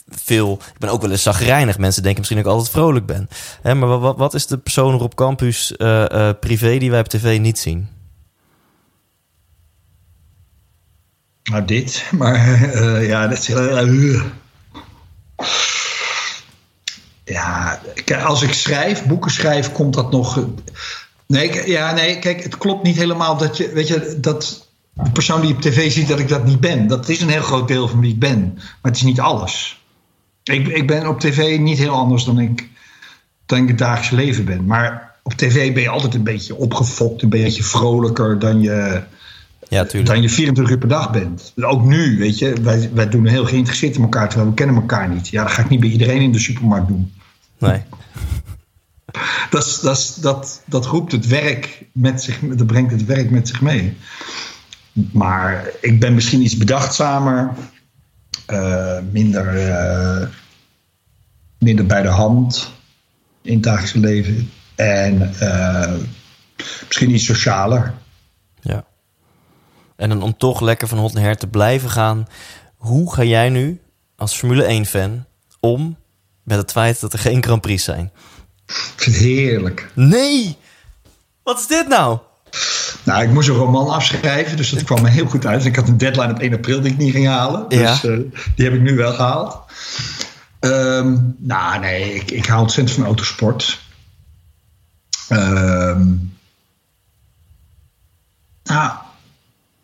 veel, 0.09 0.59
ik 0.73 0.79
ben 0.79 0.91
ook 0.91 1.01
wel 1.01 1.11
eens 1.11 1.23
zagrijnig. 1.23 1.79
Mensen 1.79 2.03
denken 2.03 2.21
misschien 2.21 2.43
dat 2.43 2.53
ik 2.53 2.59
altijd 2.59 2.75
vrolijk 2.75 3.07
ben. 3.07 3.29
Hè, 3.63 3.75
maar 3.75 3.99
wat, 3.99 4.17
wat 4.17 4.35
is 4.35 4.47
de 4.47 4.59
persoon 4.59 4.99
Rob 4.99 5.15
Campus 5.15 5.75
uh, 5.77 6.31
privé 6.41 6.79
die 6.79 6.91
wij 6.91 7.01
op 7.01 7.09
tv 7.09 7.39
niet 7.39 7.59
zien? 7.59 7.89
Nou, 11.43 11.65
dit. 11.65 12.05
Maar 12.19 12.61
uh, 12.75 13.07
ja, 13.09 13.27
dat 13.27 13.39
is 13.39 13.47
ja, 17.25 17.81
als 18.25 18.43
ik 18.43 18.53
schrijf, 18.53 19.05
boeken 19.05 19.31
schrijf, 19.31 19.73
komt 19.73 19.95
dat 19.95 20.11
nog 20.11 20.47
Nee, 21.27 21.69
ja, 21.71 21.93
nee, 21.93 22.19
kijk, 22.19 22.43
het 22.43 22.59
klopt 22.59 22.83
niet 22.83 22.97
helemaal 22.97 23.37
dat 23.37 23.57
je, 23.57 23.73
weet 23.73 23.89
je, 23.89 24.17
dat 24.21 24.69
de 24.93 25.11
persoon 25.11 25.41
die 25.41 25.55
op 25.55 25.61
tv 25.61 25.93
ziet 25.93 26.09
dat 26.09 26.19
ik 26.19 26.29
dat 26.29 26.45
niet 26.45 26.61
ben. 26.61 26.87
Dat 26.87 27.09
is 27.09 27.21
een 27.21 27.29
heel 27.29 27.43
groot 27.43 27.69
deel 27.69 27.89
van 27.89 28.01
wie 28.01 28.13
ik 28.13 28.19
ben, 28.19 28.53
maar 28.55 28.93
het 28.93 28.97
is 28.97 29.03
niet 29.03 29.21
alles. 29.21 29.83
Ik, 30.43 30.67
ik 30.67 30.87
ben 30.87 31.07
op 31.07 31.21
tv 31.21 31.59
niet 31.59 31.79
heel 31.79 31.95
anders 31.95 32.25
dan 32.25 32.39
ik, 32.39 32.69
dan 33.47 33.59
ik 33.59 33.69
het 33.69 33.79
dagelijks 33.79 34.11
leven 34.11 34.45
ben. 34.45 34.65
Maar 34.65 35.15
op 35.23 35.33
tv 35.33 35.73
ben 35.73 35.83
je 35.83 35.89
altijd 35.89 36.15
een 36.15 36.23
beetje 36.23 36.57
opgefokt, 36.57 37.23
een 37.23 37.29
beetje 37.29 37.63
vrolijker 37.63 38.39
dan 38.39 38.61
je, 38.61 39.03
ja, 39.69 39.85
dan 39.85 40.23
je 40.23 40.29
24 40.29 40.75
uur 40.75 40.79
per 40.79 40.89
dag 40.89 41.11
bent. 41.11 41.53
Ook 41.57 41.85
nu, 41.85 42.19
weet 42.19 42.39
je, 42.39 42.53
wij, 42.63 42.91
wij 42.93 43.09
doen 43.09 43.27
heel 43.27 43.45
geïnteresseerd 43.45 43.97
in 43.97 44.03
elkaar 44.03 44.29
terwijl 44.29 44.51
we 44.51 44.57
kennen 44.57 44.77
elkaar 44.77 45.09
niet. 45.09 45.29
Ja, 45.29 45.43
dat 45.43 45.53
ga 45.53 45.63
ik 45.63 45.69
niet 45.69 45.81
bij 45.81 45.89
iedereen 45.89 46.21
in 46.21 46.33
de 46.33 46.39
supermarkt 46.39 46.89
doen. 46.89 47.13
Nee 47.59 47.83
dat, 49.51 49.79
dat, 49.83 50.19
dat, 50.21 50.63
dat 50.67 50.87
roept 50.87 51.13
het 51.13 51.27
werk 51.27 51.85
met 51.93 52.23
zich, 52.23 52.39
dat 52.41 52.67
brengt 52.67 52.91
het 52.91 53.05
werk 53.05 53.31
met 53.31 53.49
zich 53.49 53.61
mee. 53.61 53.97
Maar 55.13 55.71
ik 55.81 56.01
ben 56.01 56.15
misschien 56.15 56.43
iets 56.43 56.57
bedachtzamer, 56.57 57.55
uh, 58.51 58.99
minder, 59.11 59.69
uh, 59.69 60.29
minder 61.59 61.87
bij 61.87 62.03
de 62.03 62.09
hand 62.09 62.73
in 63.43 63.55
het 63.55 63.63
dagelijks 63.63 63.93
leven 63.93 64.51
en 64.75 65.35
uh, 65.43 65.95
misschien 66.87 67.11
iets 67.11 67.25
socialer. 67.25 67.95
Ja. 68.61 68.85
En 69.97 70.09
dan 70.09 70.23
om 70.23 70.37
toch 70.37 70.61
lekker 70.61 70.89
van 70.89 70.99
hot 70.99 71.13
naar 71.13 71.23
her 71.23 71.37
te 71.37 71.47
blijven 71.47 71.91
gaan, 71.91 72.27
hoe 72.77 73.15
ga 73.15 73.23
jij 73.23 73.49
nu 73.49 73.81
als 74.17 74.35
Formule 74.35 74.85
1-fan 74.85 75.25
om 75.61 75.97
met 76.43 76.59
het 76.59 76.73
feit 76.73 77.01
dat 77.01 77.13
er 77.13 77.19
geen 77.19 77.43
Grand 77.43 77.61
Prix 77.61 77.85
zijn? 77.85 78.13
Ik 78.67 78.95
vind 78.97 79.17
het 79.17 79.25
heerlijk. 79.25 79.91
Nee! 79.95 80.57
Wat 81.43 81.59
is 81.59 81.67
dit 81.67 81.89
nou? 81.89 82.19
Nou, 83.05 83.23
ik 83.23 83.31
moest 83.31 83.49
een 83.49 83.55
roman 83.55 83.89
afschrijven, 83.89 84.57
dus 84.57 84.71
dat 84.71 84.85
kwam 84.85 85.03
me 85.03 85.09
heel 85.09 85.27
goed 85.27 85.47
uit. 85.47 85.65
Ik 85.65 85.77
had 85.77 85.89
een 85.89 85.99
deadline 85.99 86.33
op 86.33 86.39
1 86.39 86.55
april 86.55 86.81
die 86.81 86.93
ik 86.93 86.99
niet 86.99 87.13
ging 87.13 87.27
halen. 87.27 87.69
Dus 87.69 88.01
ja. 88.01 88.09
uh, 88.09 88.19
die 88.57 88.65
heb 88.65 88.75
ik 88.75 88.81
nu 88.81 88.97
wel 88.97 89.13
gehaald. 89.13 89.59
Um, 90.61 91.37
nou, 91.39 91.81
nee, 91.81 92.15
ik, 92.15 92.31
ik 92.31 92.47
hou 92.47 92.61
ontzettend 92.61 92.97
van 92.97 93.07
autosport. 93.07 93.81
Um, 95.29 96.37
nou, 98.63 98.93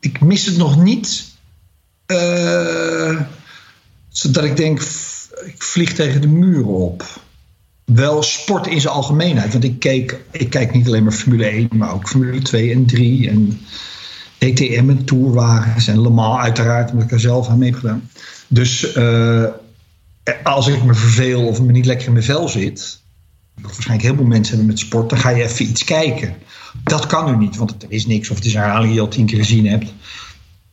ik 0.00 0.20
mis 0.20 0.46
het 0.46 0.56
nog 0.56 0.76
niet. 0.76 1.28
Uh, 2.06 3.20
zodat 4.08 4.44
ik 4.44 4.56
denk, 4.56 4.80
ik 5.44 5.62
vlieg 5.62 5.94
tegen 5.94 6.20
de 6.20 6.28
muren 6.28 6.74
op 6.74 7.04
wel 7.94 8.22
sport 8.22 8.66
in 8.66 8.80
zijn 8.80 8.94
algemeenheid. 8.94 9.52
Want 9.52 9.64
ik, 9.64 9.78
keek, 9.78 10.20
ik 10.30 10.50
kijk 10.50 10.72
niet 10.72 10.86
alleen 10.86 11.02
maar 11.02 11.12
Formule 11.12 11.44
1, 11.44 11.68
maar 11.72 11.92
ook 11.92 12.08
Formule 12.08 12.42
2 12.42 12.72
en 12.72 12.86
3 12.86 13.28
en 13.28 13.60
DTM 14.38 14.88
en 14.88 15.04
Tourwagens 15.04 15.86
en 15.86 16.02
Le 16.02 16.10
Mans 16.10 16.42
uiteraard, 16.42 16.90
omdat 16.90 17.06
ik 17.06 17.12
er 17.12 17.20
zelf 17.20 17.48
aan 17.48 17.58
mee 17.58 17.70
heb 17.70 17.78
gedaan. 17.78 18.08
Dus 18.48 18.96
uh, 18.96 19.44
als 20.42 20.66
ik 20.66 20.84
me 20.84 20.94
verveel 20.94 21.46
of 21.46 21.60
me 21.60 21.72
niet 21.72 21.86
lekker 21.86 22.06
in 22.06 22.12
mijn 22.12 22.24
vel 22.24 22.48
zit, 22.48 23.00
waarschijnlijk 23.60 24.02
heel 24.02 24.16
veel 24.16 24.24
mensen 24.24 24.56
hebben 24.56 24.72
met 24.72 24.78
sport, 24.78 25.10
dan 25.10 25.18
ga 25.18 25.30
je 25.30 25.42
even 25.42 25.68
iets 25.68 25.84
kijken. 25.84 26.34
Dat 26.84 27.06
kan 27.06 27.30
nu 27.30 27.36
niet, 27.36 27.56
want 27.56 27.82
er 27.82 27.90
is 27.92 28.06
niks 28.06 28.30
of 28.30 28.36
het 28.36 28.44
is 28.44 28.54
een 28.54 28.60
herhaling 28.60 28.86
die 28.86 28.94
je 28.94 29.00
al 29.00 29.08
tien 29.08 29.26
keer 29.26 29.38
gezien 29.38 29.66
hebt. 29.66 29.92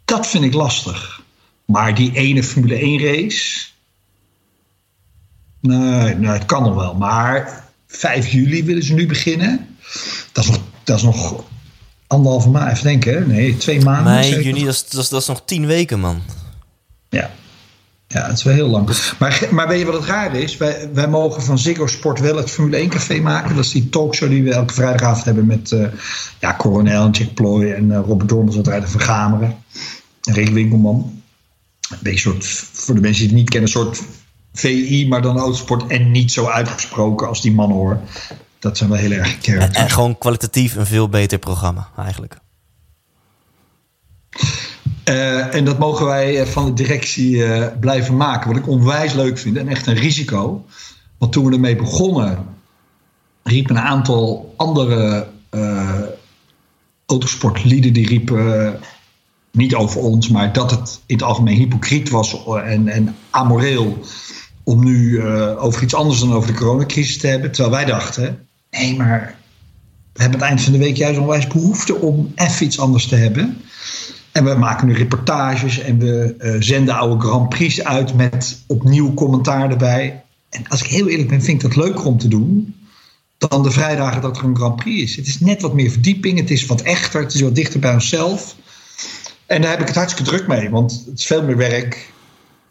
Dat 0.05 0.27
vind 0.27 0.43
ik 0.43 0.53
lastig. 0.53 1.21
Maar 1.65 1.95
die 1.95 2.11
ene 2.13 2.43
Formule 2.43 2.75
1 2.75 2.99
race, 2.99 3.67
Nee, 5.67 6.15
nee, 6.15 6.29
het 6.29 6.45
kan 6.45 6.63
nog 6.63 6.75
wel. 6.75 6.93
Maar 6.93 7.63
5 7.87 8.27
juli 8.27 8.63
willen 8.63 8.83
ze 8.83 8.93
nu 8.93 9.07
beginnen. 9.07 9.67
Dat 10.31 10.43
is 10.43 10.49
nog, 10.49 10.59
dat 10.83 10.97
is 10.97 11.03
nog 11.03 11.43
anderhalve 12.07 12.49
maand, 12.49 12.71
even 12.71 12.83
denken. 12.83 13.27
Nee, 13.27 13.57
twee 13.57 13.81
maanden. 13.81 14.13
Nee, 14.13 14.43
juni, 14.43 14.63
dat 14.63 14.73
is, 14.73 14.89
dat, 14.89 15.01
is, 15.01 15.09
dat 15.09 15.21
is 15.21 15.27
nog 15.27 15.41
tien 15.45 15.65
weken, 15.65 15.99
man. 15.99 16.21
Ja. 17.09 17.31
Ja, 18.07 18.27
het 18.27 18.37
is 18.37 18.43
wel 18.43 18.53
heel 18.53 18.67
lang. 18.67 18.89
Maar, 19.19 19.47
maar 19.51 19.67
weet 19.67 19.79
je 19.79 19.85
wat 19.85 19.93
het 19.93 20.05
raar 20.05 20.35
is? 20.35 20.57
Wij, 20.57 20.89
wij 20.93 21.07
mogen 21.07 21.41
van 21.41 21.59
Ziggo 21.59 21.87
Sport 21.87 22.19
wel 22.19 22.35
het 22.35 22.49
Formule 22.49 22.77
1 22.77 22.89
café 22.89 23.19
maken. 23.19 23.55
Dat 23.55 23.65
is 23.65 23.71
die 23.71 23.89
talkshow 23.89 24.29
die 24.29 24.43
we 24.43 24.53
elke 24.53 24.73
vrijdagavond 24.73 25.25
hebben 25.25 25.45
met 25.45 25.71
uh, 25.71 25.87
ja, 26.39 26.55
Coronel 26.57 27.05
en 27.05 27.11
Jack 27.11 27.33
Ploy 27.33 27.71
en 27.71 27.89
uh, 27.89 27.99
Robert 28.05 28.29
Dormels 28.29 28.55
wat 28.55 28.67
rijden 28.67 28.89
van 28.89 29.01
Gameren. 29.01 29.55
En 30.23 30.33
Rick 30.33 30.49
Winkelman. 30.49 31.21
Een 31.89 31.97
beetje 32.01 32.19
soort, 32.19 32.45
voor 32.71 32.95
de 32.95 33.01
mensen 33.01 33.21
die 33.21 33.29
het 33.29 33.37
niet 33.37 33.49
kennen, 33.49 33.69
een 33.69 33.75
soort 33.75 34.01
VI, 34.57 35.07
maar 35.07 35.21
dan 35.21 35.37
autosport 35.37 35.87
en 35.87 36.11
niet 36.11 36.31
zo 36.31 36.45
uitgesproken 36.45 37.27
als 37.27 37.41
die 37.41 37.53
man 37.53 37.71
hoor. 37.71 37.99
Dat 38.59 38.77
zijn 38.77 38.89
wel 38.89 38.99
heel 38.99 39.11
erg 39.11 39.37
kern. 39.37 39.73
En, 39.73 39.89
gewoon 39.89 40.17
kwalitatief 40.17 40.75
een 40.75 40.85
veel 40.85 41.09
beter 41.09 41.39
programma 41.39 41.89
eigenlijk. 41.97 42.37
Uh, 45.09 45.55
en 45.55 45.65
dat 45.65 45.79
mogen 45.79 46.05
wij 46.05 46.47
van 46.47 46.65
de 46.65 46.73
directie 46.73 47.35
uh, 47.35 47.67
blijven 47.79 48.17
maken. 48.17 48.47
Wat 48.47 48.57
ik 48.57 48.67
onwijs 48.67 49.13
leuk 49.13 49.37
vind 49.37 49.57
en 49.57 49.67
echt 49.67 49.87
een 49.87 49.95
risico. 49.95 50.65
Want 51.17 51.31
toen 51.31 51.45
we 51.45 51.53
ermee 51.53 51.75
begonnen, 51.75 52.45
riepen 53.43 53.75
een 53.75 53.81
aantal 53.81 54.53
andere 54.57 55.27
uh, 55.51 56.01
autosportlieden 57.05 57.93
die 57.93 58.07
riepen 58.07 58.79
niet 59.51 59.75
over 59.75 60.01
ons, 60.01 60.29
maar 60.29 60.53
dat 60.53 60.71
het 60.71 61.01
in 61.05 61.15
het 61.15 61.25
algemeen 61.25 61.55
hypocriet 61.55 62.09
was 62.09 62.45
en, 62.45 62.87
en 62.87 63.15
amoreel 63.29 63.99
om 64.67 64.83
nu 64.83 65.09
uh, 65.09 65.63
over 65.63 65.83
iets 65.83 65.95
anders 65.95 66.19
dan 66.19 66.33
over 66.33 66.51
de 66.51 66.59
coronacrisis 66.59 67.17
te 67.17 67.27
hebben. 67.27 67.51
Terwijl 67.51 67.75
wij 67.75 67.85
dachten, 67.85 68.47
nee, 68.71 68.95
maar 68.95 69.35
we 70.13 70.21
hebben 70.21 70.39
het 70.39 70.47
eind 70.47 70.61
van 70.61 70.71
de 70.71 70.77
week 70.77 70.95
juist 70.97 71.19
onwijs 71.19 71.47
behoefte 71.47 71.95
om 71.95 72.31
even 72.35 72.65
iets 72.65 72.79
anders 72.79 73.07
te 73.07 73.15
hebben. 73.15 73.57
En 74.31 74.45
we 74.45 74.53
maken 74.55 74.87
nu 74.87 74.93
reportages 74.93 75.79
en 75.79 75.97
we 75.99 76.35
uh, 76.39 76.55
zenden 76.59 76.95
oude 76.95 77.27
Grand 77.27 77.49
Prix 77.49 77.83
uit 77.83 78.15
met 78.15 78.63
opnieuw 78.67 79.13
commentaar 79.13 79.69
erbij. 79.69 80.23
En 80.49 80.67
als 80.67 80.81
ik 80.81 80.87
heel 80.87 81.07
eerlijk 81.07 81.29
ben, 81.29 81.41
vind 81.41 81.63
ik 81.63 81.69
dat 81.69 81.83
leuker 81.85 82.05
om 82.05 82.17
te 82.17 82.27
doen 82.27 82.75
dan 83.37 83.63
de 83.63 83.71
vrijdagen 83.71 84.21
dat 84.21 84.37
er 84.37 84.43
een 84.43 84.55
Grand 84.55 84.75
Prix 84.75 85.03
is. 85.03 85.15
Het 85.15 85.27
is 85.27 85.39
net 85.39 85.61
wat 85.61 85.73
meer 85.73 85.91
verdieping, 85.91 86.39
het 86.39 86.51
is 86.51 86.65
wat 86.65 86.81
echter, 86.81 87.21
het 87.21 87.33
is 87.33 87.41
wat 87.41 87.55
dichter 87.55 87.79
bij 87.79 87.93
onszelf. 87.93 88.55
En 89.45 89.61
daar 89.61 89.71
heb 89.71 89.81
ik 89.81 89.87
het 89.87 89.95
hartstikke 89.95 90.31
druk 90.31 90.47
mee, 90.47 90.69
want 90.69 91.03
het 91.05 91.19
is 91.19 91.25
veel 91.25 91.43
meer 91.43 91.57
werk 91.57 92.15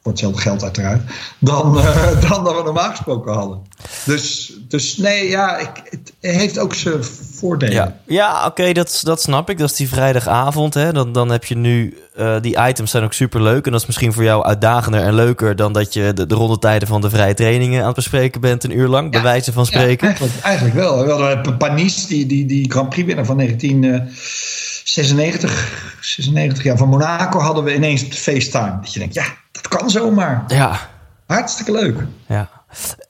voor 0.07 0.15
hetzelfde 0.15 0.41
geld 0.41 0.63
uiteraard, 0.63 1.03
dan, 1.39 1.79
uh, 1.79 2.21
dan 2.29 2.45
dat 2.45 2.57
we 2.57 2.63
normaal 2.65 2.91
gesproken 2.91 3.33
hadden. 3.33 3.59
Dus, 4.05 4.53
dus 4.69 4.97
nee, 4.97 5.29
ja, 5.29 5.57
ik, 5.57 5.69
het 5.91 6.13
heeft 6.21 6.59
ook 6.59 6.75
zijn 6.75 7.05
voordelen. 7.35 7.75
Ja, 7.75 7.97
ja 8.07 8.47
oké, 8.47 8.73
dat, 8.73 9.01
dat 9.05 9.23
snap 9.23 9.51
ik. 9.51 9.59
Dat 9.59 9.71
is 9.71 9.77
die 9.77 9.89
vrijdagavond. 9.89 10.75
Hè? 10.75 10.93
Dan, 10.93 11.13
dan 11.13 11.31
heb 11.31 11.45
je 11.45 11.57
nu, 11.57 11.99
uh, 12.19 12.37
die 12.41 12.57
items 12.69 12.91
zijn 12.91 13.05
ook 13.05 13.13
super 13.13 13.43
leuk. 13.43 13.67
En 13.67 13.73
dat 13.73 13.81
is 13.81 13.87
misschien 13.87 14.13
voor 14.13 14.23
jou 14.23 14.45
uitdagender 14.45 15.03
en 15.03 15.15
leuker 15.15 15.57
dan 15.57 15.73
dat 15.73 15.93
je 15.93 16.13
de, 16.15 16.27
de 16.27 16.35
rondetijden 16.35 16.89
van 16.89 17.01
de 17.01 17.11
vrije 17.11 17.35
trainingen 17.35 17.81
aan 17.81 17.87
het 17.87 17.95
bespreken 17.95 18.41
bent 18.41 18.65
een 18.65 18.79
uur 18.79 18.89
lang, 18.89 19.05
ja, 19.05 19.11
bij 19.11 19.23
wijze 19.23 19.53
van 19.53 19.67
spreken. 19.67 20.09
Ja, 20.09 20.15
eigenlijk, 20.15 20.45
eigenlijk 20.45 20.77
wel. 20.77 21.05
We 21.05 21.11
hadden 21.11 21.57
Panis, 21.57 22.07
die, 22.07 22.27
die, 22.27 22.47
die 22.47 22.71
Grand 22.71 22.89
Prix 22.89 23.07
winnaar 23.07 23.27
van 23.27 23.37
1996, 23.37 24.66
96 24.87 26.63
jaar 26.63 26.77
van 26.77 26.89
Monaco, 26.89 27.39
hadden 27.39 27.65
we 27.65 27.75
ineens 27.75 28.03
FaceTime. 28.03 28.79
Dat 28.81 28.93
je 28.93 28.99
denkt, 28.99 29.15
ja, 29.15 29.25
dat 29.53 29.69
kan 29.69 29.91
zomaar. 29.91 30.45
Ja. 30.47 30.79
Hartstikke 31.27 31.73
leuk. 31.73 31.99
Ja. 32.27 32.49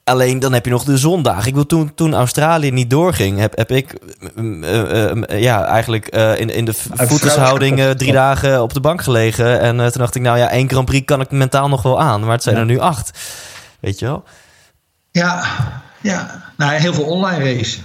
Alleen 0.05 0.39
dan 0.39 0.53
heb 0.53 0.65
je 0.65 0.71
nog 0.71 0.85
de 0.85 0.99
zondag. 0.99 1.47
Ik 1.47 1.55
wil 1.55 1.67
toen, 1.67 1.95
toen 1.95 2.15
Australië 2.15 2.71
niet 2.71 2.91
doorging, 2.91 3.39
heb, 3.39 3.57
heb 3.57 3.71
ik 3.71 3.95
uh, 4.37 4.71
uh, 4.71 5.41
ja, 5.41 5.65
eigenlijk 5.65 6.07
in, 6.39 6.51
in 6.51 6.65
de 6.65 6.75
voetenshouding 6.95 7.81
drie 7.81 8.13
dagen 8.13 8.63
op 8.63 8.75
de 8.75 8.81
bank 8.81 9.03
gelegen. 9.03 9.61
En 9.61 9.77
toen 9.77 10.01
dacht 10.01 10.15
ik, 10.15 10.23
nou 10.23 10.39
ja, 10.39 10.51
één 10.51 10.69
Grand 10.69 10.87
Prix 10.87 11.05
kan 11.05 11.21
ik 11.21 11.31
mentaal 11.31 11.69
nog 11.69 11.83
wel 11.83 12.01
aan. 12.01 12.21
Maar 12.21 12.31
het 12.31 12.43
zijn 12.43 12.57
er 12.57 12.65
nu 12.65 12.79
acht. 12.79 13.19
Weet 13.81 13.99
je 13.99 14.07
wel? 14.07 14.25
Ja, 15.11 15.45
ja. 16.01 16.43
Nou, 16.57 16.73
heel 16.73 16.95
veel 16.95 17.05
online 17.05 17.55
racen. 17.55 17.83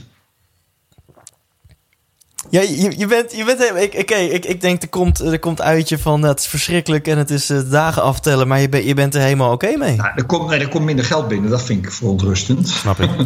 Ja, 2.52 2.62
je, 2.62 2.94
je 2.98 3.08
bent, 3.08 3.36
je 3.36 3.46
bent 3.46 3.62
ik, 3.62 4.00
Oké, 4.00 4.16
ik, 4.16 4.46
ik 4.46 4.62
denk 4.62 4.82
er 4.82 4.90
komt, 4.90 5.20
er 5.20 5.40
komt 5.40 5.62
uitje 5.62 5.98
van 5.98 6.24
het 6.24 6.40
is 6.40 6.48
verschrikkelijk 6.48 7.08
en 7.08 7.18
het 7.18 7.30
is 7.30 7.50
uh, 7.50 7.60
dagen 7.70 8.04
aftellen, 8.04 8.48
maar 8.48 8.60
je, 8.60 8.70
ben, 8.70 8.86
je 8.86 8.94
bent 8.94 9.16
er 9.16 9.22
helemaal 9.22 9.52
oké 9.52 9.78
mee. 9.78 9.96
Nou, 9.96 10.10
er, 10.16 10.26
komt, 10.26 10.50
nee, 10.50 10.60
er 10.60 10.68
komt 10.68 10.86
minder 10.86 11.06
geld 11.06 11.28
binnen, 11.28 11.50
dat 11.50 11.64
vind 11.64 11.86
ik 11.86 11.92
verontrustend. 11.92 12.68
Snap 12.68 13.00
ik. 13.00 13.10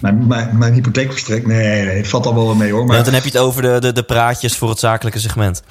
mijn, 0.00 0.26
mijn, 0.26 0.58
mijn 0.58 0.72
hypotheek 0.72 1.10
verstrekt, 1.10 1.46
nee, 1.46 1.84
nee, 1.84 1.96
het 1.96 2.08
valt 2.08 2.26
al 2.26 2.34
wel 2.34 2.54
mee 2.54 2.72
hoor. 2.72 2.86
Maar... 2.86 2.96
Ja, 2.96 3.02
dan 3.02 3.14
heb 3.14 3.22
je 3.22 3.28
het 3.28 3.38
over 3.38 3.62
de, 3.62 3.78
de, 3.80 3.92
de 3.92 4.02
praatjes 4.02 4.56
voor 4.56 4.68
het 4.68 4.78
zakelijke 4.78 5.18
segment, 5.18 5.62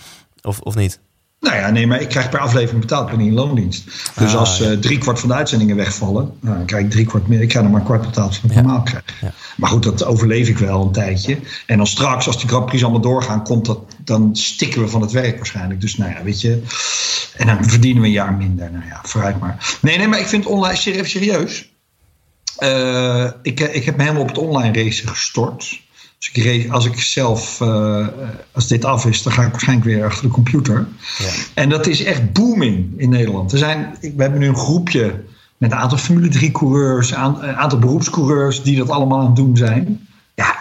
of, 0.41 0.59
of 0.59 0.75
niet? 0.75 0.99
Nou 1.45 1.57
ja, 1.57 1.69
nee, 1.69 1.87
maar 1.87 2.01
ik 2.01 2.09
krijg 2.09 2.29
per 2.29 2.39
aflevering 2.39 2.81
betaald, 2.81 3.09
ik 3.09 3.17
ben 3.17 3.25
in 3.25 3.33
loondienst. 3.33 3.85
Dus 4.15 4.33
ah, 4.33 4.39
als 4.39 4.61
uh, 4.61 4.71
ja. 4.71 4.79
drie 4.79 4.97
kwart 4.97 5.19
van 5.19 5.29
de 5.29 5.35
uitzendingen 5.35 5.75
wegvallen, 5.75 6.31
nou, 6.39 6.57
dan 6.57 6.65
krijg 6.65 6.83
ik 6.83 6.91
drie 6.91 7.05
kwart 7.05 7.27
meer. 7.27 7.41
Ik 7.41 7.51
ga 7.51 7.63
er 7.63 7.69
maar 7.69 7.83
kwart 7.83 8.01
betaald 8.01 8.37
van 8.37 8.49
ik 8.49 8.55
normaal 8.55 8.81
krijg. 8.81 9.03
Ja. 9.21 9.31
Maar 9.57 9.69
goed, 9.69 9.83
dat 9.83 10.05
overleef 10.05 10.47
ik 10.47 10.57
wel 10.57 10.81
een 10.81 10.91
tijdje. 10.91 11.37
En 11.65 11.77
dan 11.77 11.87
straks, 11.87 12.27
als 12.27 12.39
die 12.39 12.47
Grand 12.47 12.65
Prix 12.65 12.83
allemaal 12.83 13.01
doorgaan, 13.01 13.43
komt 13.43 13.65
dat, 13.65 13.79
dan 13.97 14.35
stikken 14.35 14.81
we 14.81 14.87
van 14.87 15.01
het 15.01 15.11
werk 15.11 15.35
waarschijnlijk. 15.35 15.81
Dus 15.81 15.97
nou 15.97 16.11
ja, 16.11 16.23
weet 16.23 16.41
je. 16.41 16.61
En 17.37 17.47
dan 17.47 17.65
verdienen 17.65 18.01
we 18.01 18.07
een 18.07 18.13
jaar 18.13 18.33
minder. 18.33 18.71
Nou 18.71 18.85
ja, 18.85 18.99
vooruit 19.03 19.39
maar. 19.39 19.77
Nee, 19.81 19.97
nee, 19.97 20.07
maar 20.07 20.19
ik 20.19 20.27
vind 20.27 20.45
online 20.45 20.77
serieus. 20.77 21.09
serieus. 21.09 21.73
Uh, 22.59 23.29
ik, 23.41 23.59
ik 23.59 23.85
heb 23.85 23.95
me 23.95 24.01
helemaal 24.01 24.23
op 24.23 24.27
het 24.27 24.37
online 24.37 24.83
racen 24.83 25.07
gestort. 25.07 25.81
Dus 26.33 26.43
ik, 26.43 26.71
als 26.71 26.85
ik 26.85 26.99
zelf, 26.99 27.59
uh, 27.61 28.07
als 28.51 28.67
dit 28.67 28.85
af 28.85 29.05
is, 29.05 29.23
dan 29.23 29.33
ga 29.33 29.43
ik 29.43 29.51
waarschijnlijk 29.51 29.87
weer 29.87 30.05
achter 30.05 30.23
de 30.23 30.29
computer. 30.29 30.87
Ja. 31.17 31.29
En 31.53 31.69
dat 31.69 31.87
is 31.87 32.03
echt 32.03 32.33
booming 32.33 32.93
in 32.97 33.09
Nederland. 33.09 33.51
Er 33.51 33.57
zijn, 33.57 33.97
we 34.01 34.21
hebben 34.21 34.39
nu 34.39 34.47
een 34.47 34.55
groepje 34.55 35.23
met 35.57 35.71
een 35.71 35.77
aantal 35.77 35.97
Formule 35.97 36.27
3 36.27 36.51
coureurs, 36.51 37.11
een 37.11 37.55
aantal 37.55 37.79
beroepscoureurs 37.79 38.63
die 38.63 38.77
dat 38.77 38.89
allemaal 38.89 39.19
aan 39.19 39.25
het 39.25 39.35
doen 39.35 39.57
zijn. 39.57 40.07
Ja, 40.35 40.55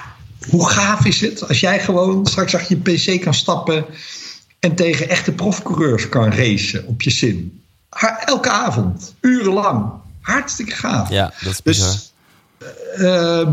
hoe 0.49 0.69
gaaf 0.69 1.05
is 1.05 1.21
het 1.21 1.49
als 1.49 1.61
jij 1.61 1.81
gewoon 1.81 2.27
straks 2.27 2.55
achter 2.55 2.79
je 2.85 2.97
PC 3.15 3.21
kan 3.21 3.35
stappen 3.35 3.85
en 4.59 4.75
tegen 4.75 5.09
echte 5.09 5.33
profcoureurs 5.33 6.09
kan 6.09 6.33
racen 6.33 6.87
op 6.87 7.03
je 7.03 7.11
sim. 7.11 7.61
Elke 8.25 8.51
avond, 8.51 9.15
urenlang. 9.21 9.93
Hartstikke 10.21 10.75
gaaf. 10.75 11.09
Ja, 11.09 11.33
dat 11.41 11.53
is 11.53 11.63
bizar. 11.63 11.89
Dus, 11.89 12.13
uh, 12.99 13.49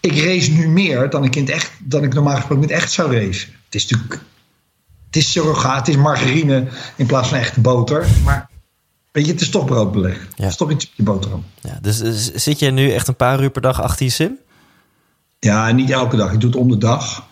ik 0.00 0.18
race 0.24 0.50
nu 0.50 0.68
meer 0.68 1.10
dan 1.10 1.24
ik, 1.24 1.36
in 1.36 1.44
het 1.44 1.52
echt, 1.52 1.72
dan 1.78 2.04
ik 2.04 2.14
normaal 2.14 2.34
gesproken 2.34 2.60
niet 2.60 2.70
echt 2.70 2.92
zou 2.92 3.14
racen. 3.14 3.48
Het 3.64 3.74
is 3.74 3.86
natuurlijk. 3.86 4.20
Het 5.06 5.16
is 5.16 5.32
surrogaat, 5.32 5.86
het 5.86 5.88
is 5.88 5.96
margarine 5.96 6.66
in 6.96 7.06
plaats 7.06 7.28
van 7.28 7.38
echte 7.38 7.60
boter. 7.60 8.06
Maar 8.24 8.48
weet 9.12 9.26
je, 9.26 9.32
het 9.32 9.40
is 9.40 9.50
toch 9.50 9.64
broodbeleg. 9.64 10.14
Ja. 10.14 10.42
Het 10.42 10.50
is 10.50 10.56
toch 10.56 10.72
je 10.94 11.02
boterham. 11.02 11.44
Ja, 11.60 11.78
dus, 11.82 11.98
dus 11.98 12.32
zit 12.32 12.58
je 12.58 12.70
nu 12.70 12.90
echt 12.90 13.08
een 13.08 13.16
paar 13.16 13.42
uur 13.42 13.50
per 13.50 13.62
dag 13.62 13.82
achter 13.82 14.04
je 14.04 14.12
sim? 14.12 14.38
Ja, 15.38 15.70
niet 15.70 15.90
elke 15.90 16.16
dag. 16.16 16.32
Ik 16.32 16.40
doe 16.40 16.50
het 16.50 16.58
om 16.58 16.70
de 16.70 16.78
dag. 16.78 17.28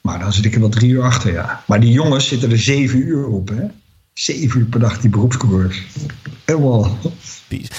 Maar 0.00 0.18
dan 0.18 0.32
zit 0.32 0.44
ik 0.44 0.54
er 0.54 0.60
wel 0.60 0.68
drie 0.68 0.90
uur 0.90 1.02
achter, 1.02 1.32
ja. 1.32 1.62
Maar 1.66 1.80
die 1.80 1.92
jongens 1.92 2.28
zitten 2.28 2.50
er 2.50 2.58
zeven 2.58 2.98
uur 2.98 3.26
op, 3.26 3.48
hè. 3.48 3.66
Zeven 4.14 4.60
uur 4.60 4.66
per 4.66 4.80
dag, 4.80 5.00
die 5.00 5.10
beroepscoureurs. 5.10 5.82
Helemaal. 6.44 6.98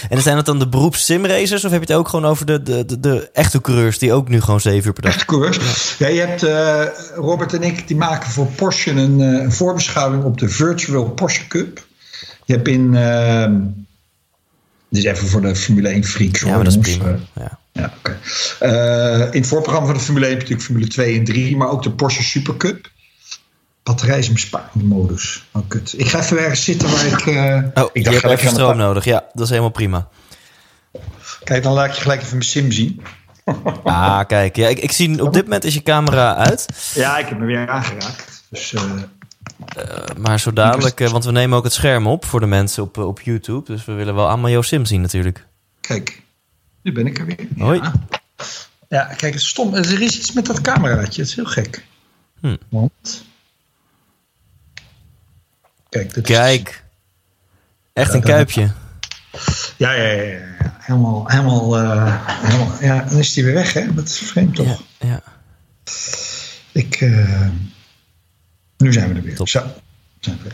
En 0.09 0.21
zijn 0.21 0.37
het 0.37 0.45
dan 0.45 0.59
de 0.59 0.67
beroeps-simracers? 0.67 1.65
Of 1.65 1.71
heb 1.71 1.81
je 1.81 1.87
het 1.93 1.97
ook 1.99 2.07
gewoon 2.07 2.25
over 2.25 2.45
de, 2.45 2.63
de, 2.63 2.85
de, 2.85 2.99
de, 2.99 3.29
echte 3.33 3.61
coureurs 3.61 3.97
die 3.97 4.13
ook 4.13 4.29
nu 4.29 4.41
gewoon 4.41 4.61
zeven 4.61 4.87
uur 4.87 4.93
per 4.93 5.03
dag... 5.03 5.11
Echte 5.11 5.25
coureurs? 5.25 5.57
Ja, 5.97 6.07
ja 6.07 6.13
je 6.13 6.19
hebt 6.19 6.43
uh, 6.43 6.83
Robert 7.15 7.53
en 7.53 7.63
ik, 7.63 7.87
die 7.87 7.97
maken 7.97 8.29
voor 8.29 8.45
Porsche 8.45 8.91
een, 8.91 9.19
uh, 9.19 9.41
een, 9.41 9.51
voorbeschouwing 9.51 10.23
op 10.23 10.37
de 10.37 10.49
Virtual 10.49 11.09
Porsche 11.09 11.47
Cup. 11.47 11.85
Je 12.45 12.53
hebt 12.53 12.67
in... 12.67 12.93
Uh, 12.93 13.47
dit 14.89 15.03
is 15.03 15.03
even 15.03 15.27
voor 15.27 15.41
de 15.41 15.55
Formule 15.55 15.87
1 15.87 16.03
freaks. 16.03 16.41
Ja, 16.41 16.55
maar 16.55 16.63
dat 16.63 16.73
is 16.73 16.79
prima. 16.79 17.17
Ja. 17.33 17.59
Ja, 17.71 17.93
okay. 17.97 18.17
uh, 18.61 19.33
in 19.33 19.39
het 19.39 19.47
voorprogramma 19.47 19.87
van 19.87 19.97
de 19.97 20.03
Formule 20.03 20.25
1 20.25 20.37
heb 20.37 20.47
je 20.47 20.53
natuurlijk 20.53 20.89
Formule 20.95 21.09
2 21.09 21.19
en 21.19 21.25
3, 21.25 21.57
maar 21.57 21.69
ook 21.69 21.83
de 21.83 21.91
Porsche 21.91 22.23
Super 23.85 24.03
Cup 24.03 24.09
batterijsbesparende 24.09 24.83
modus. 24.83 25.45
Oh, 25.51 25.61
kut. 25.67 25.93
Ik 25.97 26.07
ga 26.07 26.19
even 26.19 26.37
ergens 26.37 26.63
zitten 26.63 26.91
waar 26.91 27.05
ik... 27.05 27.25
Uh, 27.25 27.83
oh, 27.83 27.89
ik 27.93 28.03
dacht, 28.03 28.15
je 28.15 28.27
hebt 28.27 28.39
even 28.39 28.49
stroom 28.49 28.77
nodig. 28.77 29.05
Ja, 29.05 29.23
dat 29.33 29.43
is 29.43 29.49
helemaal 29.49 29.71
prima. 29.71 30.07
Kijk, 31.43 31.63
dan 31.63 31.73
laat 31.73 31.87
ik 31.87 31.93
je 31.93 32.01
gelijk 32.01 32.21
even 32.21 32.31
mijn 32.31 32.49
sim 32.49 32.71
zien. 32.71 33.01
ah, 33.83 34.25
kijk. 34.27 34.55
Ja, 34.55 34.67
ik, 34.67 34.79
ik 34.79 34.91
zie 34.91 35.23
op 35.23 35.33
dit 35.33 35.43
moment 35.43 35.63
is 35.63 35.73
je 35.73 35.83
camera 35.83 36.35
uit. 36.35 36.67
Ja, 36.93 37.17
ik 37.17 37.27
heb 37.27 37.39
me 37.39 37.45
weer 37.45 37.69
aangeraakt. 37.69 38.43
Dus... 38.49 38.73
Uh, 38.73 38.81
uh, 38.81 39.03
maar 40.17 40.39
zo 40.39 40.53
dadelijk, 40.53 40.99
want 40.99 41.25
we 41.25 41.31
nemen 41.31 41.57
ook 41.57 41.63
het 41.63 41.73
scherm 41.73 42.07
op 42.07 42.25
voor 42.25 42.39
de 42.39 42.45
mensen 42.45 42.83
op, 42.83 42.97
op 42.97 43.21
YouTube. 43.21 43.65
Dus 43.65 43.85
we 43.85 43.93
willen 43.93 44.15
wel 44.15 44.27
allemaal 44.27 44.49
jouw 44.49 44.61
sim 44.61 44.85
zien 44.85 45.01
natuurlijk. 45.01 45.47
Kijk, 45.81 46.21
nu 46.81 46.91
ben 46.91 47.07
ik 47.07 47.19
er 47.19 47.25
weer. 47.25 47.47
Hoi. 47.57 47.79
Ja, 47.79 47.93
ja 48.87 49.03
kijk, 49.03 49.33
het 49.33 49.41
is 49.41 49.47
stom. 49.47 49.73
Er 49.73 50.01
is 50.01 50.17
iets 50.17 50.31
met 50.31 50.45
dat 50.45 50.61
cameraatje. 50.61 51.21
Het 51.21 51.29
is 51.29 51.35
heel 51.35 51.45
gek. 51.45 51.85
Hm. 52.41 52.55
Want... 52.69 53.23
Kijk, 55.95 56.13
dit 56.13 56.25
Kijk. 56.25 56.69
Is... 56.69 56.75
echt 57.93 58.13
een 58.13 58.21
kuipje. 58.21 58.71
Ja, 59.77 59.91
ja, 59.91 60.03
ja, 60.03 60.21
ja. 60.21 60.39
Helemaal, 60.77 61.27
helemaal, 61.27 61.81
uh, 61.81 62.15
helemaal. 62.27 62.77
Ja, 62.81 63.05
dan 63.09 63.17
is 63.17 63.35
hij 63.35 63.43
weer 63.43 63.53
weg, 63.53 63.73
hè? 63.73 63.93
Dat 63.93 64.05
is 64.05 64.17
vreemd 64.17 64.55
toch? 64.55 64.81
Ja. 64.99 65.07
ja. 65.07 65.21
Ik. 66.71 67.01
Uh, 67.01 67.47
nu 68.77 68.93
zijn 68.93 69.09
we 69.09 69.15
er 69.15 69.21
weer. 69.21 69.35
Top. 69.35 69.49
Zo. 69.49 69.63
Zijn 70.19 70.37
we 70.43 70.49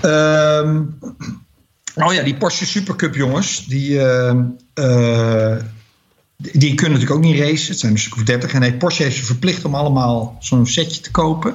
er. 0.00 0.58
Um, 0.64 0.98
oh 1.94 2.12
ja, 2.12 2.22
die 2.22 2.36
Porsche 2.36 2.66
Supercup 2.66 3.14
jongens, 3.14 3.66
die. 3.66 3.90
Uh, 3.90 5.56
die 6.40 6.74
kunnen 6.74 6.98
natuurlijk 6.98 7.26
ook 7.26 7.32
niet 7.32 7.40
racen. 7.40 7.70
Het 7.70 7.80
zijn 7.80 7.92
dus 7.92 8.10
30. 8.24 8.52
En 8.52 8.60
nee, 8.60 8.74
Porsche 8.74 9.02
heeft 9.02 9.16
ze 9.16 9.24
verplicht 9.24 9.64
om 9.64 9.74
allemaal 9.74 10.36
zo'n 10.38 10.66
setje 10.66 11.00
te 11.00 11.10
kopen. 11.10 11.54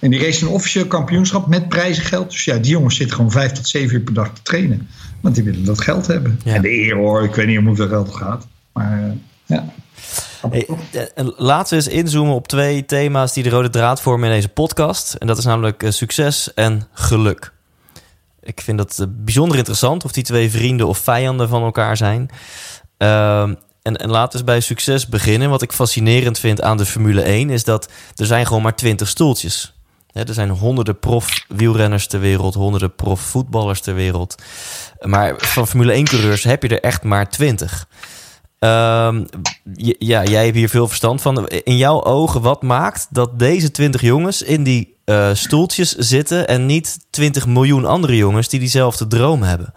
En 0.00 0.10
die 0.10 0.20
race 0.20 0.44
een 0.44 0.52
officieel 0.52 0.86
kampioenschap 0.86 1.46
met 1.46 1.68
prijzengeld. 1.68 2.30
Dus 2.30 2.44
ja, 2.44 2.56
die 2.56 2.70
jongens 2.70 2.96
zitten 2.96 3.16
gewoon 3.16 3.30
vijf 3.30 3.52
tot 3.52 3.68
zeven 3.68 3.96
uur 3.96 4.02
per 4.02 4.14
dag 4.14 4.34
te 4.34 4.42
trainen. 4.42 4.88
Want 5.20 5.34
die 5.34 5.44
willen 5.44 5.64
dat 5.64 5.80
geld 5.80 6.06
hebben. 6.06 6.40
Ja. 6.44 6.54
En 6.54 6.62
de 6.62 6.70
eer 6.70 6.96
hoor, 6.96 7.24
ik 7.24 7.34
weet 7.34 7.46
niet 7.46 7.58
om 7.58 7.66
hoeveel 7.66 7.88
geld 7.88 8.06
het 8.06 8.16
gaat. 8.16 8.46
Maar 8.72 8.98
uh, 8.98 9.12
ja. 9.44 9.72
Hey, 10.50 10.68
laten 11.36 11.78
we 11.78 11.84
eens 11.84 11.94
inzoomen 11.94 12.34
op 12.34 12.48
twee 12.48 12.84
thema's 12.84 13.32
die 13.32 13.42
de 13.42 13.50
rode 13.50 13.70
draad 13.70 14.00
vormen 14.00 14.28
in 14.28 14.34
deze 14.34 14.48
podcast. 14.48 15.14
En 15.14 15.26
dat 15.26 15.38
is 15.38 15.44
namelijk 15.44 15.82
uh, 15.82 15.90
succes 15.90 16.54
en 16.54 16.88
geluk. 16.92 17.52
Ik 18.42 18.60
vind 18.60 18.78
dat 18.78 19.06
bijzonder 19.10 19.56
interessant 19.56 20.04
of 20.04 20.12
die 20.12 20.24
twee 20.24 20.50
vrienden 20.50 20.86
of 20.86 20.98
vijanden 20.98 21.48
van 21.48 21.62
elkaar 21.62 21.96
zijn. 21.96 22.30
Uh, 22.98 23.50
en, 23.86 23.96
en 23.96 24.10
laten 24.10 24.38
we 24.38 24.44
bij 24.44 24.60
succes 24.60 25.06
beginnen. 25.06 25.50
Wat 25.50 25.62
ik 25.62 25.72
fascinerend 25.72 26.38
vind 26.38 26.62
aan 26.62 26.76
de 26.76 26.86
Formule 26.86 27.22
1 27.22 27.50
is 27.50 27.64
dat 27.64 27.88
er 28.16 28.26
zijn 28.26 28.46
gewoon 28.46 28.62
maar 28.62 28.76
20 28.76 29.08
stoeltjes. 29.08 29.74
er 30.12 30.34
zijn 30.34 30.50
honderden 30.50 30.98
prof-wielrenners 30.98 32.06
ter 32.06 32.20
wereld, 32.20 32.54
honderden 32.54 32.94
prof-voetballers 32.94 33.80
ter 33.80 33.94
wereld. 33.94 34.42
Maar 35.00 35.34
van 35.36 35.66
Formule 35.68 36.06
1-coureurs 36.06 36.42
heb 36.42 36.62
je 36.62 36.68
er 36.68 36.80
echt 36.80 37.02
maar 37.02 37.30
20. 37.30 37.88
Um, 38.58 39.26
ja, 39.98 40.24
jij 40.24 40.44
hebt 40.44 40.56
hier 40.56 40.68
veel 40.68 40.88
verstand 40.88 41.22
van. 41.22 41.48
In 41.48 41.76
jouw 41.76 42.04
ogen, 42.04 42.40
wat 42.40 42.62
maakt 42.62 43.06
dat 43.10 43.38
deze 43.38 43.70
20 43.70 44.00
jongens 44.00 44.42
in 44.42 44.62
die 44.62 44.96
uh, 45.04 45.30
stoeltjes 45.32 45.94
zitten 45.94 46.48
en 46.48 46.66
niet 46.66 46.98
20 47.10 47.46
miljoen 47.46 47.84
andere 47.84 48.16
jongens 48.16 48.48
die 48.48 48.60
diezelfde 48.60 49.06
droom 49.06 49.42
hebben? 49.42 49.72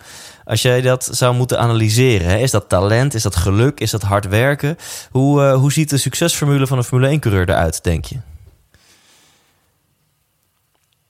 Als 0.50 0.62
jij 0.62 0.82
dat 0.82 1.10
zou 1.12 1.36
moeten 1.36 1.60
analyseren, 1.60 2.28
hè, 2.28 2.38
is 2.38 2.52
dat 2.52 2.70
talent, 2.70 3.14
is 3.14 3.22
dat 3.22 3.36
geluk, 3.36 3.80
is 3.80 3.92
dat 3.92 4.02
hard 4.02 4.28
werken? 4.28 4.78
Hoe, 5.12 5.42
uh, 5.42 5.54
hoe 5.54 5.72
ziet 5.72 5.90
de 5.90 5.98
succesformule 5.98 6.68
van 6.68 6.78
een 6.78 6.84
Formule 6.84 7.18
1-coureur 7.18 7.50
eruit, 7.50 7.84
denk 7.84 8.06
je? 8.06 8.16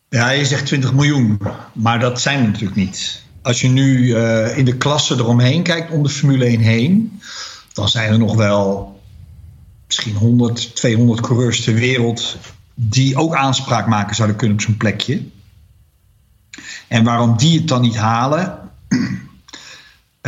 Ja, 0.10 0.30
je 0.30 0.45
zegt 0.45 0.65
20 0.65 0.93
miljoen, 0.93 1.39
maar 1.73 1.99
dat 1.99 2.21
zijn 2.21 2.39
er 2.39 2.45
natuurlijk 2.45 2.75
niet. 2.75 3.23
Als 3.41 3.62
je 3.62 3.67
nu 3.67 3.97
uh, 3.97 4.58
in 4.58 4.65
de 4.65 4.78
klasse 4.78 5.15
eromheen 5.15 5.63
kijkt, 5.63 5.91
om 5.91 6.04
de 6.04 6.10
Formule 6.10 6.45
1 6.45 6.60
heen, 6.60 7.21
dan 7.73 7.89
zijn 7.89 8.12
er 8.12 8.19
nog 8.19 8.36
wel 8.36 8.99
misschien 9.88 10.15
100, 10.15 10.75
200 10.75 11.21
coureurs 11.21 11.63
ter 11.63 11.73
wereld 11.73 12.38
die 12.73 13.17
ook 13.17 13.36
aanspraak 13.36 13.88
maken 13.88 14.15
zouden 14.15 14.38
kunnen 14.38 14.58
op 14.58 14.63
zo'n 14.63 14.78
plekje. 14.78 15.21
En 16.88 17.04
waarom 17.04 17.38
die 17.38 17.58
het 17.58 17.67
dan 17.67 17.82
niet 17.82 17.97
halen, 17.97 18.58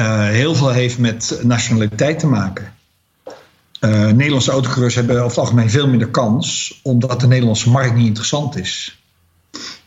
uh, 0.01 0.23
heel 0.23 0.55
veel 0.55 0.69
heeft 0.69 0.97
met 0.97 1.39
nationaliteit 1.43 2.19
te 2.19 2.27
maken. 2.27 2.73
Uh, 3.79 4.05
Nederlandse 4.05 4.51
autocoureurs 4.51 4.95
hebben 4.95 5.15
over 5.15 5.27
het 5.27 5.37
algemeen 5.37 5.69
veel 5.69 5.87
minder 5.87 6.07
kans, 6.07 6.79
omdat 6.83 7.19
de 7.19 7.27
Nederlandse 7.27 7.69
markt 7.69 7.95
niet 7.95 8.07
interessant 8.07 8.57
is. 8.57 8.99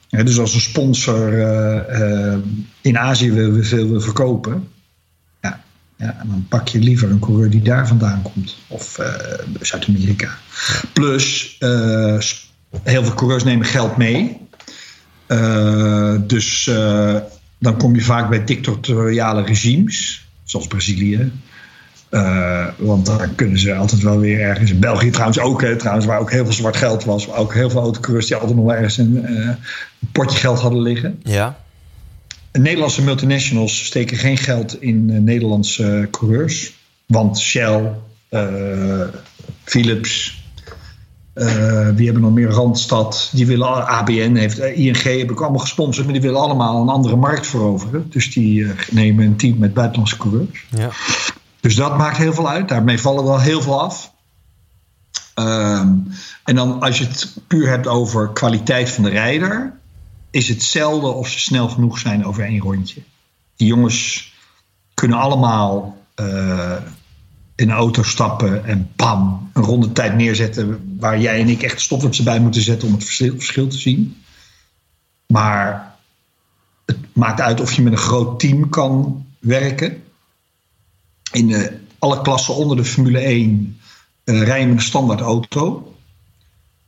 Dus 0.09 0.39
als 0.39 0.55
een 0.55 0.61
sponsor 0.61 1.33
uh, 1.33 2.35
in 2.81 2.99
Azië 2.99 3.33
wil, 3.33 3.63
veel 3.63 4.01
verkopen, 4.01 4.69
ja, 5.41 5.65
ja, 5.97 6.23
dan 6.27 6.47
pak 6.49 6.69
je 6.69 6.79
liever 6.79 7.11
een 7.11 7.19
coureur 7.19 7.51
die 7.51 7.63
daar 7.63 7.89
vandaan 7.89 8.23
komt, 8.23 8.57
of 8.69 8.99
Zuid-Amerika. 9.61 10.39
Plus, 10.93 11.57
heel 12.83 13.05
veel 13.05 13.15
coureurs 13.15 13.45
nemen 13.45 13.67
geld 13.67 13.97
mee. 13.97 14.41
dus 16.27 16.71
dan 17.65 17.77
kom 17.77 17.95
je 17.95 18.01
vaak 18.01 18.29
bij 18.29 18.45
dictatoriale 18.45 19.45
regimes, 19.45 20.27
zoals 20.43 20.67
Brazilië. 20.67 21.33
Uh, 22.11 22.67
want 22.77 23.07
dan 23.07 23.35
kunnen 23.35 23.59
ze 23.59 23.75
altijd 23.75 24.03
wel 24.03 24.19
weer 24.19 24.41
ergens. 24.41 24.71
In 24.71 24.81
België 24.81 25.11
trouwens 25.11 25.39
ook, 25.39 25.63
hè, 25.63 25.77
trouwens, 25.77 26.07
waar 26.07 26.21
ook 26.21 26.31
heel 26.31 26.45
veel 26.45 26.53
zwart 26.53 26.77
geld 26.77 27.05
was. 27.05 27.27
Waar 27.27 27.37
ook 27.37 27.55
heel 27.55 27.71
veel 27.71 27.81
autocoureurs 27.81 28.27
die 28.27 28.37
altijd 28.37 28.57
nog 28.57 28.65
wel 28.65 28.75
ergens 28.75 28.99
een, 28.99 29.17
uh, 29.17 29.49
een 29.49 29.57
potje 30.13 30.39
geld 30.39 30.59
hadden 30.59 30.83
liggen. 30.83 31.21
Ja. 31.23 31.59
Nederlandse 32.53 33.03
multinationals 33.03 33.85
steken 33.85 34.17
geen 34.17 34.37
geld 34.37 34.83
in 34.83 35.09
uh, 35.11 35.19
Nederlandse 35.19 36.09
coureurs. 36.11 36.73
Want 37.07 37.39
Shell, 37.39 37.91
Philips, 39.65 40.44
wie 41.95 42.05
hebben 42.05 42.23
nog 42.23 42.33
meer? 42.33 42.51
Randstad, 42.51 43.31
die 43.33 43.47
willen, 43.47 43.87
ABN 43.87 44.35
heeft, 44.35 44.59
ING 44.59 45.03
heb 45.03 45.31
ik 45.31 45.41
allemaal 45.41 45.59
gesponsord, 45.59 46.05
maar 46.05 46.15
die 46.15 46.23
willen 46.23 46.41
allemaal 46.41 46.83
een 46.83 46.89
andere 46.89 47.17
markt 47.17 47.47
veroveren. 47.47 48.07
Dus 48.11 48.33
die 48.33 48.67
nemen 48.91 49.25
een 49.25 49.37
team 49.37 49.59
met 49.59 49.75
buitenlandse 49.75 50.17
coureurs. 50.17 50.67
Ja. 50.69 50.91
Dus 51.61 51.75
dat 51.75 51.97
maakt 51.97 52.17
heel 52.17 52.33
veel 52.33 52.49
uit. 52.49 52.69
Daarmee 52.69 53.01
vallen 53.01 53.25
wel 53.25 53.41
heel 53.41 53.63
veel 53.63 53.81
af. 53.81 54.13
Um, 55.35 56.09
en 56.45 56.55
dan 56.55 56.81
als 56.81 56.99
je 56.99 57.05
het 57.05 57.37
puur 57.47 57.69
hebt 57.69 57.87
over 57.87 58.33
kwaliteit 58.33 58.91
van 58.91 59.05
de 59.05 59.11
rijder, 59.11 59.79
is 60.31 60.49
het 60.49 60.63
zelden 60.63 61.15
of 61.15 61.29
ze 61.29 61.39
snel 61.39 61.69
genoeg 61.69 61.99
zijn 61.99 62.27
over 62.27 62.45
één 62.45 62.61
rondje. 62.61 63.03
Die 63.57 63.67
jongens 63.67 64.33
kunnen 64.95 65.19
allemaal 65.19 65.97
uh, 66.21 66.77
in 67.57 67.69
een 67.69 67.77
auto 67.77 68.03
stappen 68.03 68.65
en 68.65 68.91
bam, 68.97 69.51
een 69.53 69.63
rondetijd 69.63 70.15
neerzetten 70.15 70.97
waar 70.99 71.21
jij 71.21 71.41
en 71.41 71.49
ik 71.49 71.63
echt 71.63 71.81
stopwatch 71.81 72.23
bij 72.23 72.41
moeten 72.41 72.63
zetten 72.63 72.89
om 72.89 72.95
het 72.95 73.05
verschil, 73.05 73.69
te 73.69 73.79
zien. 73.79 74.17
Maar 75.27 75.97
het 76.87 76.99
maakt 77.13 77.41
uit 77.41 77.61
of 77.61 77.73
je 77.73 77.83
met 77.83 77.93
een 77.93 77.99
groot 77.99 78.41
team 78.41 78.69
kan 78.69 79.25
werken 79.39 80.03
in 81.33 81.47
de, 81.47 81.79
alle 81.99 82.21
klassen 82.21 82.55
onder 82.55 82.77
de 82.77 82.85
Formule 82.85 83.19
1 83.19 83.79
uh, 84.25 84.41
met 84.41 84.59
een 84.59 84.81
standaard 84.81 85.21
auto. 85.21 85.95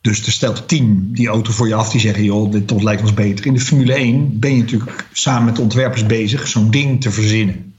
Dus 0.01 0.27
er 0.27 0.33
stelt 0.33 0.59
het 0.59 0.69
team 0.69 1.13
die 1.13 1.29
auto 1.29 1.53
voor 1.53 1.69
je 1.69 1.75
af 1.75 1.91
die 1.91 2.01
zeggen: 2.01 2.25
joh, 2.25 2.53
dit 2.53 2.83
lijkt 2.83 3.03
ons 3.03 3.15
beter. 3.15 3.47
In 3.47 3.55
de 3.55 3.61
Formule 3.61 3.95
1 3.95 4.39
ben 4.39 4.55
je 4.55 4.61
natuurlijk 4.61 5.07
samen 5.13 5.45
met 5.45 5.57
de 5.57 5.63
ontwerpers 5.63 6.07
bezig 6.07 6.49
zo'n 6.49 6.71
ding 6.71 7.01
te 7.01 7.11
verzinnen. 7.11 7.75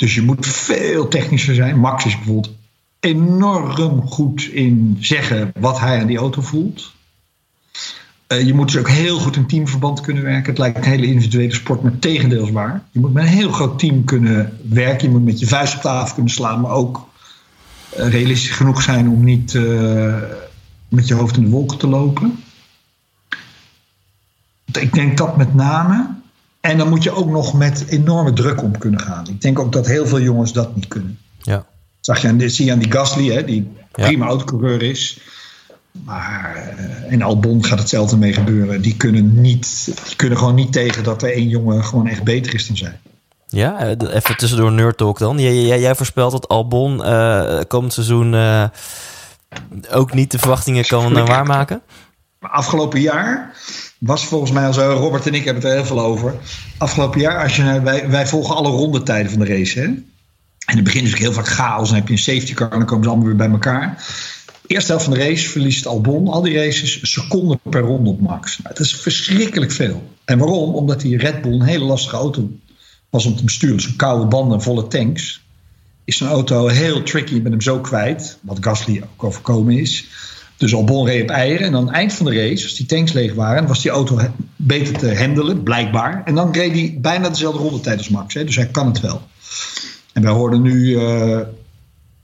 Dus 0.00 0.14
je 0.14 0.22
moet 0.22 0.46
veel 0.46 1.08
technischer 1.08 1.54
zijn. 1.54 1.78
Max 1.78 2.04
is 2.04 2.16
bijvoorbeeld 2.16 2.54
enorm 3.00 4.06
goed 4.06 4.42
in 4.42 4.96
zeggen 5.00 5.52
wat 5.58 5.80
hij 5.80 6.00
aan 6.00 6.06
die 6.06 6.18
auto 6.18 6.42
voelt. 6.42 6.92
Uh, 8.28 8.46
je 8.46 8.54
moet 8.54 8.72
dus 8.72 8.80
ook 8.80 8.88
heel 8.88 9.18
goed 9.18 9.36
in 9.36 9.46
teamverband 9.46 10.00
kunnen 10.00 10.22
werken. 10.22 10.50
Het 10.50 10.58
lijkt 10.58 10.76
een 10.76 10.82
hele 10.82 11.06
individuele 11.06 11.54
sport, 11.54 11.82
maar 11.82 11.98
tegendeels 11.98 12.50
waar. 12.50 12.84
Je 12.90 13.00
moet 13.00 13.12
met 13.12 13.22
een 13.22 13.28
heel 13.28 13.52
groot 13.52 13.78
team 13.78 14.04
kunnen 14.04 14.58
werken. 14.68 15.06
Je 15.06 15.14
moet 15.14 15.24
met 15.24 15.40
je 15.40 15.46
vuist 15.46 15.74
op 15.74 15.80
tafel 15.80 16.14
kunnen 16.14 16.32
slaan, 16.32 16.60
maar 16.60 16.70
ook 16.70 17.08
uh, 17.98 18.08
realistisch 18.08 18.50
genoeg 18.50 18.82
zijn 18.82 19.08
om 19.08 19.24
niet 19.24 19.54
uh, 19.54 20.22
met 20.88 21.08
je 21.08 21.14
hoofd 21.14 21.36
in 21.36 21.44
de 21.44 21.50
wolken 21.50 21.78
te 21.78 21.88
lopen. 21.88 22.42
Ik 24.72 24.92
denk 24.92 25.16
dat 25.16 25.36
met 25.36 25.54
name. 25.54 26.19
En 26.60 26.78
dan 26.78 26.88
moet 26.88 27.02
je 27.02 27.10
ook 27.10 27.30
nog 27.30 27.54
met 27.54 27.84
enorme 27.88 28.32
druk 28.32 28.62
om 28.62 28.78
kunnen 28.78 29.00
gaan. 29.00 29.26
Ik 29.28 29.40
denk 29.40 29.58
ook 29.58 29.72
dat 29.72 29.86
heel 29.86 30.06
veel 30.06 30.20
jongens 30.20 30.52
dat 30.52 30.74
niet 30.74 30.88
kunnen. 30.88 31.18
Ja. 31.38 31.66
Zag 32.00 32.22
je 32.22 32.28
aan, 32.28 32.50
zie 32.50 32.64
je 32.64 32.72
aan 32.72 32.78
die 32.78 32.92
Gasly, 32.92 33.32
hè, 33.32 33.44
die 33.44 33.70
ja. 33.92 34.06
prima 34.06 34.26
autocoureur 34.26 34.82
is. 34.82 35.20
Maar 36.04 36.74
uh, 36.78 37.12
in 37.12 37.22
Albon 37.22 37.64
gaat 37.64 37.78
hetzelfde 37.78 38.16
mee 38.16 38.32
gebeuren. 38.32 38.82
Die 38.82 38.96
kunnen, 38.96 39.40
niet, 39.40 39.84
die 40.06 40.16
kunnen 40.16 40.38
gewoon 40.38 40.54
niet 40.54 40.72
tegen 40.72 41.04
dat 41.04 41.22
er 41.22 41.32
één 41.32 41.48
jongen 41.48 41.84
gewoon 41.84 42.06
echt 42.06 42.22
beter 42.22 42.54
is 42.54 42.66
dan 42.66 42.76
zij. 42.76 42.98
Ja, 43.46 43.86
even 43.88 44.36
tussendoor 44.36 44.72
nerd 44.72 44.96
talk 44.96 45.18
dan. 45.18 45.38
Jij, 45.38 45.54
jij, 45.54 45.80
jij 45.80 45.94
voorspelt 45.94 46.32
dat 46.32 46.48
Albon 46.48 47.00
uh, 47.06 47.60
komend 47.68 47.92
seizoen 47.92 48.32
uh, 48.32 48.64
ook 49.90 50.12
niet 50.12 50.30
de 50.30 50.38
verwachtingen 50.38 50.86
kan 50.86 51.26
waarmaken? 51.26 51.82
Afgelopen 52.40 53.00
jaar 53.00 53.56
was 54.00 54.26
volgens 54.26 54.50
mij 54.50 54.66
al 54.66 54.72
zo, 54.72 54.92
Robert 54.92 55.26
en 55.26 55.34
ik 55.34 55.44
hebben 55.44 55.62
het 55.62 55.72
er 55.72 55.78
heel 55.78 55.86
veel 55.86 56.00
over. 56.00 56.34
Afgelopen 56.78 57.20
jaar, 57.20 57.42
als 57.42 57.56
je, 57.56 57.80
wij, 57.80 58.10
wij 58.10 58.26
volgen 58.26 58.54
alle 58.54 58.68
rondetijden 58.68 59.30
van 59.30 59.40
de 59.40 59.46
race. 59.46 59.78
Hè? 59.78 59.84
En 59.84 60.06
in 60.66 60.74
het 60.76 60.84
begin 60.84 61.04
is 61.04 61.10
het 61.10 61.18
heel 61.18 61.32
vaak 61.32 61.48
chaos. 61.48 61.88
Dan 61.88 61.96
heb 61.96 62.06
je 62.06 62.12
een 62.12 62.18
safety 62.18 62.54
car 62.54 62.72
en 62.72 62.78
dan 62.78 62.86
komen 62.86 63.04
ze 63.04 63.10
allemaal 63.10 63.28
weer 63.28 63.36
bij 63.36 63.50
elkaar 63.50 64.04
eerste 64.70 64.90
helft 64.90 65.04
van 65.04 65.14
de 65.14 65.20
race 65.20 65.48
verliest 65.48 65.86
Albon 65.86 66.28
al 66.28 66.42
die 66.42 66.54
races 66.54 67.12
seconden 67.12 67.60
per 67.70 67.80
ronde 67.80 68.10
op 68.10 68.20
max. 68.20 68.58
Nou, 68.58 68.74
dat 68.74 68.86
is 68.86 68.94
verschrikkelijk 68.94 69.72
veel. 69.72 70.10
En 70.24 70.38
waarom? 70.38 70.74
Omdat 70.74 71.00
die 71.00 71.18
Red 71.18 71.42
Bull 71.42 71.52
een 71.52 71.62
hele 71.62 71.84
lastige 71.84 72.16
auto 72.16 72.50
was 73.10 73.26
om 73.26 73.36
te 73.36 73.44
besturen. 73.44 73.80
Zo'n 73.80 73.96
koude 73.96 74.26
banden, 74.26 74.62
volle 74.62 74.86
tanks. 74.86 75.40
Is 76.04 76.16
zo'n 76.16 76.28
auto 76.28 76.66
heel 76.66 77.02
tricky, 77.02 77.34
je 77.34 77.40
bent 77.40 77.54
hem 77.54 77.62
zo 77.62 77.80
kwijt. 77.80 78.38
Wat 78.40 78.58
Gasly 78.60 79.02
ook 79.02 79.24
overkomen 79.24 79.78
is. 79.78 80.08
Dus 80.60 80.74
Albon 80.74 81.06
reed 81.06 81.22
op 81.22 81.30
eieren. 81.30 81.66
En 81.66 81.74
aan 81.74 81.90
eind 81.90 82.12
van 82.12 82.26
de 82.26 82.34
race, 82.34 82.64
als 82.64 82.74
die 82.74 82.86
tanks 82.86 83.12
leeg 83.12 83.34
waren, 83.34 83.66
was 83.66 83.82
die 83.82 83.90
auto 83.90 84.20
beter 84.56 84.98
te 84.98 85.18
handelen, 85.18 85.62
blijkbaar. 85.62 86.22
En 86.24 86.34
dan 86.34 86.52
reed 86.52 86.72
hij 86.72 86.98
bijna 87.00 87.28
dezelfde 87.28 87.62
rondetijd 87.62 87.98
als 87.98 88.08
Max. 88.08 88.34
Hè? 88.34 88.44
Dus 88.44 88.56
hij 88.56 88.66
kan 88.66 88.86
het 88.86 89.00
wel. 89.00 89.22
En 90.12 90.22
wij 90.22 90.32
hoorden 90.32 90.62
nu 90.62 90.86
uh, 90.86 91.40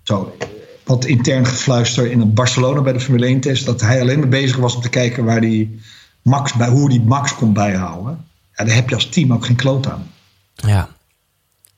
zo, 0.03 0.37
wat 0.85 1.05
intern 1.05 1.47
gefluister 1.47 2.11
in 2.11 2.35
Barcelona 2.35 2.81
bij 2.81 2.93
de 2.93 3.01
Formule 3.01 3.37
1-test. 3.37 3.67
Dat 3.67 3.81
hij 3.81 4.01
alleen 4.01 4.19
maar 4.19 4.29
bezig 4.29 4.57
was 4.57 4.75
om 4.75 4.83
te 4.83 4.89
kijken 4.89 5.25
waar 5.25 5.41
die 5.41 5.81
Max 6.23 6.53
bij, 6.53 6.69
hoe 6.69 6.89
die 6.89 7.03
Max 7.03 7.35
kon 7.35 7.53
bijhouden. 7.53 8.25
Ja, 8.57 8.65
daar 8.65 8.75
heb 8.75 8.89
je 8.89 8.95
als 8.95 9.09
team 9.09 9.33
ook 9.33 9.47
geen 9.47 9.57
kloot 9.57 9.89
aan. 9.89 10.11
Ja. 10.55 10.89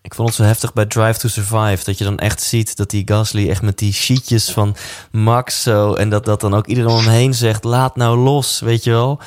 Ik 0.09 0.14
vond 0.14 0.29
het 0.29 0.37
zo 0.37 0.44
heftig 0.44 0.73
bij 0.73 0.87
Drive 0.87 1.18
to 1.18 1.29
Survive. 1.29 1.85
Dat 1.85 1.99
je 1.99 2.05
dan 2.05 2.18
echt 2.18 2.42
ziet 2.42 2.77
dat 2.77 2.90
die 2.90 3.03
Gasly 3.05 3.49
echt 3.49 3.62
met 3.62 3.79
die 3.79 3.92
sheetjes 3.92 4.51
van 4.51 4.77
Max 5.11 5.62
zo. 5.62 5.94
En 5.94 6.09
dat, 6.09 6.25
dat 6.25 6.40
dan 6.40 6.55
ook 6.55 6.66
iedereen 6.66 6.90
om 6.90 6.99
hem 6.99 7.09
heen 7.09 7.35
zegt: 7.35 7.64
laat 7.64 7.97
nou 7.97 8.18
los, 8.18 8.61
weet 8.61 8.85
je 8.85 8.90
wel. 8.90 9.21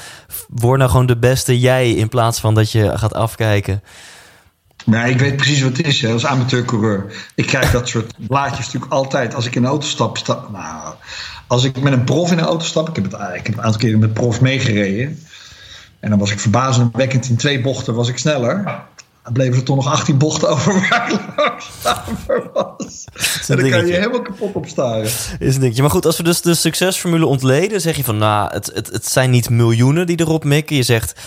Word 0.48 0.80
nou 0.80 0.92
gewoon 0.92 1.06
de 1.06 1.18
beste 1.18 1.60
jij. 1.60 1.92
In 1.92 2.10
plaats 2.10 2.40
van 2.40 2.54
dat 2.54 2.72
je 2.72 2.98
gaat 2.98 3.14
afkijken. 3.14 3.84
Nee, 4.86 5.12
ik 5.12 5.20
weet 5.20 5.36
precies 5.36 5.62
wat 5.62 5.78
het 5.78 5.88
is 5.88 6.02
hè, 6.02 6.12
als 6.12 6.26
amateurcoureur. 6.26 7.30
Ik 7.36 7.46
krijg 7.46 7.72
dat 7.72 7.88
soort 7.88 8.14
blaadjes 8.28 8.66
natuurlijk 8.66 8.92
altijd. 8.92 9.36
Als 9.36 9.46
ik 9.46 9.56
in 9.56 9.64
een 9.64 9.70
auto 9.70 9.88
stap, 9.88 10.18
stap 10.18 10.52
nou, 10.52 10.94
als 11.48 11.64
ik 11.64 11.82
met 11.82 11.94
een 11.94 12.04
prof 12.04 12.32
in 12.32 12.38
een 12.38 12.46
auto 12.46 12.66
stap, 12.66 12.90
ik 12.90 12.96
heb, 12.96 13.12
het, 13.12 13.36
ik 13.36 13.48
heb 13.48 13.58
een 13.58 13.64
aantal 13.64 13.82
keren 13.82 14.00
met 14.00 14.14
prof 14.14 14.42
meegereden. 14.42 15.26
En 16.00 16.10
dan 16.10 16.20
was 16.20 16.32
ik 16.32 16.40
verbazendwekkend 16.40 17.30
in 17.30 17.38
twee 17.38 17.62
bochten 17.62 17.94
was 17.94 18.08
ik 18.08 18.18
sneller. 18.18 18.84
Dan 19.24 19.34
bleven 19.34 19.56
er 19.56 19.64
toch 19.64 19.76
nog 19.76 19.88
18 19.88 20.18
bochten 20.18 20.50
over 20.50 20.88
waar 22.26 22.50
was. 22.54 23.06
En 23.48 23.58
dan 23.58 23.70
kan 23.70 23.88
je 23.88 23.94
helemaal 23.94 24.22
kapot 24.22 24.54
op 24.54 24.66
staren. 24.66 25.04
Is 25.40 25.56
een 25.56 25.60
dingetje. 25.60 25.82
Maar 25.82 25.92
goed, 25.92 26.06
als 26.06 26.18
we 26.18 26.24
dus 26.24 26.42
de 26.42 26.54
succesformule 26.54 27.26
ontleden, 27.26 27.82
zeg 27.82 27.96
je 27.96 28.04
van 28.04 28.18
nou, 28.18 28.54
het, 28.54 28.72
het, 28.74 28.88
het 28.88 29.08
zijn 29.08 29.30
niet 29.30 29.50
miljoenen 29.50 30.08
die 30.08 30.20
erop 30.20 30.44
mikken. 30.44 30.76
Je 30.76 30.84
zegt 30.84 31.20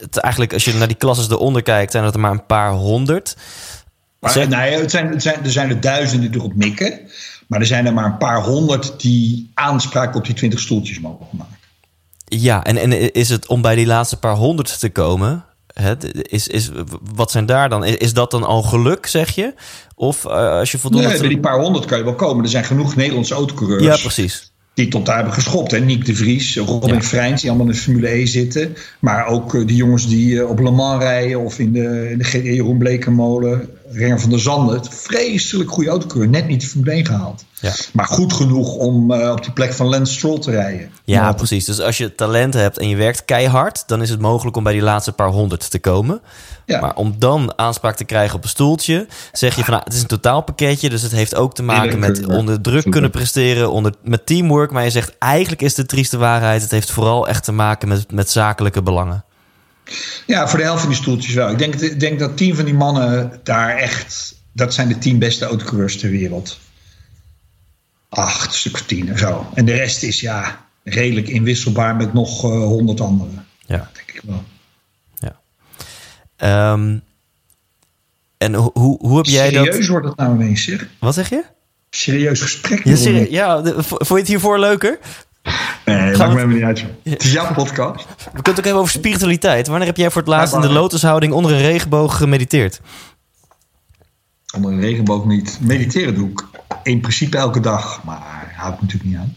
het, 0.00 0.16
eigenlijk, 0.16 0.52
als 0.52 0.64
je 0.64 0.74
naar 0.74 0.88
die 0.88 0.96
klasses 0.96 1.30
eronder 1.30 1.62
kijkt, 1.62 1.92
zijn 1.92 2.04
het 2.04 2.14
er 2.14 2.20
maar 2.20 2.30
een 2.30 2.46
paar 2.46 2.72
honderd. 2.72 3.36
Maar, 4.20 4.30
zeg... 4.30 4.48
nee, 4.48 4.80
het 4.80 4.90
zijn, 4.90 5.10
het 5.10 5.22
zijn, 5.22 5.44
er 5.44 5.50
zijn 5.50 5.70
er 5.70 5.80
duizenden 5.80 6.30
die 6.30 6.40
erop 6.40 6.54
mikken. 6.54 7.00
Maar 7.46 7.60
er 7.60 7.66
zijn 7.66 7.86
er 7.86 7.92
maar 7.92 8.04
een 8.04 8.18
paar 8.18 8.42
honderd 8.42 9.00
die 9.00 9.50
aanspraak 9.54 10.14
op 10.14 10.24
die 10.24 10.34
20 10.34 10.60
stoeltjes 10.60 11.00
mogen 11.00 11.26
maken. 11.30 11.58
Ja, 12.24 12.64
en, 12.64 12.76
en 12.76 13.12
is 13.12 13.28
het 13.28 13.46
om 13.46 13.62
bij 13.62 13.74
die 13.74 13.86
laatste 13.86 14.18
paar 14.18 14.34
honderd 14.34 14.78
te 14.78 14.90
komen, 14.90 15.44
is, 16.22 16.48
is, 16.48 16.70
wat 17.14 17.30
zijn 17.30 17.46
daar 17.46 17.68
dan? 17.68 17.84
Is 17.84 18.12
dat 18.12 18.30
dan 18.30 18.44
al 18.44 18.62
geluk, 18.62 19.06
zeg 19.06 19.34
je? 19.34 19.54
Of 19.94 20.24
uh, 20.24 20.30
als 20.30 20.70
je 20.70 20.78
voldoende... 20.78 21.08
Nee, 21.08 21.18
bij 21.18 21.28
die 21.28 21.40
paar 21.40 21.60
honderd 21.60 21.84
kan 21.84 21.98
je 21.98 22.04
wel 22.04 22.14
komen. 22.14 22.44
Er 22.44 22.50
zijn 22.50 22.64
genoeg 22.64 22.96
Nederlandse 22.96 23.34
autocoureurs. 23.34 23.84
Ja, 23.84 23.96
precies. 23.96 24.52
Die 24.74 24.88
tot 24.88 25.06
daar 25.06 25.16
hebben 25.16 25.34
geschopt. 25.34 25.70
Hè? 25.70 25.78
Niek 25.78 26.06
de 26.06 26.14
Vries, 26.14 26.56
Robin 26.56 26.94
ja. 26.94 27.02
Freins, 27.02 27.40
die 27.40 27.50
allemaal 27.50 27.68
in 27.68 27.72
de 27.72 27.78
Formule 27.78 28.08
E 28.08 28.26
zitten. 28.26 28.76
Maar 28.98 29.26
ook 29.26 29.54
uh, 29.54 29.66
die 29.66 29.76
jongens 29.76 30.08
die 30.08 30.34
uh, 30.34 30.48
op 30.48 30.58
Le 30.58 30.70
Mans 30.70 31.02
rijden... 31.02 31.40
of 31.40 31.58
in 31.58 31.72
de, 31.72 32.10
in 32.10 32.18
de 32.18 32.42
Jeroen 32.42 32.78
Blekenmolen, 32.78 33.68
Renger 33.92 34.20
van 34.20 34.30
der 34.30 34.40
Zanden. 34.40 34.84
Vreselijk 34.90 35.70
goede 35.70 35.90
autocoureur. 35.90 36.28
Net 36.28 36.46
niet 36.46 36.60
de 36.60 36.66
Formule 36.66 36.92
1 36.92 37.06
gehaald. 37.06 37.44
Ja. 37.60 37.72
Maar 37.92 38.06
goed 38.06 38.32
genoeg 38.32 38.74
om 38.74 39.12
uh, 39.12 39.30
op 39.30 39.42
die 39.42 39.52
plek 39.52 39.72
van 39.72 39.86
Lance 39.86 40.12
Stroll 40.12 40.38
te 40.38 40.50
rijden. 40.50 40.90
Ja, 41.04 41.32
precies. 41.32 41.64
Dus 41.64 41.80
als 41.80 41.98
je 41.98 42.14
talent 42.14 42.54
hebt 42.54 42.78
en 42.78 42.88
je 42.88 42.96
werkt 42.96 43.24
keihard... 43.24 43.82
dan 43.86 44.02
is 44.02 44.10
het 44.10 44.20
mogelijk 44.20 44.56
om 44.56 44.62
bij 44.62 44.72
die 44.72 44.82
laatste 44.82 45.12
paar 45.12 45.28
honderd 45.28 45.70
te 45.70 45.78
komen. 45.78 46.20
Ja. 46.66 46.80
Maar 46.80 46.94
om 46.94 47.14
dan 47.18 47.52
aanspraak 47.58 47.96
te 47.96 48.04
krijgen 48.04 48.36
op 48.36 48.42
een 48.42 48.48
stoeltje... 48.48 49.06
zeg 49.32 49.56
je 49.56 49.64
van 49.64 49.72
nou, 49.72 49.84
het 49.84 49.94
is 49.94 50.00
een 50.00 50.06
totaalpakketje... 50.06 50.90
dus 50.90 51.02
het 51.02 51.12
heeft 51.12 51.34
ook 51.34 51.54
te 51.54 51.62
maken 51.62 51.98
met 51.98 52.26
onder 52.26 52.60
druk 52.60 52.76
Super. 52.76 52.90
kunnen 52.90 53.10
presteren... 53.10 53.70
Onder, 53.70 53.94
met 54.02 54.26
teamwork. 54.26 54.70
Maar 54.70 54.84
je 54.84 54.90
zegt 54.90 55.12
eigenlijk 55.18 55.62
is 55.62 55.74
de 55.74 55.86
trieste 55.86 56.18
waarheid... 56.18 56.62
het 56.62 56.70
heeft 56.70 56.90
vooral 56.90 57.28
echt 57.28 57.44
te 57.44 57.52
maken 57.52 57.88
met, 57.88 58.12
met 58.12 58.30
zakelijke 58.30 58.82
belangen. 58.82 59.24
Ja, 60.26 60.48
voor 60.48 60.58
de 60.58 60.64
helft 60.64 60.80
van 60.80 60.90
die 60.90 60.98
stoeltjes 60.98 61.34
wel. 61.34 61.50
Ik 61.50 61.58
denk, 61.58 61.74
ik 61.74 62.00
denk 62.00 62.18
dat 62.18 62.36
tien 62.36 62.56
van 62.56 62.64
die 62.64 62.74
mannen 62.74 63.40
daar 63.42 63.76
echt... 63.76 64.34
dat 64.52 64.74
zijn 64.74 64.88
de 64.88 64.98
tien 64.98 65.18
beste 65.18 65.44
autocoureurs 65.44 65.98
ter 65.98 66.10
wereld 66.10 66.58
acht, 68.10 68.54
stuk 68.54 68.74
of 68.74 68.82
tien 68.82 69.12
of 69.12 69.18
zo. 69.18 69.46
En 69.54 69.64
de 69.64 69.72
rest 69.72 70.02
is 70.02 70.20
ja, 70.20 70.66
redelijk 70.84 71.28
inwisselbaar 71.28 71.96
met 71.96 72.12
nog 72.12 72.40
honderd 72.40 72.98
uh, 72.98 73.04
anderen. 73.06 73.46
Ja. 73.66 73.90
denk 73.94 74.10
ik 74.12 74.22
wel. 74.24 74.44
Ja. 75.18 76.72
Um, 76.72 77.02
en 78.38 78.54
hoe, 78.54 78.98
hoe 79.00 79.16
heb 79.16 79.26
jij 79.26 79.50
Serieus 79.50 79.76
dat... 79.76 79.86
wordt 79.86 80.06
het 80.06 80.16
nou 80.16 80.34
ineens, 80.34 80.62
zeg. 80.64 80.88
Wat 80.98 81.14
zeg 81.14 81.28
je? 81.28 81.44
Serieus 81.90 82.40
gesprek. 82.40 82.84
Ja, 82.84 82.96
serie- 82.96 83.30
ja 83.30 83.62
vond 83.82 84.08
je 84.08 84.14
het 84.14 84.26
hiervoor 84.26 84.58
leuker? 84.58 84.98
Nee, 85.90 86.16
maakt 86.34 86.46
niet 86.46 86.62
uit. 86.62 86.84
Het 87.02 87.24
is 87.24 87.32
jouw 87.32 87.52
podcast. 87.52 88.06
We 88.06 88.24
kunnen 88.24 88.42
het 88.42 88.58
ook 88.58 88.64
hebben 88.64 88.82
over 88.82 88.92
spiritualiteit. 88.92 89.66
Wanneer 89.66 89.86
heb 89.86 89.96
jij 89.96 90.10
voor 90.10 90.20
het 90.20 90.30
laatst 90.30 90.54
in 90.54 90.60
de 90.60 90.72
lotushouding 90.72 91.32
onder 91.32 91.52
een 91.52 91.60
regenboog 91.60 92.16
gemediteerd? 92.16 92.80
Onder 94.54 94.72
een 94.72 94.80
regenboog 94.80 95.24
niet. 95.24 95.58
Mediteren 95.60 96.14
doe 96.14 96.30
ik 96.30 96.44
in 96.82 97.00
principe 97.00 97.36
elke 97.36 97.60
dag. 97.60 98.04
Maar 98.04 98.52
hou 98.56 98.74
ik 98.74 98.80
natuurlijk 98.80 99.10
niet 99.10 99.18
aan. 99.18 99.34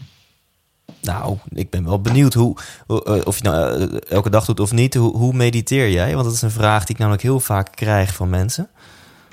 Nou, 1.00 1.38
ik 1.48 1.70
ben 1.70 1.84
wel 1.84 2.00
benieuwd 2.00 2.34
hoe, 2.34 2.56
hoe, 2.86 3.04
eh, 3.04 3.26
of 3.26 3.36
je 3.36 3.42
nou 3.42 3.80
eh, 3.80 3.98
elke 4.08 4.30
dag 4.30 4.44
doet 4.44 4.60
of 4.60 4.72
niet. 4.72 4.94
Hoe, 4.94 5.16
hoe 5.16 5.32
mediteer 5.32 5.90
jij? 5.90 6.12
Want 6.12 6.24
dat 6.24 6.34
is 6.34 6.42
een 6.42 6.50
vraag 6.50 6.84
die 6.84 6.94
ik 6.94 6.98
namelijk 6.98 7.22
heel 7.22 7.40
vaak 7.40 7.68
krijg 7.74 8.14
van 8.14 8.30
mensen. 8.30 8.68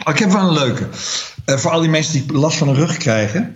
Oh, 0.06 0.14
ik 0.14 0.20
heb 0.20 0.32
wel 0.32 0.48
een 0.48 0.54
leuke. 0.54 0.88
Eh, 1.46 1.58
voor 1.58 1.72
al 1.72 1.80
die 1.80 1.90
mensen 1.90 2.14
die 2.14 2.34
last 2.34 2.58
van 2.58 2.68
hun 2.68 2.78
rug 2.78 2.98
krijgen. 2.98 3.56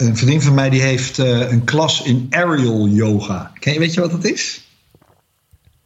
Een 0.00 0.16
vriendin 0.16 0.42
van 0.42 0.54
mij 0.54 0.70
die 0.70 0.80
heeft 0.82 1.18
eh, 1.18 1.50
een 1.50 1.64
klas 1.64 2.02
in 2.02 2.26
aerial 2.30 2.88
yoga. 2.88 3.50
Ken 3.58 3.72
je, 3.72 3.78
weet 3.78 3.94
je 3.94 4.00
wat 4.00 4.10
dat 4.10 4.24
is? 4.24 4.64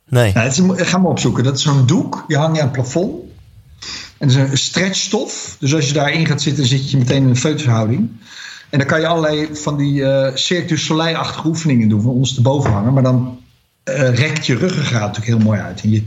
Nee. 0.09 0.33
Nou, 0.33 0.49
is 0.49 0.59
een- 0.59 0.87
ga 0.87 0.99
maar 0.99 1.11
opzoeken. 1.11 1.45
Dat 1.45 1.57
is 1.57 1.63
zo'n 1.63 1.87
doek. 1.87 2.25
Die 2.29 2.37
hang 2.37 2.55
je 2.55 2.61
aan 2.61 2.67
het 2.69 2.77
plafond. 2.77 3.23
En 4.19 4.29
dat 4.29 4.37
is 4.37 4.51
een 4.51 4.59
stretchstof. 4.59 5.57
Dus 5.61 5.75
als 5.75 5.87
je 5.89 5.93
daarin 5.93 6.27
gaat 6.27 6.43
zitten, 6.43 6.67
zit 6.67 6.91
je 6.91 6.97
meteen 6.97 7.23
in 7.23 7.29
een 7.29 7.37
feutushouding. 7.37 8.09
En 8.71 8.79
dan 8.79 8.89
kan 8.89 9.01
je 9.01 9.07
allerlei 9.07 9.49
van 9.53 9.77
die 9.77 10.05
eh 10.05 10.77
Soleil-achtige 10.77 11.47
oefeningen 11.47 11.89
doen. 11.89 12.03
Van 12.03 12.11
ondersteboven 12.11 12.71
hangen. 12.71 12.93
Maar 12.93 13.03
dan 13.03 13.39
eh, 13.85 14.15
rekt 14.15 14.47
je 14.47 14.57
ruggengraat 14.57 15.07
natuurlijk 15.17 15.27
heel 15.27 15.47
mooi 15.47 15.61
uit. 15.61 15.81
En 15.83 15.91
je, 15.91 16.03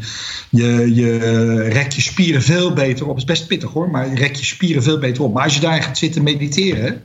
je, 0.49 0.95
je 0.95 1.61
rekt 1.61 1.93
je 1.95 2.01
spieren 2.01 2.41
veel 2.41 2.73
beter 2.73 3.03
op. 3.03 3.09
Het 3.09 3.17
is 3.17 3.23
best 3.25 3.47
pittig 3.47 3.71
hoor, 3.71 3.89
maar 3.89 4.09
je 4.09 4.15
rekt 4.15 4.39
je 4.39 4.45
spieren 4.45 4.83
veel 4.83 4.99
beter 4.99 5.23
op. 5.23 5.33
Maar 5.33 5.43
als 5.43 5.53
je 5.53 5.59
daarin 5.59 5.83
gaat 5.83 5.97
zitten 5.97 6.23
mediteren, 6.23 7.03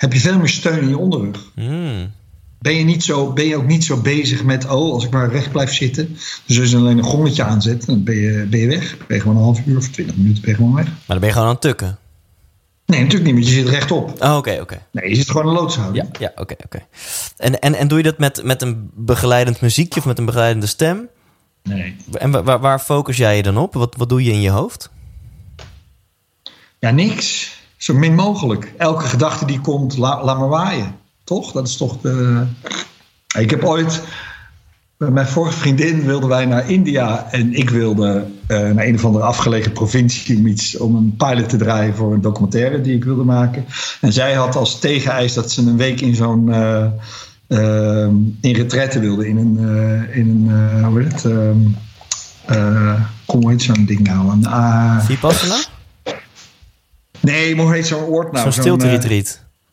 heb 0.00 0.12
je 0.12 0.20
veel 0.20 0.38
meer 0.38 0.48
steun 0.48 0.80
in 0.80 0.88
je 0.88 0.98
onderrug. 0.98 1.50
Hmm. 1.54 2.12
Ben 2.58 2.74
je, 2.74 2.84
niet 2.84 3.04
zo, 3.04 3.32
ben 3.32 3.46
je 3.46 3.56
ook 3.56 3.66
niet 3.66 3.84
zo 3.84 3.96
bezig 3.96 4.44
met, 4.44 4.64
oh, 4.64 4.92
als 4.92 5.04
ik 5.04 5.10
maar 5.10 5.30
recht 5.30 5.52
blijf 5.52 5.74
zitten. 5.74 6.16
Dus 6.46 6.60
als 6.60 6.70
je 6.70 6.76
alleen 6.76 6.98
een 6.98 7.04
gongetje 7.04 7.42
aanzet, 7.42 7.86
dan 7.86 8.04
ben 8.04 8.14
je, 8.14 8.46
ben 8.50 8.60
je 8.60 8.66
weg. 8.66 8.96
Ben 9.06 9.16
je 9.16 9.22
gewoon 9.22 9.36
een 9.36 9.42
half 9.42 9.60
uur 9.66 9.76
of 9.76 9.88
twintig 9.88 10.16
minuten 10.16 10.42
ben 10.42 10.50
je 10.50 10.56
gewoon 10.56 10.74
weg. 10.74 10.84
Maar 10.84 10.94
dan 11.06 11.18
ben 11.18 11.28
je 11.28 11.32
gewoon 11.32 11.46
aan 11.46 11.52
het 11.54 11.62
tukken. 11.62 11.98
Nee, 12.86 13.00
natuurlijk 13.00 13.24
niet, 13.24 13.34
want 13.34 13.54
je 13.54 13.60
zit 13.60 13.68
rechtop. 13.68 14.22
Oh, 14.22 14.36
oké, 14.36 14.58
oké. 14.60 14.82
Nee, 14.92 15.08
je 15.08 15.14
zit 15.14 15.30
gewoon 15.30 15.46
een 15.46 15.52
loodshouding. 15.52 16.04
Ja, 16.12 16.18
ja 16.20 16.32
oké, 16.42 16.54
oké. 16.64 16.78
En, 17.36 17.60
en, 17.60 17.74
en 17.74 17.88
doe 17.88 17.98
je 17.98 18.04
dat 18.04 18.18
met, 18.18 18.44
met 18.44 18.62
een 18.62 18.90
begeleidend 18.94 19.60
muziekje 19.60 20.00
of 20.00 20.06
met 20.06 20.18
een 20.18 20.24
begeleidende 20.24 20.66
stem? 20.66 21.08
Nee. 21.62 21.96
En 22.12 22.30
wa- 22.30 22.42
waar, 22.42 22.60
waar 22.60 22.78
focus 22.78 23.16
jij 23.16 23.36
je 23.36 23.42
dan 23.42 23.56
op? 23.56 23.74
Wat, 23.74 23.96
wat 23.96 24.08
doe 24.08 24.24
je 24.24 24.32
in 24.32 24.40
je 24.40 24.50
hoofd? 24.50 24.90
Ja, 26.78 26.90
niks. 26.90 27.58
Zo 27.80 27.94
min 27.94 28.14
mogelijk. 28.14 28.72
Elke 28.78 29.04
gedachte 29.04 29.44
die 29.46 29.60
komt, 29.60 29.96
la- 29.96 30.24
laat 30.24 30.38
maar 30.38 30.48
waaien. 30.48 30.94
Toch? 31.24 31.52
Dat 31.52 31.68
is 31.68 31.76
toch 31.76 32.00
de... 32.00 32.44
Ik 33.38 33.50
heb 33.50 33.64
ooit... 33.64 34.02
Met 34.96 35.12
mijn 35.12 35.26
vorige 35.26 35.58
vriendin 35.58 36.04
wilden 36.04 36.28
wij 36.28 36.46
naar 36.46 36.70
India. 36.70 37.26
En 37.30 37.54
ik 37.54 37.70
wilde 37.70 38.26
eh, 38.46 38.58
naar 38.70 38.84
een 38.86 38.94
of 38.94 39.04
andere 39.04 39.24
afgelegen 39.24 39.72
provincie 39.72 40.36
om, 40.38 40.46
iets, 40.46 40.76
om 40.78 40.94
een 40.96 41.14
pilot 41.16 41.48
te 41.48 41.56
draaien 41.56 41.94
voor 41.96 42.12
een 42.14 42.20
documentaire 42.20 42.80
die 42.80 42.94
ik 42.94 43.04
wilde 43.04 43.24
maken. 43.24 43.64
En 44.00 44.12
zij 44.12 44.34
had 44.34 44.56
als 44.56 44.78
tegeneis 44.78 45.34
dat 45.34 45.50
ze 45.50 45.60
een 45.60 45.76
week 45.76 46.00
in 46.00 46.14
zo'n. 46.14 46.52
eh, 46.52 46.84
eh, 47.46 48.08
in 48.40 48.54
retraite 48.54 48.98
wilde. 49.00 49.28
In 49.28 49.36
een. 49.36 49.58
eh, 49.58 50.16
in 50.16 50.28
een 50.28 50.78
eh, 50.80 50.86
hoe 50.86 51.00
heet 51.02 51.12
het? 51.12 51.24
ehm, 51.24 51.58
eh, 52.46 53.00
hoe 53.26 53.50
heet 53.50 53.62
zo'n 53.62 53.84
ding 53.86 54.00
nou? 54.00 54.30
Een, 54.30 54.46
ah, 54.46 55.00
Vipassana? 55.00 55.56
Nee, 57.20 57.56
maar 57.56 57.64
hoe 57.64 57.74
heet 57.74 57.86
zo'n 57.86 58.04
oord 58.04 58.32
nou? 58.32 58.42
Zo'n 58.42 58.52
Zo'n, 58.52 58.62
stilte 58.62 58.86
eh, 58.86 59.20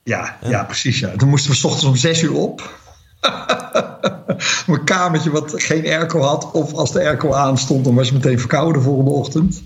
ja, 0.08 0.38
ja, 0.41 0.64
precies. 0.64 1.00
Ja. 1.00 1.12
Toen 1.18 1.30
moesten 1.30 1.52
we 1.52 1.58
's 1.58 1.64
ochtends 1.64 1.86
om 1.86 1.95
zes 1.95 2.22
uur 2.22 2.34
op. 2.34 2.80
Een 4.68 4.84
kamertje 4.84 5.32
wat 5.32 5.54
geen 5.56 5.86
airco 5.86 6.22
had. 6.22 6.52
Of 6.52 6.74
als 6.74 6.91
de 6.91 7.00
airco 7.00 7.34
aanstond, 7.34 7.84
dan 7.84 7.95
was 7.95 8.08
je 8.08 8.14
meteen 8.14 8.39
verkouden 8.39 8.74
de 8.74 8.82
volgende 8.88 9.12
ochtend. 9.12 9.64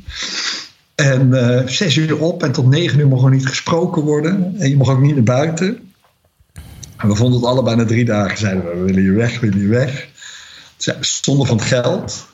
En 0.95 1.33
eh, 1.33 1.67
zes 1.67 1.95
uur 1.95 2.17
op 2.19 2.43
en 2.43 2.51
tot 2.51 2.67
negen 2.67 2.99
uur 2.99 3.07
mocht 3.07 3.23
er 3.23 3.29
niet 3.29 3.47
gesproken 3.47 4.01
worden. 4.01 4.55
En 4.57 4.69
je 4.69 4.77
mocht 4.77 4.89
ook 4.89 5.01
niet 5.01 5.15
naar 5.15 5.23
buiten. 5.23 5.91
En 6.97 7.07
we 7.07 7.15
vonden 7.15 7.39
het 7.39 7.49
allebei 7.49 7.75
na 7.75 7.85
drie 7.85 8.05
dagen. 8.05 8.37
Zeiden 8.37 8.63
we, 8.63 8.69
we 8.69 8.83
willen 8.83 9.01
hier 9.01 9.15
weg, 9.15 9.39
we 9.39 9.39
willen 9.39 9.59
hier 9.59 9.69
weg. 9.69 10.07
Ze 10.77 10.95
stonden 10.99 11.47
van 11.47 11.57
het 11.57 11.65
geld. 11.65 12.27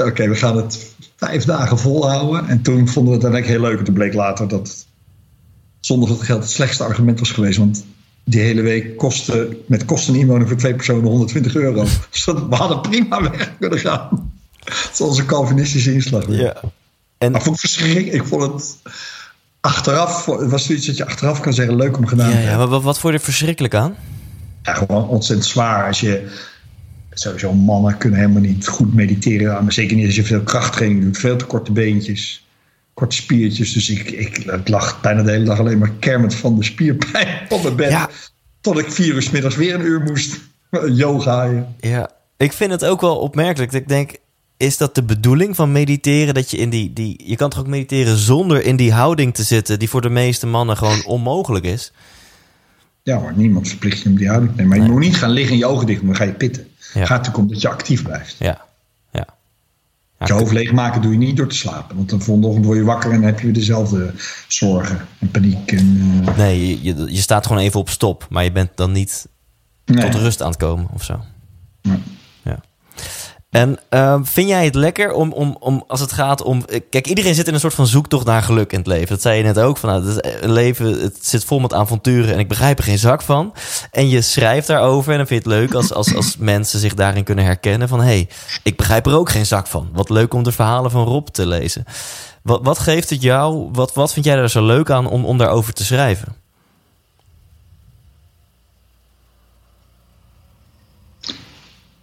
Oké, 0.00 0.28
we 0.28 0.34
gaan 0.34 0.56
het 0.56 0.94
vijf 1.18 1.44
dagen 1.44 1.78
volhouden. 1.78 2.48
En 2.48 2.62
toen 2.62 2.88
vonden 2.88 3.12
we 3.12 3.18
het 3.18 3.32
uiteindelijk 3.32 3.46
heel 3.46 3.70
leuk. 3.70 3.78
En 3.78 3.84
toen 3.84 3.94
bleek 3.94 4.14
later 4.14 4.48
dat 4.48 4.86
zonder 5.80 6.08
dat 6.08 6.22
geld 6.22 6.42
het 6.42 6.50
slechtste 6.50 6.84
argument 6.84 7.18
was 7.18 7.30
geweest. 7.30 7.58
Want 7.58 7.84
die 8.24 8.40
hele 8.40 8.62
week 8.62 8.96
kostte 8.96 9.56
met 9.66 9.84
kosten 9.84 10.14
inwoner 10.14 10.48
voor 10.48 10.56
twee 10.56 10.74
personen 10.74 11.04
120 11.04 11.54
euro. 11.54 11.86
Dus 12.10 12.24
we 12.24 12.54
hadden 12.56 12.80
prima 12.80 13.30
weg 13.30 13.52
kunnen 13.58 13.78
gaan. 13.78 14.32
Dat 14.64 14.90
is 14.92 15.00
onze 15.00 15.26
Calvinistische 15.26 15.92
inslag. 15.92 16.24
Ja. 16.28 16.60
En, 17.18 17.32
Maar 17.32 17.42
vond 17.42 17.54
ik 17.54 17.60
verschrikkelijk. 17.60 18.12
Ik 18.12 18.24
vond 18.24 18.42
het 18.42 18.76
achteraf, 19.60 20.26
het 20.26 20.50
was 20.50 20.64
zoiets 20.64 20.86
dat 20.86 20.96
je 20.96 21.06
achteraf 21.06 21.40
kan 21.40 21.52
zeggen, 21.52 21.76
leuk 21.76 21.96
om 21.96 22.06
gedaan 22.06 22.28
ja, 22.28 22.34
te 22.34 22.40
ja, 22.40 22.48
hebben. 22.48 22.68
maar 22.68 22.76
wat, 22.76 22.82
wat 22.82 22.98
vond 22.98 23.12
je 23.12 23.18
er 23.18 23.24
verschrikkelijk 23.24 23.74
aan? 23.74 23.96
Ja, 24.62 24.74
gewoon 24.74 25.08
ontzettend 25.08 25.48
zwaar. 25.48 25.86
Als 25.86 26.00
je, 26.00 26.30
sowieso 27.20 27.52
mannen 27.52 27.98
kunnen 27.98 28.18
helemaal 28.18 28.42
niet 28.42 28.66
goed 28.66 28.94
mediteren. 28.94 29.62
Maar 29.62 29.72
zeker 29.72 29.96
niet 29.96 30.06
als 30.06 30.14
je 30.14 30.24
veel 30.24 30.42
krachttraining 30.42 31.02
doet. 31.02 31.18
Veel 31.18 31.36
te 31.36 31.44
korte 31.44 31.72
beentjes. 31.72 32.46
Korte 32.94 33.16
spiertjes. 33.16 33.72
Dus 33.72 33.90
ik, 33.90 34.10
ik, 34.10 34.68
lag 34.68 35.00
bijna 35.00 35.22
de 35.22 35.30
hele 35.30 35.44
dag 35.44 35.58
alleen 35.58 35.78
maar 35.78 35.92
kermend 35.98 36.34
van 36.34 36.56
de 36.56 36.64
spierpijn 36.64 37.28
op 37.48 37.62
mijn 37.62 37.76
bed. 37.76 37.90
Ja. 37.90 38.10
Tot 38.60 38.78
ik 38.78 38.92
vier 38.92 39.14
uur 39.14 39.28
middags 39.32 39.56
weer 39.56 39.74
een 39.74 39.86
uur 39.86 40.00
moest 40.00 40.40
yoga. 41.02 41.66
Ja, 41.80 42.10
ik 42.36 42.52
vind 42.52 42.70
het 42.70 42.84
ook 42.84 43.00
wel 43.00 43.16
opmerkelijk. 43.16 43.72
dat 43.72 43.80
Ik 43.80 43.88
denk, 43.88 44.16
is 44.56 44.76
dat 44.76 44.94
de 44.94 45.02
bedoeling 45.02 45.56
van 45.56 45.72
mediteren? 45.72 46.34
Dat 46.34 46.50
je 46.50 46.56
in 46.56 46.70
die, 46.70 46.92
die. 46.92 47.22
Je 47.24 47.36
kan 47.36 47.50
toch 47.50 47.60
ook 47.60 47.66
mediteren 47.66 48.16
zonder 48.16 48.64
in 48.64 48.76
die 48.76 48.92
houding 48.92 49.34
te 49.34 49.42
zitten, 49.42 49.78
die 49.78 49.88
voor 49.88 50.00
de 50.00 50.08
meeste 50.08 50.46
mannen 50.46 50.76
gewoon 50.76 51.04
onmogelijk 51.04 51.64
is? 51.64 51.92
Ja, 53.02 53.18
maar 53.18 53.32
niemand 53.36 53.68
verplicht 53.68 54.02
je 54.02 54.08
om 54.08 54.16
die 54.16 54.28
houding 54.28 54.50
te 54.50 54.56
nemen. 54.56 54.78
Maar 54.78 54.86
je 54.86 54.92
moet 54.92 55.02
niet 55.02 55.16
gaan 55.16 55.30
liggen 55.30 55.52
en 55.52 55.58
je 55.58 55.66
ogen 55.66 55.86
dicht, 55.86 55.98
doen, 55.98 56.08
dan 56.08 56.16
ga 56.16 56.24
je 56.24 56.32
pitten. 56.32 56.66
Ja. 56.92 56.98
Het 56.98 57.08
gaat 57.08 57.16
natuurlijk 57.16 57.38
om 57.44 57.48
dat 57.48 57.60
je 57.60 57.68
actief 57.68 58.02
blijft. 58.02 58.36
Ja. 58.38 58.66
Ja. 59.12 59.26
Je 60.26 60.32
hoofd 60.32 60.52
leegmaken 60.52 61.02
doe 61.02 61.12
je 61.12 61.18
niet 61.18 61.36
door 61.36 61.48
te 61.48 61.56
slapen. 61.56 61.96
Want 61.96 62.10
de 62.10 62.20
volgende 62.20 62.46
ochtend 62.46 62.64
word 62.64 62.78
je 62.78 62.84
wakker 62.84 63.10
en 63.10 63.16
dan 63.16 63.26
heb 63.26 63.38
je 63.38 63.44
weer 63.44 63.54
dezelfde 63.54 64.12
zorgen 64.48 65.06
en 65.18 65.30
paniek. 65.30 65.72
En, 65.72 66.22
eh, 66.26 66.36
Nee, 66.36 66.68
je, 66.68 66.82
je, 66.82 67.14
je 67.14 67.20
staat 67.20 67.46
gewoon 67.46 67.62
even 67.62 67.80
op 67.80 67.88
stop, 67.88 68.26
maar 68.30 68.44
je 68.44 68.52
bent 68.52 68.70
dan 68.74 68.92
niet 68.92 69.28
nee. 69.84 70.10
tot 70.10 70.20
rust 70.20 70.42
aan 70.42 70.48
het 70.48 70.58
komen 70.58 70.88
of 70.92 71.04
zo. 71.04 71.20
Nee. 71.82 71.98
En 73.50 73.78
ehm, 73.88 74.24
vind 74.24 74.48
jij 74.48 74.64
het 74.64 74.74
lekker 74.74 75.12
om, 75.12 75.32
om, 75.32 75.56
om, 75.60 75.84
als 75.86 76.00
het 76.00 76.12
gaat 76.12 76.42
om... 76.42 76.64
eh, 76.68 76.80
Kijk, 76.90 77.06
iedereen 77.06 77.34
zit 77.34 77.48
in 77.48 77.54
een 77.54 77.60
soort 77.60 77.74
van 77.74 77.86
zoektocht 77.86 78.26
naar 78.26 78.42
geluk 78.42 78.72
in 78.72 78.78
het 78.78 78.86
leven. 78.86 79.08
Dat 79.08 79.22
zei 79.22 79.36
je 79.36 79.42
net 79.42 79.58
ook. 79.58 79.76
Van, 79.76 79.88
nou, 79.90 80.06
het, 80.06 80.24
is 80.24 80.32
een 80.40 80.52
leven, 80.52 81.00
het 81.00 81.26
zit 81.26 81.44
vol 81.44 81.58
met 81.58 81.72
avonturen 81.72 82.32
en 82.32 82.38
ik 82.38 82.48
begrijp 82.48 82.78
er 82.78 82.84
geen 82.84 82.98
zak 82.98 83.22
van. 83.22 83.54
En 83.90 84.08
je 84.08 84.22
schrijft 84.22 84.66
daarover 84.66 85.12
en 85.12 85.18
dan 85.18 85.26
vind 85.26 85.44
je 85.44 85.50
het 85.50 85.58
leuk 85.60 85.74
als, 85.74 85.92
als, 85.92 86.14
als 86.14 86.36
mensen 86.54 86.80
zich 86.80 86.94
daarin 86.94 87.24
kunnen 87.24 87.44
herkennen. 87.44 87.88
Van, 87.88 87.98
hé, 88.00 88.04
hey, 88.06 88.28
ik 88.62 88.76
begrijp 88.76 89.06
er 89.06 89.16
ook 89.16 89.30
geen 89.30 89.46
zak 89.46 89.66
van. 89.66 89.88
Wat 89.92 90.10
leuk 90.10 90.34
om 90.34 90.42
de 90.42 90.52
verhalen 90.52 90.90
van 90.90 91.04
Rob 91.04 91.26
te 91.26 91.46
lezen. 91.46 91.84
Wat, 92.42 92.60
wat 92.62 92.78
geeft 92.78 93.10
het 93.10 93.22
jou, 93.22 93.68
wat, 93.72 93.94
wat 93.94 94.12
vind 94.12 94.24
jij 94.24 94.36
er 94.36 94.50
zo 94.50 94.66
leuk 94.66 94.90
aan 94.90 95.06
om, 95.06 95.24
om 95.24 95.38
daarover 95.38 95.72
te 95.72 95.84
schrijven? 95.84 96.37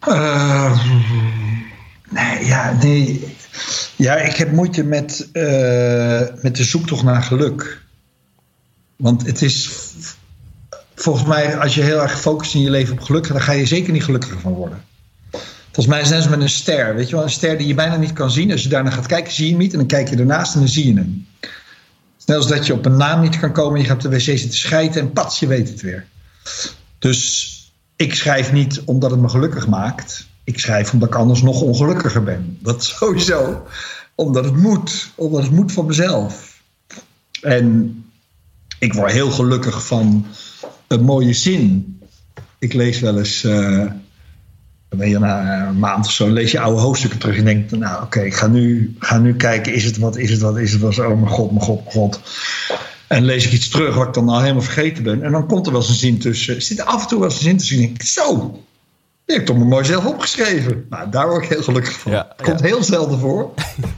Eh, 0.06 0.80
nee, 2.10 2.46
ja, 2.46 2.78
nee. 2.82 3.36
Ja, 3.96 4.16
ik 4.16 4.36
heb 4.36 4.52
moeite 4.52 4.84
met, 4.84 5.30
eh, 5.32 6.22
met 6.42 6.56
de 6.56 6.64
zoektocht 6.64 7.04
naar 7.04 7.24
geluk. 7.24 7.82
Want 8.96 9.26
het 9.26 9.42
is 9.42 9.70
volgens 10.96 11.26
mij, 11.28 11.58
als 11.58 11.76
je 11.76 11.82
heel 11.82 12.02
erg 12.02 12.20
focust 12.20 12.54
in 12.54 12.62
je 12.62 12.70
leven 12.70 12.94
op 12.94 13.02
geluk, 13.02 13.28
dan 13.28 13.42
ga 13.42 13.52
je 13.52 13.66
zeker 13.66 13.94
niet 13.94 14.04
gelukkiger 14.04 14.40
van 14.40 14.54
worden. 14.54 14.84
Volgens 15.72 15.88
mij 15.88 16.02
is 16.02 16.10
het 16.10 16.20
net 16.20 16.30
met 16.30 16.42
een 16.42 16.50
ster. 16.50 16.96
Weet 16.96 17.10
je 17.10 17.16
wel, 17.16 17.24
een 17.24 17.30
ster 17.30 17.58
die 17.58 17.68
je 17.68 17.74
bijna 17.74 17.96
niet 17.96 18.14
kan 18.14 18.32
zien. 18.32 18.52
Als 18.52 18.64
je 18.64 18.70
daarna 18.70 18.90
gaat 18.90 19.06
kijken, 19.06 19.34
zie 19.34 19.46
je 19.46 19.52
hem 19.52 19.60
niet. 19.60 19.72
En 19.72 19.78
dan 19.78 19.88
kijk 19.88 20.10
je 20.10 20.16
ernaast 20.16 20.54
en 20.54 20.60
dan 20.60 20.70
zie 20.70 20.88
je 20.88 20.94
hem. 20.94 21.28
Net 22.26 22.38
als 22.38 22.48
dat 22.48 22.66
je 22.66 22.74
op 22.74 22.86
een 22.86 22.98
naam 22.98 23.22
niet 23.22 23.40
kan 23.40 23.52
komen. 23.52 23.80
Je 23.80 23.86
gaat 23.86 24.06
op 24.06 24.12
de 24.12 24.18
wc 24.18 24.22
zitten 24.22 24.54
schijten 24.54 25.02
en 25.02 25.12
pats, 25.12 25.40
je 25.40 25.48
weet 25.48 25.70
het 25.70 25.82
weer. 25.82 26.06
Dus 27.00 27.50
ik 27.96 28.16
schrijf 28.16 28.52
niet 28.52 28.82
omdat 28.86 29.12
het 29.12 29.20
me 29.20 29.30
gelukkig 29.30 29.68
maakt. 29.68 30.28
Ik 30.44 30.60
schrijf 30.60 30.94
omdat 30.94 31.10
ik 31.10 31.16
anders 31.16 31.42
nog 31.42 31.62
ongelukkiger 31.62 32.24
ben. 32.24 32.58
Dat 32.62 32.84
sowieso. 32.84 33.68
Omdat 34.16 34.46
het 34.46 34.56
moet. 34.56 35.12
Omdat 35.16 35.44
het 35.44 35.52
moet 35.52 35.72
van 35.72 35.86
mezelf. 35.86 36.62
En 37.42 37.96
ik 38.80 38.94
word 38.94 39.12
heel 39.12 39.32
gelukkig 39.32 39.88
van 39.88 40.26
een 40.88 41.04
mooie 41.04 41.34
zin. 41.34 42.00
Ik 42.60 42.74
lees 42.74 43.00
wel 43.00 43.18
eens. 43.18 43.42
je 43.42 45.20
na 45.20 45.68
een 45.68 45.80
maand 45.80 46.06
of 46.06 46.12
zo, 46.12 46.30
lees 46.30 46.52
je 46.52 46.60
oude 46.60 46.82
hoofdstukken 46.82 47.20
terug 47.20 47.38
en 47.38 47.46
denkt, 47.46 47.72
nou 47.72 48.04
oké, 48.04 48.22
ik 48.22 48.36
ga 48.36 48.48
nu, 48.48 48.96
ga 49.00 49.18
nu 49.18 49.36
kijken, 49.36 49.74
is 49.74 49.84
het 49.84 49.98
wat, 49.98 50.18
is 50.18 50.32
het 50.32 50.42
wat, 50.42 50.58
is 50.58 50.72
het 50.72 50.82
wat, 50.82 51.00
oh 51.00 51.08
mijn 51.08 51.28
god, 51.28 51.52
mijn 51.52 51.64
god, 51.64 51.84
mijn 51.84 51.96
god. 51.96 52.20
En 53.08 53.24
lees 53.26 53.46
ik 53.46 53.52
iets 53.52 53.70
terug 53.70 53.96
wat 53.96 54.08
ik 54.08 54.14
dan 54.14 54.30
al 54.30 54.42
helemaal 54.42 54.62
vergeten 54.62 55.04
ben. 55.04 55.24
En 55.24 55.32
dan 55.32 55.48
komt 55.48 55.66
er 55.66 55.72
wel 55.72 55.82
eens 55.82 55.90
een 55.90 55.96
zin 55.96 56.20
tussen. 56.20 56.56
Er 56.56 56.62
zit 56.62 56.86
af 56.86 57.02
en 57.02 57.08
toe 57.08 57.20
wel 57.20 57.30
eens 57.30 57.38
een 57.38 57.44
zin 57.44 57.58
tussen. 57.58 57.76
En 57.78 57.82
denk 57.82 57.96
ik, 57.96 58.08
zo, 58.08 58.52
die 59.26 59.36
heb 59.36 59.40
ik 59.40 59.46
toch 59.46 59.58
maar 59.58 59.68
mooi 59.68 59.86
zelf 59.86 60.06
opgeschreven. 60.06 60.86
Nou, 60.90 61.10
daar 61.10 61.28
word 61.28 61.44
ik 61.44 61.50
heel 61.50 61.64
gelukkig 61.64 62.00
van. 62.00 62.12
Ja, 62.12 62.36
komt 62.42 62.62
heel 62.62 62.84
zelden 62.84 63.20
voor. 63.20 63.54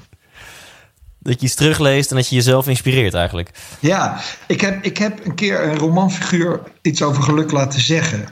Dat 1.19 1.39
je 1.39 1.45
iets 1.45 1.55
terugleest 1.55 2.09
en 2.09 2.15
dat 2.15 2.29
je 2.29 2.35
jezelf 2.35 2.67
inspireert 2.67 3.13
eigenlijk. 3.13 3.51
Ja, 3.79 4.19
ik 4.47 4.61
heb, 4.61 4.83
ik 4.83 4.97
heb 4.97 5.25
een 5.25 5.35
keer 5.35 5.63
een 5.63 5.77
romanfiguur 5.77 6.59
iets 6.81 7.01
over 7.01 7.23
geluk 7.23 7.51
laten 7.51 7.81
zeggen. 7.81 8.25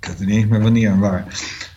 Ik 0.00 0.06
weet 0.06 0.18
niet 0.18 0.28
eens 0.28 0.46
meer 0.46 0.62
wanneer 0.62 0.90
en 0.90 0.98
waar. 0.98 1.26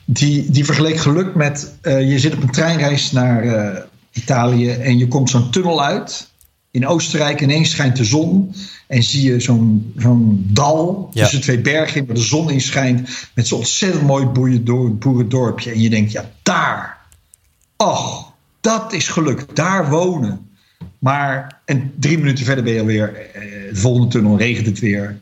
Die, 0.05 0.51
die 0.51 0.65
vergeleek 0.65 0.97
geluk 0.97 1.35
met... 1.35 1.73
eh, 1.81 2.11
je 2.11 2.19
zit 2.19 2.33
op 2.33 2.41
een 2.41 2.51
treinreis 2.51 3.11
naar 3.11 3.43
eh, 3.43 3.81
Italië 4.11 4.69
en 4.69 4.97
je 4.97 5.07
komt 5.07 5.29
zo'n 5.29 5.51
tunnel 5.51 5.83
uit. 5.83 6.29
In 6.71 6.87
Oostenrijk 6.87 7.41
ineens 7.41 7.69
schijnt 7.69 7.95
de 7.97 8.03
zon. 8.05 8.53
En 8.87 9.03
zie 9.03 9.31
je 9.31 9.39
zo'n 9.39 9.93
zo'n 9.97 10.45
dal 10.51 11.09
Ja. 11.13 11.21
tussen 11.23 11.41
twee 11.41 11.59
bergen 11.61 12.05
waar 12.05 12.15
de 12.15 12.21
zon 12.21 12.49
in 12.51 12.61
schijnt. 12.61 13.09
Met 13.35 13.47
zo'n 13.47 13.57
ontzettend 13.57 14.03
mooi 14.03 14.25
boerendorpje. 14.25 15.71
En 15.71 15.79
je 15.81 15.89
denkt, 15.89 16.11
ja, 16.11 16.31
daar. 16.43 16.97
Och, 17.77 18.31
dat 18.61 18.93
is 18.93 19.07
geluk. 19.07 19.55
Daar 19.55 19.89
wonen. 19.89 20.49
Maar 20.99 21.61
en 21.65 21.93
drie 21.99 22.17
minuten 22.17 22.45
verder 22.45 22.63
ben 22.63 22.73
je 22.73 22.79
alweer. 22.79 23.15
eh, 23.15 23.41
de 23.69 23.75
volgende 23.79 24.07
tunnel 24.07 24.37
regent 24.37 24.65
het 24.65 24.79
weer. 24.79 25.19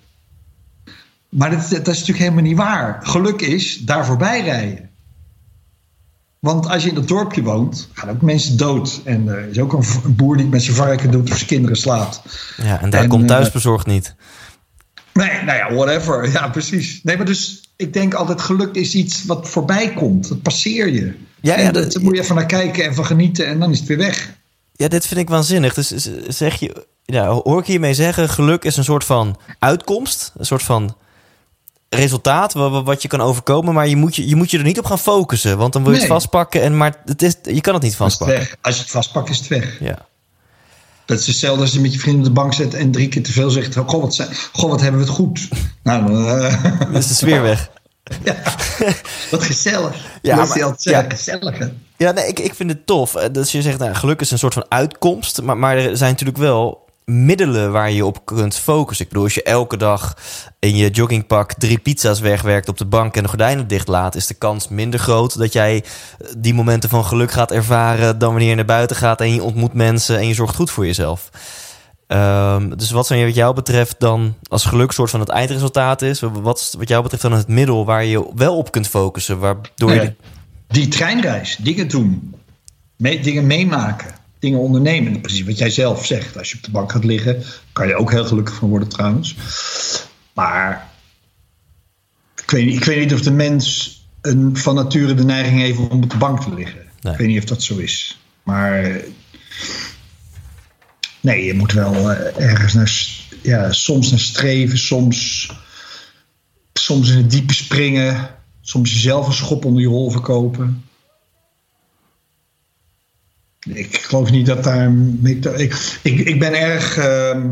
Maar 1.29 1.49
dat, 1.49 1.59
dat 1.69 1.87
is 1.87 1.99
natuurlijk 1.99 2.17
helemaal 2.17 2.43
niet 2.43 2.57
waar. 2.57 2.99
Geluk 3.01 3.41
is 3.41 3.77
daar 3.77 4.05
voorbij 4.05 4.41
rijden. 4.41 4.89
Want 6.45 6.67
als 6.69 6.83
je 6.83 6.89
in 6.89 6.95
dat 6.95 7.07
dorpje 7.07 7.43
woont, 7.43 7.89
gaan 7.93 8.09
ook 8.09 8.21
mensen 8.21 8.57
dood. 8.57 9.01
En 9.03 9.27
er 9.27 9.49
is 9.49 9.59
ook 9.59 9.73
een, 9.73 9.83
boer 10.15 10.37
die 10.37 10.45
met 10.45 10.63
zijn 10.63 10.75
varken 10.75 11.11
doet 11.11 11.29
of 11.31 11.35
zijn 11.35 11.49
kinderen 11.49 11.77
slaat. 11.77 12.21
Ja, 12.57 12.81
en 12.81 12.89
daar 12.89 13.03
En, 13.03 13.09
komt 13.09 13.21
eh, 13.21 13.27
thuisbezorgd 13.27 13.85
niet. 13.85 14.15
Nee, 15.13 15.29
nou 15.43 15.57
ja, 15.57 15.73
whatever. 15.73 16.31
Ja, 16.31 16.47
precies. 16.47 16.99
Nee, 17.03 17.17
maar 17.17 17.25
dus 17.25 17.69
ik 17.75 17.93
denk 17.93 18.13
altijd 18.13 18.41
geluk 18.41 18.75
is 18.75 18.95
iets 18.95 19.25
wat 19.25 19.49
voorbij 19.49 19.93
komt. 19.93 20.27
Dat 20.29 20.41
passeer 20.41 20.89
je. 20.89 21.13
Ja, 21.41 21.59
ja, 21.59 21.71
dat, 21.71 21.91
dat- 21.93 22.01
moet 22.01 22.15
je 22.15 22.21
even 22.21 22.35
naar 22.35 22.45
kijken 22.45 22.83
en 22.85 22.95
van 22.95 23.05
genieten 23.05 23.47
en 23.47 23.59
dan 23.59 23.71
is 23.71 23.79
het 23.79 23.87
weer 23.87 23.97
weg. 23.97 24.33
Ja, 24.71 24.87
dit 24.87 25.05
vind 25.05 25.19
ik 25.19 25.29
waanzinnig. 25.29 25.73
Dus 25.73 25.87
z- 25.87 26.09
zeg 26.27 26.55
je, 26.59 26.85
ja, 27.05 27.27
hoor 27.27 27.59
ik 27.59 27.65
hiermee 27.65 27.93
zeggen, 27.93 28.29
geluk 28.29 28.63
is 28.63 28.77
een 28.77 28.83
soort 28.83 29.03
van 29.03 29.37
uitkomst, 29.59 30.31
een 30.37 30.45
soort 30.45 30.63
van 30.63 30.95
resultaat 31.89 32.53
wa- 32.53 32.69
wa- 32.69 32.83
wat 32.83 33.01
je 33.01 33.07
kan 33.07 33.21
overkomen, 33.21 33.73
maar 33.73 33.87
je 33.87 33.95
moet 33.95 34.15
je, 34.15 34.27
je 34.27 34.35
moet 34.35 34.51
je 34.51 34.57
er 34.57 34.63
niet 34.63 34.79
op 34.79 34.85
gaan 34.85 34.99
focussen, 34.99 35.57
want 35.57 35.73
dan 35.73 35.83
wil 35.83 35.91
je 35.93 35.97
het 35.99 36.07
vastpakken 36.07 36.61
en 36.61 36.77
maar 36.77 36.95
het 37.05 37.21
is, 37.21 37.35
je 37.43 37.61
kan 37.61 37.73
het 37.73 37.83
niet 37.83 37.91
het 37.91 38.01
vastpakken. 38.01 38.47
Als 38.61 38.75
je 38.75 38.81
het 38.81 38.91
vastpakt 38.91 39.29
is 39.29 39.37
het 39.37 39.47
weg. 39.47 39.79
Ja. 39.79 40.05
Dat 41.05 41.19
is 41.19 41.27
hetzelfde 41.27 41.61
als 41.61 41.71
je 41.73 41.79
met 41.79 41.93
je 41.93 41.99
vrienden 41.99 42.21
op 42.21 42.27
de 42.27 42.41
bank 42.41 42.53
zit 42.53 42.73
en 42.73 42.91
drie 42.91 43.07
keer 43.07 43.23
te 43.23 43.31
veel 43.31 43.49
zegt: 43.49 43.75
Goh, 43.75 44.01
wat, 44.01 44.15
zijn- 44.15 44.29
goh, 44.53 44.69
wat 44.69 44.81
hebben 44.81 44.99
we 45.01 45.05
het 45.07 45.15
goed. 45.15 45.47
Nou, 45.83 46.05
dan, 46.05 46.27
eh, 46.41 46.63
Dan 46.79 46.95
is 46.95 47.07
de 47.07 47.13
sfeer 47.13 47.41
weg. 47.41 47.69
wat 49.31 49.43
gezellig. 49.43 49.95
Ja, 49.95 50.09
Ja, 50.21 50.35
dat 50.35 50.47
maar- 50.47 50.63
altijd 50.63 50.83
ja. 50.83 51.05
gezellig. 51.09 51.57
hè? 51.57 51.65
Ja, 51.97 52.11
nee, 52.11 52.27
ik, 52.27 52.39
ik 52.39 52.53
vind 52.55 52.69
het 52.69 52.85
tof. 52.85 53.15
Eh, 53.15 53.33
Dus 53.33 53.51
je 53.51 53.61
zegt, 53.61 53.79
nou, 53.79 53.93
geluk 53.93 54.21
is 54.21 54.31
een 54.31 54.39
soort 54.39 54.53
van 54.53 54.65
uitkomst. 54.69 55.41
Maar, 55.41 55.57
maar 55.57 55.77
er 55.77 55.97
zijn 55.97 56.11
natuurlijk 56.11 56.37
wel 56.37 56.84
middelen 57.05 57.71
waar 57.71 57.91
je 57.91 58.05
op 58.05 58.25
kunt 58.25 58.55
focussen. 58.55 59.05
Ik 59.05 59.11
bedoel, 59.11 59.25
als 59.25 59.35
je 59.35 59.43
elke 59.43 59.77
dag 59.77 60.17
in 60.59 60.75
je 60.75 60.89
joggingpak 60.89 61.53
drie 61.53 61.77
pizza's 61.77 62.19
wegwerkt 62.19 62.69
op 62.69 62.77
de 62.77 62.85
bank 62.85 63.15
en 63.15 63.23
de 63.23 63.29
gordijnen 63.29 63.67
dicht 63.67 63.87
laat, 63.87 64.15
is 64.15 64.27
de 64.27 64.33
kans 64.33 64.67
minder 64.67 64.99
groot 64.99 65.37
dat 65.37 65.53
jij 65.53 65.83
eh, 65.83 66.27
die 66.37 66.53
momenten 66.53 66.89
van 66.89 67.05
geluk 67.05 67.31
gaat 67.31 67.51
ervaren 67.51 68.19
dan 68.19 68.29
wanneer 68.29 68.49
je 68.49 68.55
naar 68.55 68.65
buiten 68.65 68.95
gaat 68.95 69.21
en 69.21 69.33
je 69.33 69.43
ontmoet 69.43 69.73
mensen 69.73 70.17
en 70.17 70.27
je 70.27 70.33
zorgt 70.33 70.55
goed 70.55 70.71
voor 70.71 70.85
jezelf. 70.85 71.29
Ehm, 72.07 72.69
dus 72.75 72.91
wat 72.91 73.07
je 73.07 73.25
wat 73.25 73.35
jou 73.35 73.55
betreft 73.55 73.95
dan 73.99 74.35
als 74.47 74.65
geluk 74.65 74.91
soort 74.91 75.09
van 75.09 75.19
het 75.19 75.29
eindresultaat 75.29 76.01
is? 76.01 76.19
Wat 76.19 76.75
wat 76.77 76.87
jou 76.87 77.01
betreft 77.01 77.23
dan 77.23 77.31
het 77.31 77.47
middel 77.47 77.85
waar 77.85 78.05
je 78.05 78.29
wel 78.35 78.57
op 78.57 78.71
kunt 78.71 78.87
focussen, 78.87 79.39
waardoor 79.39 79.93
je 79.93 80.13
Die 80.67 80.87
treinreis, 80.87 81.55
dingen 81.55 81.87
doen, 81.87 82.35
mee- 82.97 83.19
dingen 83.19 83.47
meemaken, 83.47 84.07
dingen 84.45 84.59
ondernemen. 84.59 85.21
Precies 85.21 85.45
wat 85.45 85.57
jij 85.57 85.69
zelf 85.69 86.05
zegt. 86.05 86.37
Als 86.37 86.51
je 86.51 86.57
op 86.57 86.63
de 86.63 86.71
bank 86.71 86.91
gaat 86.91 87.03
liggen, 87.03 87.43
kan 87.73 87.87
je 87.87 87.95
ook 87.95 88.11
heel 88.11 88.25
gelukkig 88.25 88.55
van 88.55 88.69
worden 88.69 88.87
trouwens. 88.87 89.35
Maar 90.33 90.89
ik 92.43 92.51
weet, 92.51 92.65
niet- 92.65 92.75
ik 92.75 92.83
weet 92.83 92.99
niet 92.99 93.13
of 93.13 93.21
de 93.21 93.31
mens 93.31 93.93
een, 94.21 94.57
van 94.57 94.75
nature 94.75 95.13
de 95.13 95.23
neiging 95.23 95.59
heeft 95.59 95.77
om 95.77 96.03
op 96.03 96.09
de 96.09 96.17
bank 96.17 96.41
te 96.41 96.53
liggen. 96.53 96.81
Nee. 97.01 97.13
Ik 97.13 97.19
weet 97.19 97.27
niet 97.27 97.37
of 97.37 97.45
dat 97.45 97.63
zo 97.63 97.77
is. 97.77 98.19
Maar 98.43 99.01
nee, 101.21 101.45
je 101.45 101.53
moet 101.53 101.71
wel 101.71 102.11
eh, 102.11 102.45
ergens 102.49 102.73
naar, 102.73 103.07
ja, 103.41 103.71
soms 103.71 104.09
naar 104.09 104.19
streven, 104.19 104.77
soms, 104.77 105.49
soms 106.73 107.09
in 107.09 107.17
het 107.17 107.31
diepe 107.31 107.53
springen, 107.53 108.29
soms 108.61 108.93
jezelf 108.93 109.27
een 109.27 109.33
schop 109.33 109.65
onder 109.65 109.81
je 109.81 109.87
hol 109.87 110.11
verkopen. 110.11 110.83
Ik 113.73 113.97
geloof 113.97 114.31
niet 114.31 114.45
dat 114.45 114.63
daar. 114.63 114.91
Ik, 115.23 115.75
ik, 116.01 116.19
ik 116.19 116.39
ben 116.39 116.53
erg. 116.53 116.97
ehm 116.97 117.47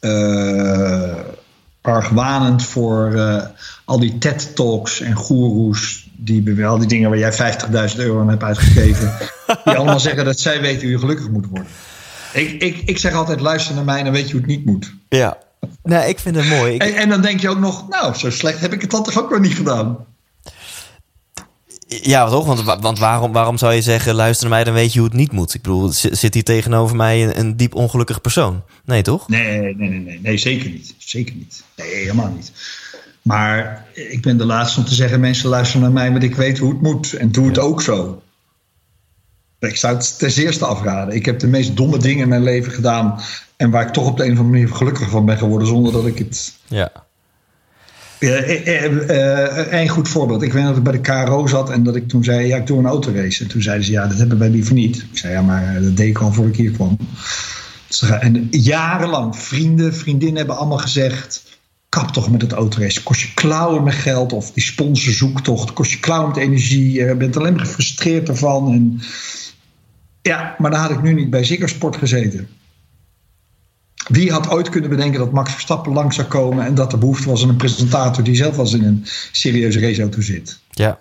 eh, 0.00 1.14
argwanend 1.80 2.62
voor 2.64 3.14
eh, 3.14 3.44
al 3.84 3.98
die 4.00 4.18
TED-talks 4.18 5.00
en 5.00 5.14
goeroes. 5.14 6.08
Die, 6.16 6.66
al 6.66 6.78
die 6.78 6.88
dingen 6.88 7.10
waar 7.10 7.18
jij 7.18 7.32
50.000 7.92 7.96
euro 7.96 8.20
aan 8.20 8.28
hebt 8.28 8.42
uitgegeven. 8.42 9.12
die 9.64 9.74
allemaal 9.74 10.00
zeggen 10.00 10.24
dat 10.24 10.40
zij 10.40 10.60
weten 10.60 10.82
hoe 10.82 10.90
je 10.90 10.98
gelukkig 10.98 11.28
moet 11.28 11.46
worden. 11.46 11.68
Ik, 12.32 12.62
ik, 12.62 12.76
ik 12.84 12.98
zeg 12.98 13.12
altijd: 13.12 13.40
luister 13.40 13.74
naar 13.74 13.84
mij 13.84 13.98
en 13.98 14.04
dan 14.04 14.12
weet 14.12 14.26
je 14.26 14.32
hoe 14.32 14.40
het 14.40 14.50
niet 14.50 14.64
moet. 14.64 14.92
Ja. 15.08 15.38
Nee, 15.82 16.08
ik 16.08 16.18
vind 16.18 16.36
het 16.36 16.48
mooi. 16.48 16.74
Ik- 16.74 16.82
En, 16.82 16.94
en 16.94 17.08
dan 17.08 17.20
denk 17.22 17.40
je 17.40 17.48
ook 17.48 17.58
nog: 17.58 17.88
nou, 17.88 18.14
zo 18.14 18.30
slecht 18.30 18.60
heb 18.60 18.72
ik 18.72 18.80
het 18.80 18.90
dan 18.90 19.02
toch 19.02 19.18
ook 19.18 19.30
wel 19.30 19.38
niet 19.40 19.54
gedaan. 19.54 19.96
Ja, 22.02 22.28
toch? 22.28 22.46
Want, 22.46 22.62
wa- 22.62 22.78
want 22.80 22.98
waarom, 22.98 23.32
waarom 23.32 23.58
zou 23.58 23.72
je 23.74 23.82
zeggen, 23.82 24.14
luister 24.14 24.48
naar 24.48 24.56
mij, 24.56 24.64
dan 24.64 24.74
weet 24.74 24.92
je 24.92 24.98
hoe 24.98 25.08
het 25.08 25.16
niet 25.16 25.32
moet? 25.32 25.54
Ik 25.54 25.62
bedoel, 25.62 25.88
zi- 25.88 26.14
zit 26.14 26.34
hier 26.34 26.44
tegenover 26.44 26.96
mij 26.96 27.24
een, 27.24 27.38
een 27.38 27.56
diep 27.56 27.74
ongelukkig 27.74 28.20
persoon? 28.20 28.62
Nee, 28.84 29.02
toch? 29.02 29.28
Nee, 29.28 29.60
nee, 29.60 29.74
nee, 29.88 29.98
nee, 30.00 30.20
nee, 30.22 30.36
zeker 30.36 30.70
niet. 30.70 30.94
Zeker 30.98 31.34
niet. 31.34 31.62
Nee, 31.76 31.94
helemaal 31.94 32.28
niet. 32.36 32.52
Maar 33.22 33.86
ik 33.94 34.22
ben 34.22 34.36
de 34.36 34.44
laatste 34.44 34.80
om 34.80 34.86
te 34.86 34.94
zeggen: 34.94 35.20
mensen 35.20 35.48
luisteren 35.48 35.82
naar 35.82 35.92
mij, 35.92 36.10
want 36.10 36.22
ik 36.22 36.34
weet 36.34 36.58
hoe 36.58 36.70
het 36.72 36.82
moet. 36.82 37.12
En 37.12 37.32
doe 37.32 37.46
het 37.46 37.58
ook 37.58 37.82
zo. 37.82 38.22
Ik 39.58 39.76
zou 39.76 39.96
het 39.96 40.18
ten 40.18 40.30
zeerste 40.30 40.64
afraden. 40.66 41.14
Ik 41.14 41.24
heb 41.24 41.38
de 41.38 41.46
meest 41.46 41.76
domme 41.76 41.98
dingen 41.98 42.22
in 42.22 42.28
mijn 42.28 42.42
leven 42.42 42.72
gedaan. 42.72 43.20
En 43.56 43.70
waar 43.70 43.86
ik 43.86 43.92
toch 43.92 44.06
op 44.06 44.16
de 44.16 44.24
een 44.24 44.32
of 44.32 44.38
andere 44.38 44.54
manier 44.58 44.74
gelukkig 44.76 45.10
van 45.10 45.24
ben 45.26 45.38
geworden, 45.38 45.68
zonder 45.68 45.92
dat 45.92 46.06
ik 46.06 46.18
het. 46.18 46.52
Ja. 46.68 46.92
Ja, 48.20 48.34
eh, 48.34 48.84
eh, 48.84 49.72
eh, 49.72 49.80
Een 49.80 49.88
goed 49.88 50.08
voorbeeld. 50.08 50.42
Ik 50.42 50.52
weet 50.52 50.64
dat 50.64 50.76
ik 50.76 50.82
bij 50.82 50.92
de 50.92 51.00
KRO 51.00 51.46
zat 51.46 51.70
en 51.70 51.82
dat 51.82 51.96
ik 51.96 52.08
toen 52.08 52.24
zei: 52.24 52.46
Ja, 52.46 52.56
ik 52.56 52.66
doe 52.66 52.78
een 52.78 52.86
autorace. 52.86 53.42
En 53.42 53.48
toen 53.48 53.62
zeiden 53.62 53.84
ze: 53.84 53.92
Ja, 53.92 54.06
dat 54.06 54.18
hebben 54.18 54.38
wij 54.38 54.48
liever 54.48 54.74
niet. 54.74 54.96
Ik 54.96 55.18
zei: 55.18 55.32
Ja, 55.32 55.42
maar 55.42 55.76
eh, 55.76 55.82
dat 55.82 55.96
deed 55.96 56.08
ik 56.08 56.18
al 56.18 56.32
voor 56.32 56.46
ik 56.46 56.56
hier 56.56 56.70
kwam. 56.70 56.96
Dus, 57.88 58.02
eh, 58.02 58.24
En 58.24 58.48
jarenlang 58.50 59.36
vrienden, 59.36 59.94
vriendinnen 59.94 60.36
hebben 60.36 60.56
allemaal 60.56 60.78
gezegd: 60.78 61.58
Kap 61.88 62.10
toch 62.12 62.30
met 62.30 62.42
het 62.42 62.52
autorace. 62.52 63.02
Kost 63.02 63.20
je 63.20 63.34
klauwen 63.34 63.82
met 63.82 63.94
geld 63.94 64.32
of 64.32 64.52
die 64.52 64.62
sponsorzoektocht. 64.62 65.72
Kost 65.72 65.90
je 65.90 66.00
klauwen 66.00 66.28
met 66.28 66.36
energie. 66.36 66.92
Je 66.92 67.14
bent 67.16 67.36
alleen 67.36 67.54
maar 67.54 67.66
gefrustreerd 67.66 68.28
ervan. 68.28 68.72
En 68.72 69.00
ja, 70.22 70.54
maar 70.58 70.70
dan 70.70 70.80
had 70.80 70.90
ik 70.90 71.02
nu 71.02 71.12
niet 71.12 71.30
bij 71.30 71.44
Ziggo 71.44 71.66
Sport 71.66 71.96
gezeten. 71.96 72.48
Wie 74.08 74.32
had 74.32 74.50
ooit 74.50 74.68
kunnen 74.68 74.90
bedenken 74.90 75.18
dat 75.18 75.32
Max 75.32 75.52
Verstappen 75.52 75.92
langs 75.92 76.16
zou 76.16 76.28
komen 76.28 76.64
en 76.64 76.74
dat 76.74 76.92
er 76.92 76.98
behoefte 76.98 77.28
was 77.28 77.42
aan 77.42 77.48
een 77.48 77.56
presentator 77.56 78.24
die 78.24 78.36
zelf 78.36 78.58
als 78.58 78.72
in 78.72 78.84
een 78.84 79.06
serieuze 79.32 79.80
raceauto 79.80 80.20
zit? 80.20 80.58
Ja. 80.70 80.98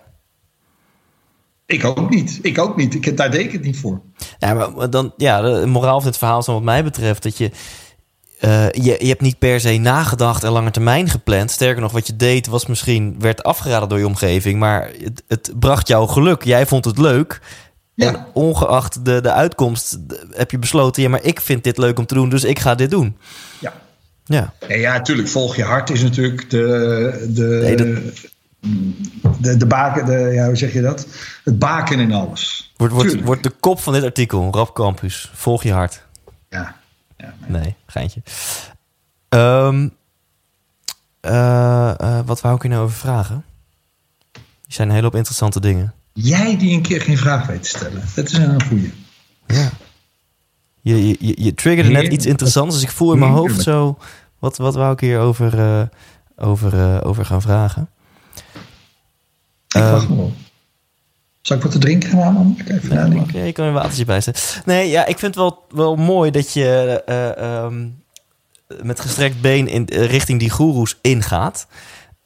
Ik 1.65 1.85
ook 1.85 2.09
niet. 2.09 2.39
Ik 2.41 2.59
ook 2.59 2.75
niet. 2.77 2.93
Ik, 2.93 3.17
daar 3.17 3.31
deed 3.31 3.45
ik 3.45 3.51
het 3.51 3.63
niet 3.63 3.79
voor. 3.79 4.01
Ja, 4.39 4.53
maar 4.53 4.89
dan, 4.89 5.13
ja, 5.17 5.41
de 5.41 5.65
moraal 5.65 5.99
van 5.99 6.09
het 6.09 6.17
verhaal 6.17 6.39
is 6.39 6.45
dan 6.45 6.55
wat 6.55 6.63
mij 6.63 6.83
betreft 6.83 7.23
dat 7.23 7.37
je, 7.37 7.51
eh, 8.39 8.71
je, 8.71 8.95
je 8.99 9.07
hebt 9.07 9.21
niet 9.21 9.39
per 9.39 9.59
se 9.59 9.77
nagedacht 9.77 10.43
en 10.43 10.51
lange 10.51 10.71
termijn 10.71 11.09
gepland. 11.09 11.51
Sterker 11.51 11.81
nog, 11.81 11.91
wat 11.91 12.07
je 12.07 12.15
deed 12.15 12.47
was 12.47 12.65
misschien, 12.65 13.15
werd 13.19 13.43
afgeraden 13.43 13.89
door 13.89 13.97
je 13.97 14.07
omgeving, 14.07 14.59
maar 14.59 14.91
het, 15.03 15.23
het 15.27 15.51
bracht 15.59 15.87
jou 15.87 16.07
geluk. 16.07 16.43
Jij 16.43 16.65
vond 16.65 16.85
het 16.85 16.97
leuk. 16.97 17.41
Ja. 17.99 18.07
En 18.07 18.25
ongeacht 18.33 19.05
de, 19.05 19.21
de 19.21 19.31
uitkomst 19.31 19.99
heb 20.31 20.51
je 20.51 20.59
besloten, 20.59 21.03
ja, 21.03 21.09
maar 21.09 21.23
ik 21.23 21.41
vind 21.41 21.63
dit 21.63 21.77
leuk 21.77 21.99
om 21.99 22.05
te 22.05 22.13
doen, 22.13 22.29
dus 22.29 22.43
ik 22.43 22.59
ga 22.59 22.75
dit 22.75 22.89
doen. 22.89 23.17
Ja. 23.59 23.73
Ja, 24.25 24.53
En 24.67 24.79
ja, 24.79 24.93
natuurlijk. 24.93 25.27
Volg 25.27 25.55
je 25.55 25.63
hart 25.63 25.89
is 25.89 26.01
natuurlijk 26.01 26.49
de. 26.49 27.27
de 27.29 27.59
Nee, 27.61 27.75
dat- 27.75 28.27
de, 29.39 29.57
de 29.57 29.65
baken, 29.65 30.05
de, 30.05 30.13
ja, 30.33 30.45
hoe 30.45 30.55
zeg 30.55 30.73
je 30.73 30.81
dat? 30.81 31.07
Het 31.43 31.59
baken 31.59 31.99
in 31.99 32.11
alles. 32.13 32.73
wordt, 32.77 32.93
wordt, 32.93 33.07
Tuurlijk. 33.07 33.27
wordt 33.27 33.43
de 33.43 33.49
kop 33.59 33.79
van 33.79 33.93
dit 33.93 34.03
artikel, 34.03 34.49
Rap 34.51 34.75
Campus, 34.75 35.31
volg 35.33 35.63
je 35.63 35.71
hart. 35.71 36.03
Ja. 36.49 36.75
ja 37.17 37.33
nee. 37.47 37.61
Nee, 37.61 37.75
geintje. 37.85 38.21
Ehm, 39.29 39.87
eh, 41.19 41.89
eh, 41.99 42.19
wat 42.25 42.41
wou 42.41 42.55
ik 42.55 42.61
je 42.63 42.67
nou 42.69 42.83
over 42.83 42.97
vragen? 42.97 43.43
zijn 44.67 44.87
een 44.87 44.93
hele 44.93 45.05
hoop 45.07 45.15
interessante 45.15 45.59
dingen. 45.59 45.93
Jij 46.21 46.57
die 46.57 46.73
een 46.73 46.81
keer 46.81 47.01
geen 47.01 47.17
vraag 47.17 47.47
weet 47.47 47.63
te 47.63 47.69
stellen. 47.69 48.03
Dat 48.15 48.25
is 48.25 48.33
een 48.33 48.63
goeie. 48.63 48.93
Ja. 49.47 49.69
Je, 50.81 51.07
je, 51.07 51.43
je, 51.43 51.53
triggerde 51.53 51.91
net 51.91 52.11
iets 52.11 52.25
interessants, 52.25 52.75
dus 52.75 52.83
ik 52.83 52.91
voel 52.91 53.13
in 53.13 53.19
mijn 53.19 53.31
hoofd 53.31 53.61
zo... 53.61 53.97
Wat, 54.39 54.57
wat 54.57 54.75
wou 54.75 54.93
ik 54.93 54.99
hier 54.99 55.19
over, 55.19 55.59
eh, 55.59 55.81
over, 56.35 56.73
eh, 56.73 56.97
over 57.03 57.25
gaan 57.25 57.41
vragen? 57.41 57.89
Ik 59.67 59.81
wacht 59.81 60.09
nog 60.09 60.17
wel. 60.17 60.33
Zal 61.41 61.57
ik 61.57 61.63
wat 61.63 61.71
te 61.71 61.77
drinken 61.77 62.09
gaan 62.09 62.19
halen? 62.19 62.57
Even 62.67 63.25
Nee, 63.33 63.45
je 63.45 63.51
kan 63.51 63.63
er 63.63 63.69
een 63.69 63.75
watertje 63.75 64.05
bij 64.05 64.21
zetten. 64.21 64.43
Nee, 64.65 64.89
ja, 64.89 65.05
ik 65.05 65.19
vind 65.19 65.35
het 65.35 65.43
wel, 65.43 65.65
wel 65.69 65.95
mooi 65.95 66.31
dat 66.31 66.53
je 66.53 67.01
eh, 67.05 67.37
ehm, 67.37 67.87
met 68.81 68.99
gestrekt 68.99 69.41
been 69.41 69.67
in, 69.67 69.85
richting 69.87 70.39
die 70.39 70.49
goeroes 70.49 70.97
ingaat. 71.01 71.67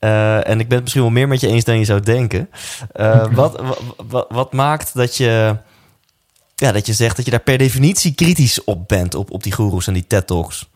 Eh, 0.04 0.48
en 0.48 0.60
ik 0.60 0.68
ben 0.68 0.76
het 0.76 0.82
misschien 0.82 1.02
wel 1.02 1.12
meer 1.12 1.28
met 1.28 1.40
je 1.40 1.48
eens 1.48 1.64
dan 1.64 1.80
je 1.80 1.86
zou 1.86 2.00
denken. 2.00 2.50
Eh, 2.92 3.26
wat, 3.36 3.62
wat, 4.30 4.54
maakt 4.54 4.94
dat 4.94 5.18
je, 5.18 5.58
ja, 6.56 6.72
dat 6.72 6.86
je 6.86 6.94
zegt 6.94 7.16
dat 7.16 7.26
je 7.26 7.32
daar 7.32 7.40
per 7.40 7.58
definitie 7.58 8.14
kritisch 8.14 8.64
op 8.64 8.88
bent, 8.88 9.16
op, 9.16 9.32
op 9.32 9.44
die 9.44 9.52
goeroes 9.52 9.88
en 9.88 9.94
die 9.94 10.08
TED-talks? 10.08 10.70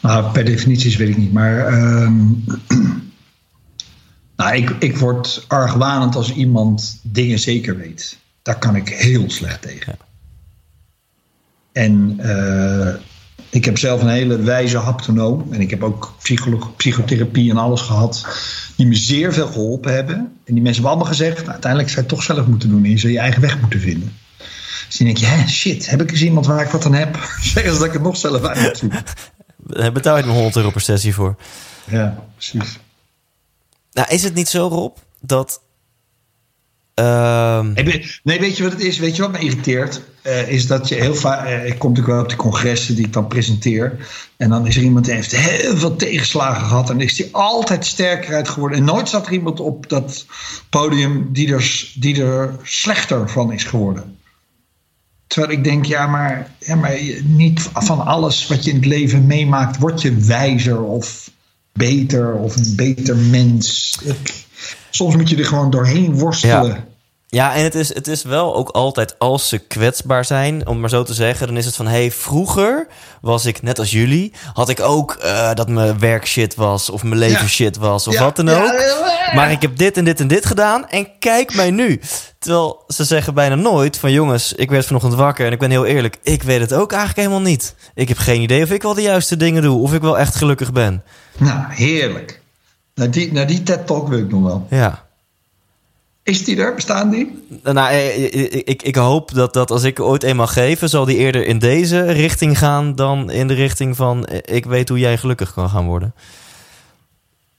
Nou, 0.00 0.32
per 0.32 0.44
definitie 0.44 0.96
weet 0.96 1.08
ik 1.08 1.16
niet. 1.16 1.32
Maar 1.32 1.66
ehm, 1.66 2.24
nou, 4.36 4.54
ik, 4.54 4.70
ik 4.70 4.96
word 4.96 5.44
argwanend 5.48 6.16
als 6.16 6.32
iemand 6.32 7.00
dingen 7.02 7.38
zeker 7.38 7.76
weet. 7.76 8.18
Daar 8.42 8.58
kan 8.58 8.76
ik 8.76 8.88
heel 8.88 9.30
slecht 9.30 9.62
tegen. 9.62 10.05
En 11.76 12.16
eh, 12.18 12.94
ik 13.50 13.64
heb 13.64 13.78
zelf 13.78 14.02
een 14.02 14.08
hele 14.08 14.38
wijze 14.38 14.78
haptonoom. 14.78 15.46
En 15.50 15.60
ik 15.60 15.70
heb 15.70 15.82
ook 15.82 16.14
psychotherapie 16.76 17.50
en 17.50 17.56
alles 17.56 17.80
gehad. 17.80 18.26
Die 18.76 18.86
me 18.86 18.94
zeer 18.94 19.32
veel 19.32 19.46
geholpen 19.46 19.94
hebben. 19.94 20.16
En 20.16 20.54
die 20.54 20.62
mensen 20.62 20.72
hebben 20.72 20.90
allemaal 20.90 21.06
gezegd... 21.06 21.36
Nou, 21.36 21.50
uiteindelijk 21.50 21.90
zou 21.90 22.02
je 22.02 22.08
het 22.08 22.18
toch 22.18 22.26
zelf 22.26 22.46
moeten 22.46 22.68
doen. 22.68 22.84
En 22.84 22.90
je 22.90 22.98
zou 22.98 23.12
je 23.12 23.18
eigen 23.18 23.40
weg 23.40 23.60
moeten 23.60 23.80
vinden. 23.80 24.16
Dus 24.86 24.96
dan 24.96 25.06
denk 25.06 25.18
je, 25.18 25.26
hè, 25.26 25.48
shit, 25.48 25.90
heb 25.90 26.02
ik 26.02 26.10
eens 26.10 26.22
iemand 26.22 26.46
waar 26.46 26.64
ik 26.64 26.70
wat 26.70 26.86
aan 26.86 26.94
heb? 26.94 27.16
Zeggen 27.54 27.72
ze 27.72 27.78
dat 27.78 27.86
ik 27.86 27.92
het 27.92 28.02
nog 28.02 28.16
zelf 28.16 28.44
uit 28.44 28.62
moet 28.62 28.78
zoeken. 28.78 29.02
Daar 29.56 29.92
betaal 29.92 30.16
je 30.16 30.22
een 30.22 30.28
100 30.28 30.56
euro 30.56 30.70
per 30.70 30.80
sessie 30.80 31.14
voor. 31.14 31.36
Ja, 31.84 32.24
precies. 32.34 32.78
Nou, 33.92 34.08
is 34.08 34.22
het 34.22 34.34
niet 34.34 34.48
zo, 34.48 34.66
Rob, 34.66 34.96
dat... 35.20 35.60
ehm, 36.96 37.72
Nee, 37.72 37.84
weet- 37.84 38.20
Nee, 38.22 38.40
weet 38.40 38.56
je 38.56 38.62
wat 38.62 38.72
het 38.72 38.80
is? 38.80 38.98
Weet 38.98 39.16
je 39.16 39.22
wat 39.22 39.32
me 39.32 39.38
irriteert? 39.38 40.00
Eh, 40.22 40.48
is 40.48 40.66
dat 40.66 40.88
je 40.88 40.94
heel 40.94 41.14
vaak. 41.14 41.46
eh, 41.46 41.66
ik 41.66 41.78
kom 41.78 41.90
natuurlijk 41.90 42.14
wel 42.16 42.22
op 42.24 42.28
de 42.30 42.36
congressen 42.36 42.94
die 42.94 43.04
ik 43.06 43.12
dan 43.12 43.26
presenteer. 43.26 44.06
En 44.36 44.48
dan 44.48 44.66
is 44.66 44.76
er 44.76 44.82
iemand 44.82 45.04
die 45.04 45.14
heeft 45.14 45.36
heel 45.36 45.76
veel 45.76 45.96
tegenslagen 45.96 46.66
gehad. 46.66 46.90
En 46.90 47.00
is 47.00 47.14
die 47.14 47.28
altijd 47.32 47.86
sterker 47.86 48.34
uit 48.34 48.48
geworden. 48.48 48.78
En 48.78 48.84
nooit 48.84 49.08
staat 49.08 49.26
er 49.26 49.32
iemand 49.32 49.60
op 49.60 49.88
dat 49.88 50.26
podium 50.70 51.28
die 51.32 51.52
er, 51.52 51.90
die 51.94 52.22
er 52.22 52.56
slechter 52.62 53.30
van 53.30 53.52
is 53.52 53.64
geworden. 53.64 54.18
Terwijl 55.26 55.52
ik 55.52 55.64
denk, 55.64 55.84
ja 55.84 56.06
maar, 56.06 56.50
ja, 56.58 56.74
maar 56.74 56.98
niet 57.24 57.60
van 57.74 58.04
alles 58.06 58.46
wat 58.46 58.64
je 58.64 58.70
in 58.70 58.76
het 58.76 58.84
leven 58.86 59.26
meemaakt, 59.26 59.78
word 59.78 60.02
je 60.02 60.14
wijzer 60.16 60.82
of 60.82 61.30
beter 61.72 62.32
of 62.34 62.56
een 62.56 62.72
beter 62.76 63.16
mens. 63.16 63.98
Ik- 64.04 64.44
soms 64.96 65.16
moet 65.16 65.28
je 65.28 65.36
er 65.36 65.44
gewoon 65.46 65.70
doorheen 65.70 66.18
worstelen. 66.18 66.66
Ja. 66.68 66.84
Ja, 67.28 67.54
en 67.54 67.62
het 67.62 67.74
is, 67.74 67.94
het 67.94 68.06
is 68.08 68.22
wel 68.22 68.54
ook 68.54 68.68
altijd 68.68 69.18
als 69.18 69.48
ze 69.48 69.58
kwetsbaar 69.58 70.24
zijn, 70.24 70.66
om 70.66 70.80
maar 70.80 70.88
zo 70.88 71.02
te 71.02 71.14
zeggen, 71.14 71.46
dan 71.46 71.56
is 71.56 71.64
het 71.66 71.76
van: 71.76 71.86
hey, 71.86 72.10
vroeger 72.10 72.86
was 73.20 73.44
ik 73.46 73.62
net 73.62 73.78
als 73.78 73.90
jullie, 73.90 74.32
had 74.52 74.68
ik 74.68 74.80
ook 74.80 75.12
eh, 75.12 75.54
dat 75.54 75.68
mijn 75.68 75.98
werk 75.98 76.26
shit 76.26 76.54
was, 76.54 76.90
of 76.90 77.02
mijn 77.02 77.18
leven 77.18 77.40
Ja. 77.42 77.48
shit 77.48 77.76
was, 77.76 78.06
of 78.08 78.14
Ja, 78.14 78.20
wat 78.22 78.36
dan 78.36 78.48
ook. 78.48 78.56
ja. 78.64 79.34
Maar 79.34 79.50
ik 79.50 79.62
heb 79.62 79.76
dit 79.76 79.96
en 79.96 80.04
dit 80.04 80.20
en 80.20 80.28
dit 80.28 80.46
gedaan 80.46 80.88
en 80.88 81.08
kijk 81.18 81.54
mij 81.54 81.70
nu. 81.70 82.00
Terwijl 82.38 82.84
ze 82.88 83.04
zeggen 83.04 83.34
bijna 83.34 83.54
nooit 83.54 83.98
van 83.98 84.12
jongens, 84.12 84.52
ik 84.52 84.70
werd 84.70 84.86
vanochtend 84.86 85.14
wakker 85.14 85.46
en 85.46 85.52
ik 85.52 85.58
ben 85.58 85.70
heel 85.70 85.84
eerlijk, 85.86 86.16
ik 86.22 86.42
weet 86.42 86.60
het 86.60 86.72
ook 86.74 86.90
eigenlijk 86.92 87.20
helemaal 87.28 87.48
niet. 87.50 87.74
Ik 87.94 88.08
heb 88.08 88.18
geen 88.18 88.40
idee 88.40 88.62
of 88.62 88.70
ik 88.70 88.82
wel 88.82 88.94
de 88.94 89.02
juiste 89.02 89.36
dingen 89.36 89.62
doe, 89.62 89.82
of 89.82 89.94
ik 89.94 90.00
wel 90.00 90.18
echt 90.18 90.34
gelukkig 90.34 90.72
ben. 90.72 91.02
Nou, 91.36 91.58
heerlijk. 91.68 92.40
Naar 92.96 93.10
die, 93.10 93.32
naar 93.32 93.46
die 93.46 93.62
TED-talk 93.62 94.08
wil 94.08 94.18
ik 94.18 94.30
nog 94.30 94.42
wel. 94.42 94.66
Ja. 94.70 95.04
Is 96.22 96.44
die 96.44 96.56
er? 96.56 96.74
Bestaan 96.74 97.10
die? 97.10 97.46
Nou, 97.62 97.90
eh, 97.90 98.24
ik, 98.24 98.52
ik, 98.52 98.82
ik 98.82 98.94
hoop 98.94 99.34
dat, 99.34 99.52
dat 99.52 99.70
als 99.70 99.82
ik 99.82 100.00
ooit 100.00 100.22
eenmaal 100.22 100.46
geven, 100.46 100.88
zal 100.88 101.04
die 101.04 101.16
eerder 101.16 101.46
in 101.46 101.58
deze 101.58 102.12
richting 102.12 102.58
gaan 102.58 102.94
dan 102.94 103.30
in 103.30 103.48
de 103.48 103.54
richting 103.54 103.96
van 103.96 104.24
eh, 104.24 104.56
ik 104.56 104.64
weet 104.64 104.88
hoe 104.88 104.98
jij 104.98 105.18
gelukkig 105.18 105.52
kan 105.52 105.68
gaan 105.68 105.86
worden. 105.86 106.14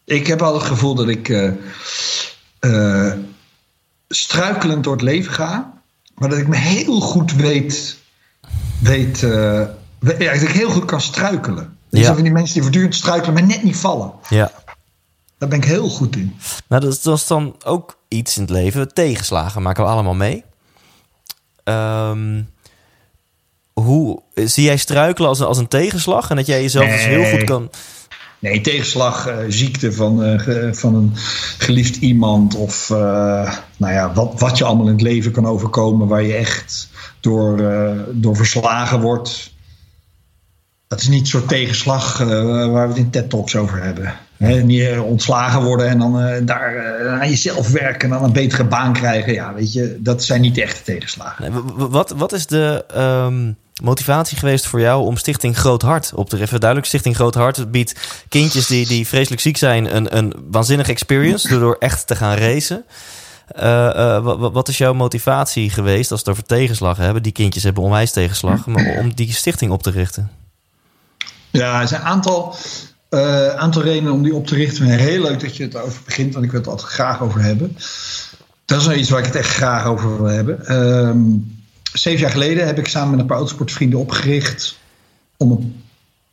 Ik 0.07 0.27
heb 0.27 0.41
al 0.41 0.53
het 0.53 0.63
gevoel 0.63 0.95
dat 0.95 1.07
ik 1.07 1.29
eh, 1.29 1.51
eh, 2.59 3.13
struikelend 4.09 4.83
door 4.83 4.93
het 4.93 5.01
leven 5.01 5.33
ga. 5.33 5.73
Maar 6.15 6.29
dat 6.29 6.37
ik 6.39 6.47
me 6.47 6.55
heel 6.55 6.99
goed 6.99 7.35
weet... 7.35 7.97
weet 8.79 9.21
uh, 9.21 9.31
ja, 9.99 10.33
dat 10.33 10.41
ik 10.41 10.49
heel 10.49 10.69
goed 10.69 10.85
kan 10.85 11.01
struikelen. 11.01 11.77
Ja. 11.89 12.03
zijn 12.03 12.13
van 12.13 12.23
die 12.23 12.33
mensen 12.33 12.53
die 12.53 12.61
voortdurend 12.61 12.95
struikelen, 12.95 13.33
maar 13.33 13.45
net 13.45 13.63
niet 13.63 13.77
vallen. 13.77 14.11
Ja. 14.29 14.51
Daar 15.37 15.49
ben 15.49 15.57
ik 15.57 15.65
heel 15.65 15.89
goed 15.89 16.15
in. 16.15 16.35
Nou, 16.67 16.81
dat 16.81 16.93
is, 16.93 17.01
dat 17.01 17.17
is 17.17 17.27
dan 17.27 17.55
ook 17.65 17.97
iets 18.07 18.35
in 18.35 18.41
het 18.41 18.51
leven. 18.51 18.93
Tegenslagen 18.93 19.61
maken 19.61 19.83
we 19.83 19.89
allemaal 19.89 20.13
mee. 20.13 20.43
Um, 21.63 22.49
hoe 23.73 24.21
zie 24.33 24.63
jij 24.63 24.77
struikelen 24.77 25.29
als 25.29 25.39
een, 25.39 25.45
als 25.45 25.57
een 25.57 25.67
tegenslag? 25.67 26.29
En 26.29 26.35
dat 26.35 26.45
jij 26.45 26.61
jezelf 26.61 26.85
nee. 26.85 26.95
dus 26.95 27.05
heel 27.05 27.37
goed 27.37 27.43
kan. 27.43 27.69
Nee, 28.39 28.61
tegenslag, 28.61 29.27
uh, 29.27 29.37
ziekte 29.47 29.93
van, 29.93 30.23
uh, 30.23 30.73
van 30.73 30.95
een 30.95 31.11
geliefd 31.57 31.95
iemand. 31.95 32.55
Of 32.55 32.89
uh, 32.89 32.97
nou 33.77 33.93
ja, 33.93 34.13
wat, 34.13 34.39
wat 34.39 34.57
je 34.57 34.63
allemaal 34.63 34.85
in 34.85 34.91
het 34.91 35.01
leven 35.01 35.31
kan 35.31 35.45
overkomen. 35.45 36.07
Waar 36.07 36.23
je 36.23 36.33
echt 36.33 36.89
door, 37.19 37.57
door 38.11 38.35
verslagen 38.35 39.01
wordt. 39.01 39.55
Dat 40.87 41.01
is 41.01 41.07
niet 41.07 41.27
zo'n 41.27 41.45
tegenslag 41.45 42.17
waar 42.17 42.71
we 42.71 42.93
het 42.93 42.97
in 42.97 43.09
TED 43.09 43.29
Talks 43.29 43.55
over 43.55 43.83
hebben. 43.83 44.13
He, 44.37 44.61
niet 44.61 44.99
ontslagen 44.99 45.63
worden 45.63 45.87
en 45.87 45.99
dan 45.99 46.45
daar 46.45 46.99
aan 47.19 47.29
jezelf 47.29 47.71
werken 47.71 48.01
en 48.01 48.09
dan 48.09 48.23
een 48.23 48.33
betere 48.33 48.63
baan 48.63 48.93
krijgen. 48.93 49.33
Ja, 49.33 49.53
weet 49.53 49.73
je, 49.73 49.97
dat 49.99 50.23
zijn 50.23 50.41
niet 50.41 50.57
echte 50.57 50.83
tegenslagen. 50.83 51.63
Wat, 51.89 52.13
wat 52.17 52.33
is 52.33 52.45
de 52.45 52.85
um, 52.97 53.55
motivatie 53.83 54.37
geweest 54.37 54.65
voor 54.65 54.79
jou 54.79 55.05
om 55.05 55.17
Stichting 55.17 55.57
Groot 55.57 55.81
Hart 55.81 56.11
op 56.13 56.29
te 56.29 56.35
richten? 56.35 56.59
Duidelijk, 56.59 56.89
Stichting 56.89 57.15
Groot 57.15 57.35
Hart 57.35 57.71
biedt 57.71 57.95
kindjes 58.29 58.67
die, 58.67 58.87
die 58.87 59.07
vreselijk 59.07 59.41
ziek 59.41 59.57
zijn 59.57 59.95
een, 59.95 60.17
een 60.17 60.33
waanzinnige 60.51 60.91
experience 60.91 61.59
door 61.59 61.75
echt 61.79 62.07
te 62.07 62.15
gaan 62.15 62.37
racen. 62.37 62.83
Wat, 64.23 64.51
wat, 64.53 64.67
is 64.67 64.77
jouw 64.77 64.93
motivatie 64.93 65.69
geweest 65.69 66.11
als 66.11 66.23
we 66.23 66.29
het 66.29 66.37
over 66.37 66.49
tegenslag 66.57 66.97
hebben? 66.97 67.23
Die 67.23 67.31
kindjes 67.31 67.63
hebben 67.63 67.83
onwijs 67.83 68.11
tegenslag, 68.11 68.65
maar 68.65 68.97
om 68.99 69.13
die 69.13 69.33
stichting 69.33 69.71
op 69.71 69.83
te 69.83 69.91
richten. 69.91 70.31
Ja, 71.51 71.81
er 71.81 71.87
zijn 71.87 72.01
een 72.01 72.07
aantal, 72.07 72.55
uh, 73.09 73.47
aantal 73.47 73.81
redenen 73.81 74.13
om 74.13 74.23
die 74.23 74.35
op 74.35 74.47
te 74.47 74.55
richten. 74.55 74.85
Heel 74.85 75.21
leuk 75.21 75.39
dat 75.39 75.57
je 75.57 75.63
het 75.63 75.75
over 75.75 76.01
begint, 76.05 76.33
want 76.33 76.45
ik 76.45 76.51
wil 76.51 76.59
het 76.59 76.69
altijd 76.69 76.89
graag 76.89 77.21
over 77.21 77.41
hebben. 77.41 77.77
Dat 78.65 78.79
is 78.79 78.85
nou 78.85 78.97
iets 78.97 79.09
waar 79.09 79.19
ik 79.19 79.25
het 79.25 79.35
echt 79.35 79.53
graag 79.53 79.85
over 79.85 80.17
wil 80.17 80.31
hebben. 80.31 80.75
Um, 80.75 81.55
zeven 81.93 82.19
jaar 82.19 82.31
geleden 82.31 82.65
heb 82.65 82.77
ik 82.77 82.87
samen 82.87 83.11
met 83.11 83.19
een 83.19 83.25
paar 83.25 83.37
autosportvrienden 83.37 83.99
opgericht. 83.99 84.77
Om 85.37 85.51
een 85.51 85.83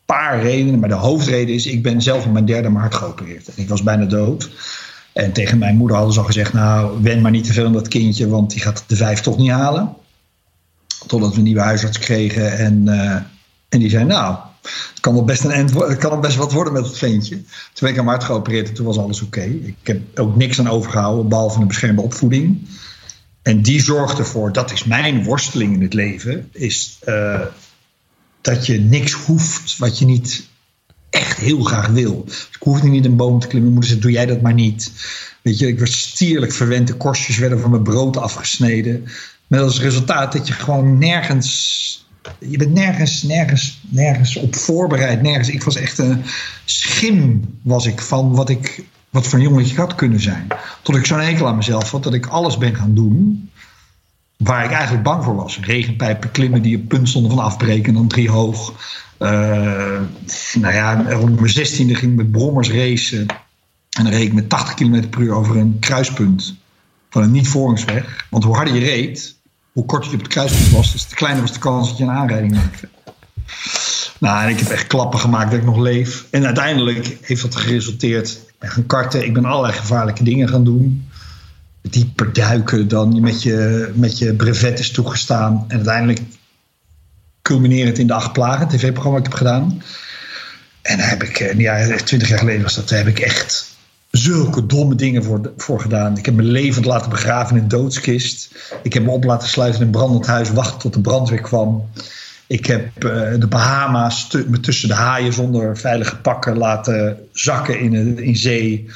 paar 0.05 0.43
redenen, 0.43 0.81
maar 0.81 0.89
de 0.89 0.95
hoofdreden 0.95 1.55
is: 1.55 1.67
ik 1.67 1.83
ben 1.83 2.03
zelf 2.03 2.27
op 2.27 2.33
mijn 2.33 2.45
derde 2.45 2.69
maart 2.69 2.95
geopereerd. 2.95 3.49
En 3.49 3.63
ik 3.63 3.69
was 3.69 3.83
bijna 3.83 4.05
dood. 4.05 4.51
En 5.13 5.33
tegen 5.33 5.59
mijn 5.59 5.77
moeder 5.77 5.97
hadden 5.97 6.15
ze 6.15 6.21
al 6.21 6.27
gezegd: 6.27 6.53
Nou, 6.53 7.03
wen 7.03 7.21
maar 7.21 7.31
niet 7.31 7.45
te 7.45 7.53
veel 7.53 7.67
aan 7.67 7.73
dat 7.73 7.89
kindje, 7.89 8.29
want 8.29 8.51
die 8.51 8.61
gaat 8.61 8.85
de 8.87 8.97
vijf 8.97 9.21
toch 9.21 9.39
niet 9.39 9.51
halen. 9.51 9.95
Totdat 11.07 11.31
we 11.31 11.37
een 11.37 11.43
nieuwe 11.43 11.61
huisarts 11.61 11.99
kregen. 11.99 12.59
En, 12.59 12.83
uh, 12.87 13.15
en 13.69 13.79
die 13.79 13.91
zei: 13.91 14.05
Nou, 14.05 14.37
het 14.65 15.01
kan 15.01 15.15
wel 15.15 15.25
best, 15.25 15.45
een 15.45 15.51
end, 15.51 15.73
kan 15.99 16.11
wel 16.11 16.21
best 16.21 16.37
wat 16.37 16.53
worden 16.53 16.73
met 16.73 16.87
het 16.87 16.99
ventje. 16.99 17.37
Toen 17.37 17.45
ben 17.81 17.91
ik 17.91 17.99
aan 17.99 18.07
hart 18.07 18.25
geopereerd 18.25 18.69
en 18.69 18.75
toen 18.75 18.87
was 18.87 18.99
alles 18.99 19.23
oké. 19.23 19.43
Ik 19.43 19.77
heb 19.83 20.19
ook 20.19 20.37
niks 20.37 20.59
aan 20.59 20.69
overgehouden, 20.69 21.29
behalve 21.29 21.61
een 21.61 21.67
beschermde 21.67 22.03
opvoeding. 22.03 22.69
En 23.43 23.63
die 23.63 23.83
zorgt 23.83 24.19
ervoor, 24.19 24.53
dat 24.53 24.73
is 24.73 24.85
mijn 24.85 25.25
worsteling 25.25 25.75
in 25.75 25.83
het 25.83 25.95
leven, 25.95 26.49
is 26.53 26.99
uh, 27.09 27.41
dat 28.41 28.67
je 28.67 28.79
niks 28.81 29.13
hoeft 29.13 29.79
wat 29.79 29.99
je 29.99 30.05
niet 30.05 30.49
echt 31.11 31.39
heel 31.39 31.63
graag 31.63 31.87
wil. 31.87 32.25
Ik 32.27 32.57
hoefde 32.61 32.89
niet 32.89 33.05
een 33.05 33.17
boom 33.17 33.41
te 33.41 33.47
klimmen. 33.47 33.73
Mijn 33.73 33.73
moeder 33.73 33.91
zei, 33.91 34.01
doe 34.01 34.11
jij 34.11 34.27
dat 34.27 34.41
maar 34.41 34.55
niet. 34.55 34.93
Weet 35.43 35.59
je, 35.59 35.67
ik 35.67 35.79
werd 35.79 35.93
stierlijk 35.93 36.53
verwend. 36.53 36.87
De 36.87 36.95
korstjes 36.95 37.39
werden 37.39 37.61
van 37.61 37.71
mijn 37.71 37.83
brood 37.83 38.17
afgesneden. 38.17 39.05
Met 39.47 39.61
als 39.61 39.81
resultaat 39.81 40.33
dat 40.33 40.47
je 40.47 40.53
gewoon 40.53 40.99
nergens 40.99 42.04
je 42.39 42.57
bent 42.57 42.73
nergens, 42.73 43.23
nergens, 43.23 43.81
nergens 43.89 44.37
op 44.37 44.57
voorbereid. 44.57 45.23
Nergens. 45.23 45.49
Ik 45.49 45.63
was 45.63 45.77
echt 45.77 45.99
een 45.99 46.23
schim 46.65 47.45
was 47.63 47.87
ik 47.87 48.01
van 48.01 48.35
wat 48.35 48.49
ik 48.49 48.85
wat 49.11 49.27
voor 49.27 49.39
een 49.39 49.45
jongetje 49.45 49.77
had 49.77 49.95
kunnen 49.95 50.21
zijn. 50.21 50.47
Tot 50.83 50.97
ik 50.97 51.07
zo'n 51.07 51.21
hekel 51.21 51.47
aan 51.47 51.57
mezelf 51.57 51.91
had 51.91 52.03
dat 52.03 52.15
ik 52.15 52.27
alles 52.27 52.59
ben 52.59 52.75
gaan 52.75 52.95
doen. 52.95 53.49
waar 54.37 54.65
ik 54.65 54.71
eigenlijk 54.71 55.03
bang 55.03 55.25
voor 55.25 55.35
was. 55.35 55.59
Regenpijpen 55.61 56.31
klimmen 56.31 56.63
die 56.63 56.77
op 56.77 56.89
punt 56.89 57.09
stonden 57.09 57.31
van 57.31 57.45
afbreken 57.45 57.89
en 57.89 57.95
dan 57.95 58.09
drie 58.09 58.31
hoog. 58.31 58.73
Uh, 59.19 59.29
nou 60.55 60.75
ja, 60.75 61.03
rond 61.09 61.41
mijn 61.41 61.53
zestiende 61.53 61.95
ging 61.95 62.11
ik 62.11 62.17
met 62.17 62.33
brommers 62.33 62.71
racen. 62.71 63.27
En 63.91 64.05
dan 64.05 64.13
reed 64.13 64.27
ik 64.27 64.33
met 64.33 64.49
80 64.49 64.75
km 64.75 65.09
per 65.09 65.21
uur 65.21 65.35
over 65.35 65.57
een 65.57 65.77
kruispunt 65.81 66.55
van 67.11 67.23
een 67.23 67.31
niet-voorrangsweg. 67.31 68.27
Want 68.31 68.45
hoe 68.45 68.55
harder 68.55 68.75
je 68.75 68.81
reed, 68.81 69.37
hoe 69.75 69.85
korter 69.85 70.11
je 70.11 70.17
op 70.17 70.23
het 70.23 70.33
kruispunt 70.33 70.71
was. 70.71 70.93
Dus 70.93 71.05
te 71.05 71.15
kleiner 71.15 71.43
was 71.43 71.53
de 71.53 71.59
kans 71.59 71.89
dat 71.89 71.99
je 71.99 72.05
een 72.05 72.11
aanrijding 72.11 72.55
maakte. 72.55 72.89
Nou, 74.19 74.43
en 74.43 74.49
ik 74.49 74.59
heb 74.59 74.69
echt 74.69 74.87
klappen 74.87 75.21
gemaakt 75.21 75.51
dat 75.51 75.61
ik 75.61 75.67
nog 75.67 75.79
leef. 75.79 76.27
En 76.31 76.45
uiteindelijk 76.45 77.19
heeft 77.21 77.43
dat 77.43 77.57
geresulteerd. 77.57 78.29
Ik 78.29 78.55
ben 78.59 78.71
gaan 78.71 78.87
karten, 78.87 79.25
ik 79.25 79.35
ben 79.35 79.45
allerlei 79.45 79.73
gevaarlijke 79.73 80.25
dingen 80.25 80.49
gaan 80.49 80.65
doen. 80.65 81.09
Dieper 81.83 82.33
duiken 82.33 82.89
dan 82.89 83.21
met 83.21 83.43
je, 83.43 83.91
met 83.95 84.19
je 84.19 84.35
brevet 84.35 84.79
is 84.79 84.91
toegestaan. 84.91 85.65
En 85.69 85.77
uiteindelijk 85.77 86.21
culminerend 87.43 87.99
in 87.99 88.07
de 88.07 88.13
acht 88.13 88.33
plagen, 88.33 88.69
tv-programma 88.69 89.19
dat 89.19 89.27
ik 89.27 89.33
heb 89.33 89.41
gedaan. 89.41 89.83
En 90.83 90.99
daar 90.99 91.09
heb 91.09 91.23
ik, 91.23 91.41
eh, 91.41 91.59
ja, 91.59 91.97
twintig 91.97 92.29
jaar 92.29 92.39
geleden 92.39 92.63
was 92.63 92.75
dat, 92.75 92.89
daar 92.89 92.99
heb 92.99 93.09
ik 93.09 93.19
echt 93.19 93.74
zulke 94.17 94.67
domme 94.67 94.95
dingen 94.95 95.25
voor, 95.25 95.53
voor 95.57 95.81
gedaan. 95.81 96.19
Ik 96.19 96.25
heb 96.25 96.35
mijn 96.35 96.49
levend 96.49 96.85
laten 96.85 97.11
begraven 97.11 97.57
in 97.57 97.63
een 97.63 97.69
doodskist. 97.69 98.55
Ik 98.83 98.93
heb 98.93 99.03
me 99.03 99.11
op 99.11 99.25
laten 99.25 99.49
sluiten 99.49 99.81
in 99.81 99.87
een 99.87 99.93
brandend 99.93 100.27
huis, 100.27 100.51
wachten 100.51 100.79
tot 100.79 100.93
de 100.93 101.01
brandweer 101.01 101.41
kwam. 101.41 101.89
Ik 102.47 102.67
heb 102.67 103.05
uh, 103.05 103.11
de 103.39 103.47
Bahama's 103.49 104.29
me 104.47 104.61
tussen 104.61 104.89
de 104.89 104.95
haaien 104.95 105.33
zonder 105.33 105.79
veilige 105.79 106.17
pakken 106.17 106.57
laten 106.57 107.19
zakken 107.33 107.81
in, 107.81 108.19
in 108.19 108.37
zee. 108.37 108.87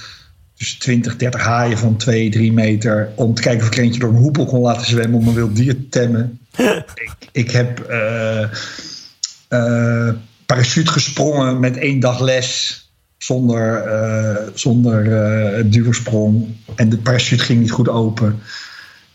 Tussen 0.55 0.79
20, 0.79 1.17
30 1.17 1.43
haaien 1.43 1.79
van 1.79 1.97
2, 1.97 2.31
3 2.31 2.53
meter. 2.53 3.13
Om 3.15 3.35
te 3.35 3.43
kijken 3.43 3.67
of 3.67 3.73
ik 3.73 3.79
eentje 3.79 4.01
door 4.01 4.11
een 4.11 4.17
hoepel 4.17 4.47
kon 4.47 4.61
laten 4.61 4.87
zwemmen 4.87 5.21
om 5.21 5.29
een 5.29 5.35
wild 5.35 5.57
dier 5.57 5.75
te 5.75 5.89
temmen. 5.89 6.39
ik, 6.95 7.13
ik 7.33 7.51
heb 7.51 7.87
uh, 7.91 8.45
uh, 9.49 10.13
parachute 10.47 10.91
gesprongen 10.91 11.61
met 11.61 11.77
één 11.77 12.01
dag 12.01 12.21
les 12.21 12.87
zonder, 13.19 13.87
uh, 13.87 14.49
zonder 14.55 15.07
uh, 15.07 15.65
duursprong. 15.73 16.57
En 16.75 16.89
de 16.89 16.99
parachute 16.99 17.45
ging 17.45 17.61
niet 17.61 17.71
goed 17.71 17.89
open. 17.89 18.39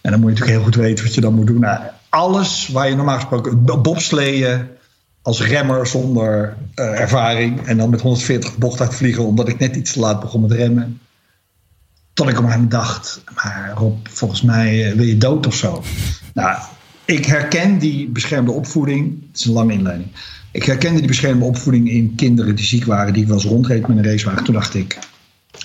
En 0.01 0.11
dan 0.11 0.19
moet 0.19 0.29
je 0.29 0.35
natuurlijk 0.35 0.57
heel 0.57 0.71
goed 0.71 0.75
weten 0.75 1.05
wat 1.05 1.15
je 1.15 1.21
dan 1.21 1.33
moet 1.33 1.47
doen. 1.47 1.59
Nou, 1.59 1.79
alles 2.09 2.67
waar 2.67 2.89
je 2.89 2.95
normaal 2.95 3.15
gesproken... 3.15 3.63
bobsleeën 3.81 4.67
als 5.21 5.41
remmer 5.41 5.87
zonder 5.87 6.57
uh, 6.75 6.99
ervaring. 6.99 7.61
En 7.67 7.77
dan 7.77 7.89
met 7.89 8.01
140 8.01 8.57
bocht 8.57 8.81
uitvliegen 8.81 9.25
omdat 9.25 9.47
ik 9.47 9.59
net 9.59 9.75
iets 9.75 9.93
te 9.93 9.99
laat 9.99 10.19
begon 10.19 10.41
met 10.41 10.51
remmen. 10.51 10.99
Tot 12.13 12.29
ik 12.29 12.37
een 12.37 12.69
dacht, 12.69 13.23
maar 13.35 13.71
Rob, 13.75 14.07
volgens 14.09 14.41
mij 14.41 14.93
wil 14.95 15.05
je 15.05 15.17
dood 15.17 15.47
of 15.47 15.55
zo. 15.55 15.83
Nou, 16.33 16.57
ik 17.05 17.25
herken 17.25 17.79
die 17.79 18.09
beschermde 18.09 18.51
opvoeding. 18.51 19.23
Het 19.27 19.39
is 19.39 19.45
een 19.45 19.53
lange 19.53 19.73
inleiding. 19.73 20.09
Ik 20.53 20.63
herkende 20.63 20.99
die 20.99 21.07
beschermde 21.07 21.45
opvoeding 21.45 21.89
in 21.89 22.15
kinderen 22.15 22.55
die 22.55 22.65
ziek 22.65 22.85
waren, 22.85 23.13
die 23.13 23.21
ik 23.21 23.27
wel 23.27 23.37
eens 23.37 23.45
rondreed 23.45 23.87
met 23.87 23.97
een 23.97 24.03
racewagen. 24.03 24.43
Toen 24.43 24.53
dacht 24.53 24.73
ik, 24.73 24.99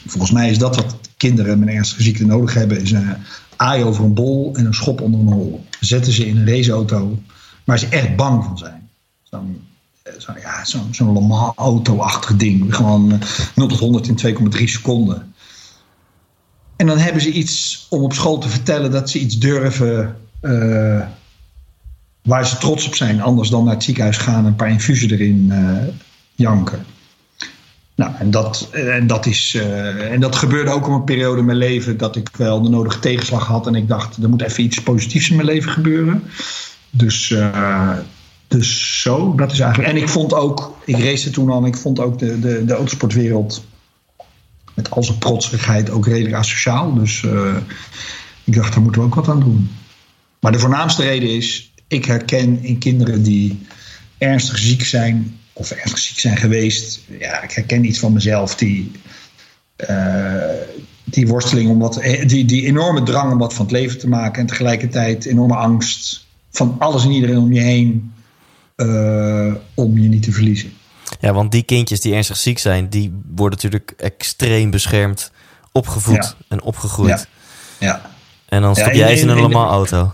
volgens 0.06 0.32
mij 0.32 0.50
is 0.50 0.58
dat 0.58 0.76
wat 0.76 0.96
kinderen 1.16 1.58
met 1.58 1.68
ernstige 1.68 2.02
ziekte 2.02 2.26
nodig 2.26 2.54
hebben, 2.54 2.80
is 2.80 2.90
een 2.90 3.16
aai 3.56 3.84
over 3.84 4.04
een 4.04 4.14
bol 4.14 4.54
en 4.56 4.66
een 4.66 4.74
schop 4.74 5.00
onder 5.00 5.20
een 5.20 5.26
hol. 5.26 5.64
Zetten 5.80 6.12
ze 6.12 6.26
in 6.26 6.36
een 6.36 6.48
raceauto 6.48 7.18
waar 7.64 7.78
ze 7.78 7.86
echt 7.86 8.16
bang 8.16 8.44
van 8.44 8.58
zijn. 8.58 8.88
Zo'n 9.22 9.60
zo, 10.18 10.32
ja, 10.40 10.64
zo 10.64 11.12
Le 11.12 11.20
Mans 11.20 11.52
auto-achtig 11.56 12.36
ding. 12.36 12.74
Gewoon 12.74 13.20
0 13.54 13.68
tot 13.68 13.78
100 13.78 14.08
in 14.08 14.36
2,3 14.56 14.64
seconden. 14.64 15.34
En 16.76 16.86
dan 16.86 16.98
hebben 16.98 17.22
ze 17.22 17.30
iets 17.30 17.86
om 17.90 18.02
op 18.02 18.12
school 18.12 18.38
te 18.38 18.48
vertellen 18.48 18.90
dat 18.90 19.10
ze 19.10 19.18
iets 19.18 19.38
durven 19.38 20.16
waar 22.28 22.46
ze 22.46 22.58
trots 22.58 22.86
op 22.86 22.94
zijn. 22.94 23.20
Anders 23.20 23.48
dan 23.48 23.64
naar 23.64 23.74
het 23.74 23.82
ziekenhuis 23.82 24.16
gaan 24.16 24.38
en 24.38 24.44
een 24.44 24.56
paar 24.56 24.70
infusen 24.70 25.10
erin 25.10 25.48
uh, 25.50 25.82
janken. 26.34 26.84
Nou, 27.94 28.12
en 28.18 28.30
dat, 28.30 28.68
en, 28.72 29.06
dat 29.06 29.26
is, 29.26 29.54
uh, 29.56 30.12
en 30.12 30.20
dat 30.20 30.36
gebeurde 30.36 30.70
ook 30.70 30.86
op 30.86 30.92
een 30.92 31.04
periode 31.04 31.38
in 31.38 31.44
mijn 31.44 31.58
leven 31.58 31.96
dat 31.96 32.16
ik 32.16 32.28
wel 32.36 32.62
de 32.62 32.68
nodige 32.68 32.98
tegenslag 32.98 33.46
had. 33.46 33.66
En 33.66 33.74
ik 33.74 33.88
dacht, 33.88 34.16
er 34.16 34.28
moet 34.28 34.42
even 34.42 34.64
iets 34.64 34.82
positiefs 34.82 35.30
in 35.30 35.36
mijn 35.36 35.48
leven 35.48 35.70
gebeuren. 35.70 36.22
Dus, 36.90 37.30
uh, 37.30 37.96
dus 38.48 39.02
zo, 39.02 39.34
dat 39.34 39.52
is 39.52 39.60
eigenlijk. 39.60 39.92
En 39.92 40.02
ik 40.02 40.08
vond 40.08 40.34
ook, 40.34 40.76
ik 40.84 40.98
race 40.98 41.30
toen 41.30 41.50
al, 41.50 41.60
en 41.60 41.66
ik 41.66 41.76
vond 41.76 42.00
ook 42.00 42.18
de, 42.18 42.40
de, 42.40 42.64
de 42.64 42.74
autosportwereld 42.74 43.64
met 44.74 44.90
al 44.90 45.04
zijn 45.04 45.18
protserigheid 45.18 45.90
ook 45.90 46.06
redelijk 46.06 46.34
asociaal. 46.34 46.94
Dus 46.94 47.24
ik 48.44 48.54
dacht, 48.54 48.72
daar 48.72 48.82
moeten 48.82 49.00
we 49.00 49.06
ook 49.06 49.14
wat 49.14 49.28
aan 49.28 49.40
doen. 49.40 49.70
Maar 50.40 50.52
de 50.52 50.58
voornaamste 50.58 51.02
reden 51.02 51.28
is, 51.28 51.68
ik 51.88 52.04
herken 52.04 52.62
in 52.62 52.78
kinderen 52.78 53.22
die 53.22 53.66
ernstig 54.18 54.58
ziek 54.58 54.84
zijn 54.84 55.38
of 55.52 55.70
ernstig 55.70 55.98
ziek 55.98 56.18
zijn 56.18 56.36
geweest. 56.36 57.00
Ja, 57.18 57.42
ik 57.42 57.50
herken 57.50 57.84
iets 57.84 57.98
van 57.98 58.12
mezelf 58.12 58.54
die, 58.54 58.90
uh, 59.90 60.42
die 61.04 61.26
worsteling 61.26 61.70
om 61.70 61.78
wat, 61.78 62.00
die, 62.26 62.44
die 62.44 62.66
enorme 62.66 63.02
drang 63.02 63.32
om 63.32 63.38
wat 63.38 63.54
van 63.54 63.64
het 63.64 63.74
leven 63.74 63.98
te 63.98 64.08
maken 64.08 64.40
en 64.40 64.46
tegelijkertijd 64.46 65.24
enorme 65.24 65.54
angst 65.54 66.26
van 66.50 66.76
alles 66.78 67.04
en 67.04 67.10
iedereen 67.10 67.38
om 67.38 67.52
je 67.52 67.60
heen 67.60 68.12
uh, 68.76 69.54
om 69.74 69.98
je 69.98 70.08
niet 70.08 70.22
te 70.22 70.32
verliezen. 70.32 70.72
Ja, 71.20 71.32
want 71.32 71.52
die 71.52 71.62
kindjes 71.62 72.00
die 72.00 72.14
ernstig 72.14 72.36
ziek 72.36 72.58
zijn, 72.58 72.88
die 72.88 73.20
worden 73.34 73.58
natuurlijk 73.58 73.94
extreem 73.96 74.70
beschermd 74.70 75.30
opgevoed 75.72 76.14
ja. 76.14 76.34
en 76.48 76.62
opgegroeid. 76.62 77.28
Ja. 77.78 77.86
ja. 77.86 78.10
En 78.48 78.62
dan 78.62 78.76
stop 78.76 78.92
jij 78.92 79.16
ze 79.16 79.22
in 79.22 79.28
een 79.28 79.50
Mans 79.50 79.70
auto. 79.70 80.12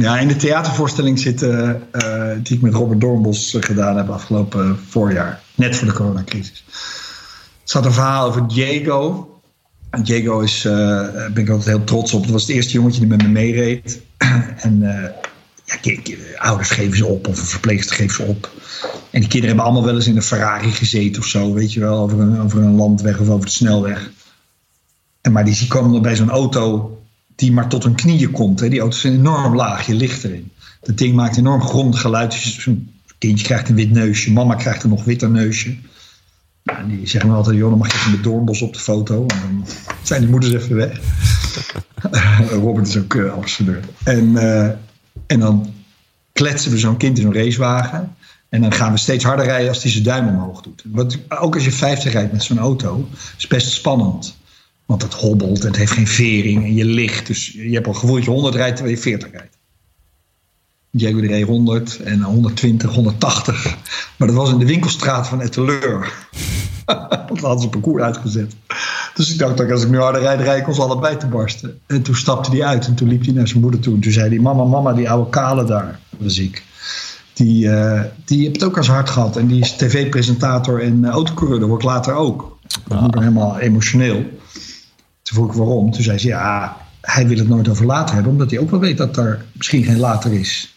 Ja, 0.00 0.18
in 0.18 0.28
de 0.28 0.36
theatervoorstelling 0.36 1.18
zitten 1.18 1.82
uh, 1.92 2.32
die 2.42 2.56
ik 2.56 2.62
met 2.62 2.74
Robert 2.74 3.00
Doornbos 3.00 3.56
gedaan 3.60 3.96
heb 3.96 4.08
afgelopen 4.08 4.78
voorjaar. 4.88 5.40
Net 5.54 5.76
voor 5.76 5.86
de 5.86 5.92
coronacrisis. 5.92 6.64
Er 6.66 6.72
zat 7.64 7.84
een 7.84 7.92
verhaal 7.92 8.26
over 8.26 8.48
Diego. 8.48 9.30
En 9.90 10.02
Diego 10.02 10.40
is, 10.40 10.62
ben 10.62 11.34
ik 11.34 11.48
altijd 11.48 11.76
heel 11.76 11.84
trots 11.84 12.12
op. 12.12 12.22
Dat 12.22 12.30
was 12.30 12.42
het 12.42 12.50
eerste 12.50 12.72
jongetje 12.72 13.00
die 13.00 13.08
met 13.08 13.22
me 13.22 13.28
meereed. 13.28 14.00
en 14.56 14.82
uh, 14.82 15.04
ja, 15.64 16.14
ouders 16.36 16.70
geven 16.70 16.96
ze 16.96 17.06
op 17.06 17.26
of 17.26 17.38
een 17.38 17.46
verpleegster 17.46 17.96
geeft 17.96 18.14
ze 18.14 18.22
op. 18.22 18.50
En 19.10 19.20
die 19.20 19.28
kinderen 19.28 19.46
hebben 19.46 19.64
allemaal 19.64 19.84
wel 19.84 19.94
eens 19.94 20.06
in 20.06 20.16
een 20.16 20.22
Ferrari 20.22 20.70
gezeten 20.70 21.22
of 21.22 21.28
zo. 21.28 21.52
Weet 21.52 21.72
je 21.72 21.80
wel, 21.80 21.98
over 21.98 22.20
een, 22.20 22.40
over 22.40 22.58
een 22.58 22.74
landweg 22.74 23.18
of 23.18 23.28
over 23.28 23.46
de 23.46 23.52
snelweg. 23.52 24.10
En 25.20 25.32
maar 25.32 25.44
die 25.44 25.66
komen 25.66 25.92
dan 25.92 26.02
bij 26.02 26.16
zo'n 26.16 26.30
auto 26.30 26.90
die 27.36 27.52
maar 27.52 27.68
tot 27.68 27.82
hun 27.82 27.94
knieën 27.94 28.30
komt. 28.30 28.60
Hè. 28.60 28.68
Die 28.68 28.80
auto's 28.80 29.00
zijn 29.00 29.14
enorm 29.14 29.56
laag, 29.56 29.86
je 29.86 29.94
ligt 29.94 30.24
erin. 30.24 30.50
Dat 30.80 30.98
ding 30.98 31.14
maakt 31.14 31.36
enorm 31.36 31.62
grondgeluid. 31.62 32.30
Dus 32.30 32.68
kindje 33.18 33.44
krijgt 33.44 33.68
een 33.68 33.74
wit 33.74 33.90
neusje, 33.90 34.32
mama 34.32 34.54
krijgt 34.54 34.82
een 34.82 34.90
nog 34.90 35.04
witter 35.04 35.30
neusje. 35.30 35.76
Die 36.86 37.08
zeggen 37.08 37.30
me 37.30 37.36
altijd, 37.36 37.56
joh, 37.56 37.68
dan 37.68 37.78
mag 37.78 37.92
je 37.92 37.98
even 37.98 38.10
met 38.10 38.22
Doornbos 38.22 38.62
op 38.62 38.72
de 38.72 38.78
foto. 38.78 39.26
En 39.26 39.40
dan 39.40 39.66
zijn 40.02 40.20
die 40.20 40.30
moeders 40.30 40.52
even 40.52 40.76
weg. 40.76 41.00
Robert 42.62 42.88
is 42.88 42.96
ook 42.96 43.14
uh, 43.14 43.32
ambassadeur. 43.32 43.80
En, 44.04 44.24
uh, 44.24 44.68
en 45.26 45.40
dan 45.40 45.72
kletsen 46.32 46.70
we 46.70 46.78
zo'n 46.78 46.96
kind 46.96 47.16
in 47.16 47.22
zo'n 47.22 47.34
racewagen. 47.34 48.16
En 48.48 48.60
dan 48.60 48.72
gaan 48.72 48.92
we 48.92 48.98
steeds 48.98 49.24
harder 49.24 49.44
rijden 49.44 49.68
als 49.68 49.82
hij 49.82 49.92
zijn 49.92 50.04
duim 50.04 50.28
omhoog 50.28 50.62
doet. 50.62 50.84
Ook 51.28 51.54
als 51.54 51.64
je 51.64 51.72
50 51.72 52.12
rijdt 52.12 52.32
met 52.32 52.42
zo'n 52.42 52.58
auto, 52.58 53.08
is 53.36 53.46
best 53.46 53.72
spannend. 53.72 54.35
Want 54.86 55.02
het 55.02 55.14
hobbelt, 55.14 55.62
het 55.62 55.76
heeft 55.76 55.92
geen 55.92 56.06
vering 56.06 56.64
en 56.64 56.74
je 56.74 56.84
ligt. 56.84 57.26
Dus 57.26 57.52
je 57.52 57.74
hebt 57.74 57.86
al 57.86 57.94
gevoel 57.94 58.14
dat 58.14 58.24
je 58.24 58.30
100 58.30 58.54
rijdt 58.54 58.76
terwijl 58.76 58.96
je 58.96 59.02
40 59.02 59.30
rijdt. 59.30 59.56
Diego 60.90 61.20
de 61.20 61.42
100 61.42 62.02
en 62.02 62.22
120, 62.22 62.94
180. 62.94 63.76
Maar 64.16 64.28
dat 64.28 64.36
was 64.36 64.50
in 64.50 64.58
de 64.58 64.66
winkelstraat 64.66 65.28
van 65.28 65.40
Etteleur. 65.40 66.12
Want 67.28 67.40
hadden 67.40 67.58
ze 67.58 67.64
een 67.64 67.70
parcours 67.70 68.02
uitgezet. 68.02 68.54
Dus 69.14 69.32
ik 69.32 69.38
dacht, 69.38 69.70
als 69.70 69.82
ik 69.82 69.90
nu 69.90 69.98
harder 69.98 70.20
rijd, 70.20 70.40
rijd 70.40 70.60
ik 70.60 70.68
ons 70.68 70.80
allebei 70.80 71.16
te 71.16 71.26
barsten. 71.26 71.80
En 71.86 72.02
toen 72.02 72.16
stapte 72.16 72.50
hij 72.50 72.64
uit 72.64 72.86
en 72.86 72.94
toen 72.94 73.08
liep 73.08 73.24
hij 73.24 73.34
naar 73.34 73.48
zijn 73.48 73.60
moeder 73.60 73.80
toe. 73.80 73.94
En 73.94 74.00
toen 74.00 74.12
zei 74.12 74.28
hij, 74.28 74.38
mama, 74.38 74.64
mama, 74.64 74.92
die 74.92 75.10
oude 75.10 75.30
kale 75.30 75.64
daar, 75.64 76.00
was 76.18 76.38
ik. 76.38 76.62
Die, 77.32 77.64
uh, 77.64 78.00
die 78.24 78.42
heeft 78.42 78.60
het 78.60 78.64
ook 78.64 78.76
als 78.76 78.88
hard 78.88 79.10
gehad. 79.10 79.36
En 79.36 79.46
die 79.46 79.60
is 79.60 79.76
tv-presentator 79.76 80.82
en 80.82 81.02
uh, 81.02 81.08
autocoureur. 81.08 81.58
Dat 81.58 81.68
wordt 81.68 81.84
later 81.84 82.14
ook. 82.14 82.58
Dat 82.88 83.00
wordt 83.00 83.18
helemaal 83.18 83.58
emotioneel. 83.58 84.24
Toen 85.26 85.36
vroeg 85.36 85.50
ik 85.50 85.56
waarom. 85.56 85.90
Toen 85.90 86.02
zei 86.02 86.18
ze 86.18 86.26
ja, 86.26 86.76
hij 87.00 87.26
wil 87.26 87.38
het 87.38 87.48
nooit 87.48 87.68
over 87.68 87.86
later 87.86 88.14
hebben, 88.14 88.32
omdat 88.32 88.50
hij 88.50 88.58
ook 88.58 88.70
wel 88.70 88.80
weet 88.80 88.96
dat 88.96 89.16
er 89.16 89.44
misschien 89.52 89.84
geen 89.84 89.98
later 89.98 90.32
is. 90.32 90.76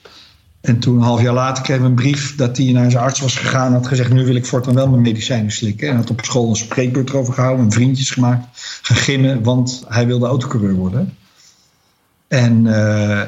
En 0.62 0.80
toen 0.80 0.96
een 0.96 1.04
half 1.04 1.22
jaar 1.22 1.34
later 1.34 1.64
kreeg 1.64 1.80
we 1.80 1.86
een 1.86 1.96
brief 1.96 2.36
dat 2.36 2.58
hij 2.58 2.72
naar 2.72 2.92
zijn 2.92 3.04
arts 3.04 3.20
was 3.20 3.36
gegaan 3.36 3.68
en 3.68 3.74
had 3.74 3.88
gezegd: 3.88 4.14
Nu 4.14 4.26
wil 4.26 4.36
ik 4.36 4.46
voortaan 4.46 4.74
wel 4.74 4.88
mijn 4.88 5.02
medicijnen 5.02 5.52
slikken. 5.52 5.90
En 5.90 5.96
had 5.96 6.10
op 6.10 6.22
school 6.24 6.50
een 6.50 6.56
spreekbeurt 6.56 7.10
erover 7.10 7.34
gehouden, 7.34 7.66
en 7.66 7.72
vriendjes 7.72 8.12
gemaakt, 8.12 8.46
gaan 8.82 8.98
gimmen, 8.98 9.44
want 9.44 9.84
hij 9.88 10.08
wilde 10.08 10.26
autocoureur 10.26 10.74
worden. 10.74 11.18
En 12.28 12.66
uh, 12.66 13.22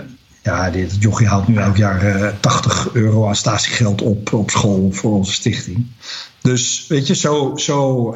ja, 0.43 0.69
dit 0.69 0.95
jochie 0.99 1.28
haalt 1.28 1.47
nu 1.47 1.55
elk 1.55 1.78
jaar 1.78 2.22
uh, 2.22 2.28
80 2.39 2.93
euro 2.93 3.28
aan 3.28 3.36
statiegeld 3.36 4.01
op 4.01 4.34
op 4.34 4.49
school 4.49 4.91
voor 4.91 5.11
onze 5.11 5.32
stichting. 5.32 5.86
Dus 6.41 6.86
weet 6.88 7.07
je, 7.07 7.15
zo, 7.15 7.51
zo 7.55 8.15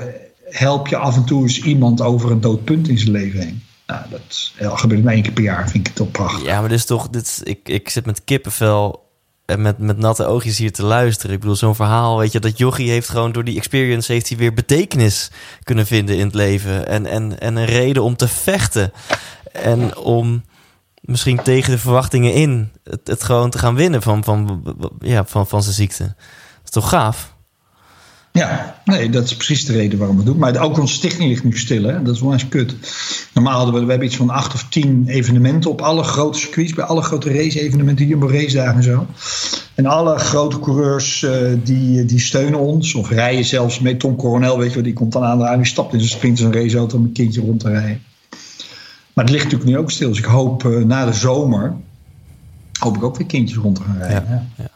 help 0.50 0.88
je 0.88 0.98
af 0.98 1.16
en 1.16 1.26
toe 1.26 1.42
eens 1.42 1.62
iemand 1.62 2.02
over 2.02 2.32
een 2.32 2.42
dood 2.42 2.64
punt 2.64 2.88
in 2.88 2.98
zijn 2.98 3.12
leven 3.12 3.40
heen. 3.40 3.64
Nou, 3.88 4.02
dat 4.10 4.52
gebeurt 4.80 5.04
maar 5.04 5.14
één 5.14 5.24
keer 5.24 5.32
per 5.32 5.44
jaar, 5.44 5.70
vind 5.70 5.76
ik 5.76 5.86
het 5.86 5.96
toch 5.96 6.12
prachtig. 6.12 6.46
Ja, 6.46 6.60
maar 6.60 6.70
dit 6.70 6.78
is 6.78 6.86
toch, 6.86 7.10
dit, 7.10 7.42
ik, 7.44 7.60
ik 7.64 7.90
zit 7.90 8.06
met 8.06 8.24
kippenvel 8.24 9.04
en 9.46 9.62
met, 9.62 9.78
met 9.78 9.98
natte 9.98 10.26
oogjes 10.26 10.58
hier 10.58 10.72
te 10.72 10.84
luisteren. 10.84 11.36
Ik 11.36 11.40
bedoel, 11.40 11.56
zo'n 11.56 11.76
verhaal, 11.76 12.18
weet 12.18 12.32
je, 12.32 12.40
dat 12.40 12.58
jochie 12.58 12.90
heeft 12.90 13.10
gewoon 13.10 13.32
door 13.32 13.44
die 13.44 13.58
experience 13.58 14.12
heeft 14.12 14.30
hij 14.30 14.38
weer 14.38 14.54
betekenis 14.54 15.32
kunnen 15.64 15.86
vinden 15.86 16.18
in 16.18 16.26
het 16.26 16.36
leven. 16.36 16.88
En, 16.88 17.06
en, 17.06 17.40
en 17.40 17.56
een 17.56 17.66
reden 17.66 18.04
om 18.04 18.16
te 18.16 18.28
vechten. 18.28 18.92
En 19.52 19.98
om 19.98 20.44
misschien 21.02 21.42
tegen 21.44 21.72
de 21.72 21.78
verwachtingen 21.78 22.34
in 22.34 22.72
het, 22.84 23.08
het 23.08 23.24
gewoon 23.24 23.50
te 23.50 23.58
gaan 23.58 23.76
winnen 23.76 24.02
van, 24.02 24.24
van, 24.24 24.64
ja, 25.00 25.26
van, 25.26 25.48
van 25.48 25.64
zijn 25.64 25.76
ziekte. 25.76 26.04
Dat 26.04 26.64
is 26.64 26.70
toch 26.70 26.90
gaaf? 26.90 27.35
Ja, 28.36 28.76
nee, 28.86 29.10
dat 29.10 29.24
is 29.24 29.36
precies 29.36 29.66
de 29.66 29.74
reden 29.74 29.98
waarom 29.98 30.16
we 30.16 30.24
het 30.24 30.32
doen. 30.32 30.40
Maar 30.40 30.62
ook 30.62 30.80
onze 30.80 30.94
stichting 30.94 31.30
ligt 31.30 31.44
nu 31.44 31.58
stil, 31.58 31.84
hè? 31.84 32.02
dat 32.02 32.16
is 32.16 32.22
wel 32.22 32.32
eens 32.32 32.48
kut. 32.48 32.76
Normaal 33.34 33.56
hadden 33.56 33.74
we, 33.74 33.84
we 33.84 33.90
hebben 33.90 34.08
iets 34.08 34.18
van 34.18 34.30
acht 34.30 34.54
of 34.54 34.66
tien 34.70 35.08
evenementen 35.08 35.72
op 35.72 35.82
alle 35.82 36.04
grote 36.04 36.40
circuits, 36.40 36.74
bij 36.74 36.86
alle 36.86 37.02
grote 37.02 37.34
race-evenementen, 37.34 38.08
Jumbo 38.08 38.28
Race 38.28 38.56
Dagen 38.56 38.76
en 38.76 38.84
zo. 38.84 39.08
En 39.76 39.86
alle 39.86 40.18
grote 40.18 40.60
coureurs 40.60 41.22
uh, 41.22 41.32
die, 41.64 42.06
die 42.06 42.20
steunen 42.20 42.60
ons, 42.60 42.94
of 42.94 43.10
rijden 43.10 43.46
zelfs 43.46 43.80
mee. 43.80 43.98
Tom 43.98 44.16
Coronel, 44.16 44.58
weet 44.58 44.70
je 44.70 44.76
wel, 44.76 44.84
die 44.84 44.94
komt 44.94 45.12
dan 45.12 45.24
aan 45.24 45.40
de 45.40 45.56
die 45.58 45.66
stapt 45.66 45.94
in 45.94 46.00
zijn 46.00 46.12
sprint 46.12 46.40
een 46.40 46.54
raceauto 46.54 46.98
om 46.98 47.04
een 47.04 47.12
kindje 47.12 47.42
rond 47.42 47.60
te 47.60 47.70
rijden. 47.70 48.02
Maar 49.14 49.24
het 49.24 49.34
ligt 49.34 49.44
natuurlijk 49.44 49.72
nu 49.72 49.78
ook 49.78 49.92
stil, 49.92 50.10
dus 50.10 50.18
ik 50.18 50.26
hoop 50.26 50.64
uh, 50.64 50.84
na 50.84 51.06
de 51.06 51.14
zomer, 51.14 51.74
hoop 52.80 52.96
ik 52.96 53.04
ook 53.04 53.18
weer 53.18 53.28
kindjes 53.28 53.58
rond 53.58 53.76
te 53.76 53.82
gaan 53.82 53.98
rijden. 53.98 54.26
Ja, 54.30 54.46
ja. 54.58 54.75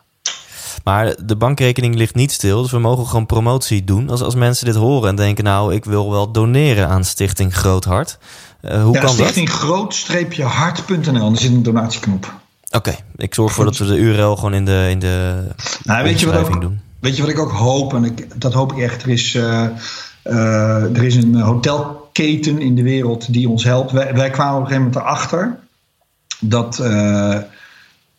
Maar 0.89 1.15
de 1.25 1.35
bankrekening 1.35 1.95
ligt 1.95 2.15
niet 2.15 2.31
stil, 2.31 2.61
dus 2.61 2.71
we 2.71 2.79
mogen 2.79 3.05
gewoon 3.05 3.25
promotie 3.25 3.83
doen. 3.83 4.09
Als, 4.09 4.21
als 4.21 4.35
mensen 4.35 4.65
dit 4.65 4.75
horen 4.75 5.09
en 5.09 5.15
denken, 5.15 5.43
nou, 5.43 5.73
ik 5.73 5.85
wil 5.85 6.11
wel 6.11 6.31
doneren 6.31 6.87
aan 6.87 7.03
Stichting 7.03 7.55
Groot 7.55 7.85
Hart. 7.85 8.17
Uh, 8.61 8.83
hoe 8.83 8.93
ja, 8.93 8.99
kan 8.99 9.09
Stichting 9.09 9.49
dat? 9.49 9.57
Groot-hart.nl, 9.57 11.31
er 11.31 11.37
zit 11.37 11.51
een 11.51 11.63
donatieknop. 11.63 12.33
Oké, 12.67 12.77
okay, 12.77 12.99
ik 13.15 13.33
zorg 13.33 13.49
ervoor 13.49 13.65
dat 13.65 13.77
we 13.77 13.85
de 13.85 13.97
URL 13.97 14.35
gewoon 14.35 14.53
in 14.53 14.65
de, 14.65 14.87
in 14.89 14.99
de 14.99 15.47
nou, 15.83 16.03
weet 16.03 16.19
je 16.19 16.25
wat 16.25 16.35
ook, 16.35 16.61
doen. 16.61 16.79
Weet 16.99 17.15
je 17.15 17.21
wat 17.21 17.31
ik 17.31 17.39
ook 17.39 17.51
hoop, 17.51 17.93
en 17.93 18.03
ik, 18.03 18.41
dat 18.41 18.53
hoop 18.53 18.71
ik 18.71 18.77
echt, 18.77 19.03
er 19.03 19.09
is, 19.09 19.33
uh, 19.33 19.65
uh, 20.23 20.97
er 20.97 21.03
is 21.03 21.15
een 21.15 21.35
hotelketen 21.35 22.59
in 22.59 22.75
de 22.75 22.83
wereld 22.83 23.33
die 23.33 23.49
ons 23.49 23.63
helpt. 23.63 23.91
Wij, 23.91 24.13
wij 24.13 24.29
kwamen 24.29 24.55
op 24.55 24.61
een 24.61 24.67
gegeven 24.67 24.91
moment 24.91 25.05
erachter 25.05 25.59
dat 26.39 26.79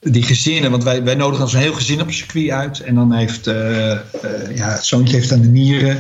die 0.01 0.23
gezinnen, 0.23 0.71
want 0.71 0.85
wij, 0.85 1.03
wij 1.03 1.15
nodigen 1.15 1.39
dan 1.39 1.49
zo'n 1.49 1.61
heel 1.61 1.73
gezin 1.73 2.01
op 2.01 2.07
een 2.07 2.13
circuit 2.13 2.51
uit. 2.51 2.81
En 2.81 2.95
dan 2.95 3.13
heeft 3.13 3.49
uh, 3.49 3.55
uh, 3.55 3.99
ja, 4.55 4.71
het 4.71 4.85
zoontje 4.85 5.17
heeft 5.17 5.33
aan 5.33 5.41
de 5.41 5.49
nieren. 5.49 5.99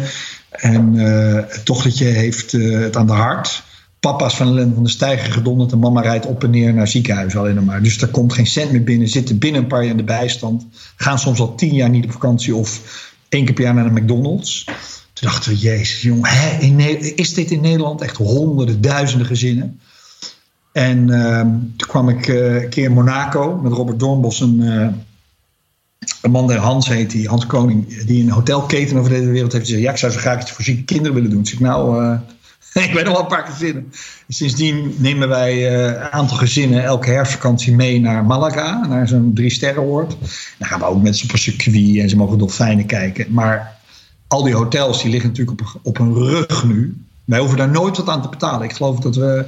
En 0.50 0.94
uh, 0.94 1.34
het 1.34 1.60
dochtertje 1.64 2.04
heeft 2.04 2.52
het 2.52 2.96
aan 2.96 3.06
de 3.06 3.12
hart. 3.12 3.62
Papa's 4.00 4.36
van 4.36 4.46
Ellen 4.46 4.74
van 4.74 4.82
de 4.82 4.90
Steiger 4.90 5.32
gedonderd. 5.32 5.72
En 5.72 5.78
mama 5.78 6.00
rijdt 6.00 6.26
op 6.26 6.44
en 6.44 6.50
neer 6.50 6.74
naar 6.74 6.88
ziekenhuis 6.88 7.36
alleen 7.36 7.64
maar. 7.64 7.82
Dus 7.82 8.00
er 8.02 8.08
komt 8.08 8.32
geen 8.32 8.46
cent 8.46 8.72
meer 8.72 8.84
binnen. 8.84 9.08
Zitten 9.08 9.38
binnen 9.38 9.62
een 9.62 9.68
paar 9.68 9.82
jaar 9.82 9.90
in 9.90 9.96
de 9.96 10.02
bijstand. 10.02 10.66
Gaan 10.96 11.18
soms 11.18 11.40
al 11.40 11.54
tien 11.54 11.74
jaar 11.74 11.90
niet 11.90 12.04
op 12.04 12.12
vakantie. 12.12 12.54
Of 12.54 12.80
één 13.28 13.44
keer 13.44 13.54
per 13.54 13.64
jaar 13.64 13.74
naar 13.74 13.94
de 13.94 14.00
McDonald's. 14.00 14.64
Toen 15.12 15.28
dachten 15.28 15.50
we, 15.50 15.58
jezus 15.58 16.02
jongen, 16.02 16.30
hè, 16.30 16.58
is 17.14 17.34
dit 17.34 17.50
in 17.50 17.60
Nederland 17.60 18.00
echt 18.00 18.16
honderden, 18.16 18.80
duizenden 18.80 19.26
gezinnen? 19.26 19.80
En 20.72 21.08
uh, 21.08 21.40
toen 21.76 21.88
kwam 21.88 22.08
ik 22.08 22.26
uh, 22.26 22.62
een 22.62 22.68
keer 22.68 22.84
in 22.84 22.92
Monaco 22.92 23.56
met 23.62 23.72
Robert 23.72 23.98
Doornbos, 23.98 24.40
een, 24.40 24.60
uh, 24.60 24.88
een 26.22 26.30
man, 26.30 26.52
Hans 26.52 26.88
heet 26.88 27.10
die, 27.10 27.28
Hans 27.28 27.46
Koning, 27.46 28.04
die 28.04 28.22
een 28.22 28.30
hotelketen 28.30 28.96
over 28.96 29.10
de 29.10 29.16
hele 29.16 29.30
wereld 29.30 29.52
heeft 29.52 29.64
gezegd: 29.64 29.82
Ja, 29.82 29.90
ik 29.90 29.96
zou 29.96 30.12
zo 30.12 30.18
graag 30.18 30.40
iets 30.40 30.50
voor 30.50 30.64
zieke 30.64 30.84
kinderen 30.84 31.14
willen 31.14 31.30
doen. 31.30 31.42
Dus 31.42 31.52
ik 31.52 31.60
nou, 31.60 32.04
uh, 32.04 32.18
ik 32.88 32.92
ben 32.94 33.04
wel 33.04 33.20
een 33.20 33.26
paar 33.26 33.46
gezinnen. 33.46 33.92
Sindsdien 34.28 34.94
nemen 34.98 35.28
wij 35.28 35.78
een 35.86 36.10
aantal 36.10 36.36
gezinnen 36.36 36.84
elke 36.84 37.10
herfstvakantie 37.10 37.74
mee 37.74 38.00
naar 38.00 38.24
Malaga, 38.24 38.86
naar 38.86 39.08
zo'n 39.08 39.30
drie 39.34 39.50
sterrenoord. 39.50 40.16
Dan 40.58 40.68
gaan 40.68 40.78
we 40.78 40.84
ook 40.84 41.02
met 41.02 41.16
ze 41.16 41.24
op 41.24 41.32
een 41.32 41.38
circuit 41.38 41.96
en 41.96 42.08
ze 42.08 42.16
mogen 42.16 42.38
dolfijnen 42.38 42.86
kijken. 42.86 43.32
Maar 43.32 43.78
al 44.28 44.42
die 44.42 44.54
hotels 44.54 45.02
die 45.02 45.10
liggen 45.10 45.30
natuurlijk 45.30 45.60
op, 45.60 45.80
op 45.82 45.98
een 45.98 46.14
rug 46.14 46.64
nu. 46.64 47.04
Wij 47.24 47.38
hoeven 47.38 47.58
daar 47.58 47.70
nooit 47.70 47.96
wat 47.96 48.08
aan 48.08 48.22
te 48.22 48.28
betalen. 48.28 48.62
Ik 48.68 48.72
geloof 48.72 49.00
dat 49.00 49.16
we 49.16 49.46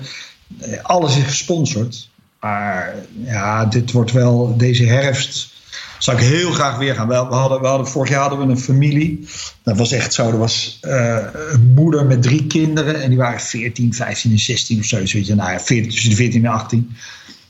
alles 0.82 1.16
is 1.16 1.24
gesponsord. 1.24 2.10
Maar 2.40 2.94
ja, 3.24 3.64
dit 3.64 3.92
wordt 3.92 4.12
wel 4.12 4.56
deze 4.56 4.84
herfst. 4.84 5.50
Zou 5.98 6.16
ik 6.16 6.22
heel 6.22 6.50
graag 6.50 6.78
weer 6.78 6.94
gaan. 6.94 7.08
We, 7.08 7.14
hadden, 7.14 7.60
we 7.60 7.66
hadden, 7.66 7.88
vorig 7.88 8.10
jaar 8.10 8.20
hadden 8.20 8.46
we 8.46 8.52
een 8.52 8.58
familie. 8.58 9.28
Dat 9.62 9.76
was 9.76 9.92
echt 9.92 10.12
zo. 10.12 10.28
Er 10.28 10.38
was 10.38 10.78
uh, 10.82 11.26
een 11.50 11.72
moeder 11.74 12.06
met 12.06 12.22
drie 12.22 12.46
kinderen. 12.46 13.02
En 13.02 13.08
die 13.08 13.18
waren 13.18 13.40
14, 13.40 13.94
15 13.94 14.30
en 14.30 14.38
16 14.38 14.78
of 14.78 14.84
zo. 14.84 14.96
Weet 14.96 15.26
je, 15.26 15.34
nou 15.34 15.52
ja, 15.52 15.60
14, 15.60 15.90
tussen 15.90 16.10
de 16.10 16.16
14 16.16 16.44
en 16.44 16.50
18. 16.50 16.78
Die 16.78 16.88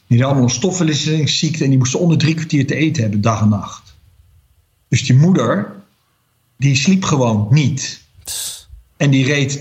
hadden 0.06 0.26
allemaal 0.26 0.42
een 0.42 0.50
stofwisselingsziekte. 0.50 1.64
En 1.64 1.70
die 1.70 1.78
moesten 1.78 2.00
onder 2.00 2.18
drie 2.18 2.34
kwartier 2.34 2.66
te 2.66 2.74
eten 2.74 3.02
hebben, 3.02 3.20
dag 3.20 3.40
en 3.40 3.48
nacht. 3.48 3.94
Dus 4.88 5.06
die 5.06 5.16
moeder, 5.16 5.72
die 6.56 6.76
sliep 6.76 7.04
gewoon 7.04 7.46
niet. 7.50 8.00
En 9.02 9.10
die 9.10 9.24
reed 9.24 9.58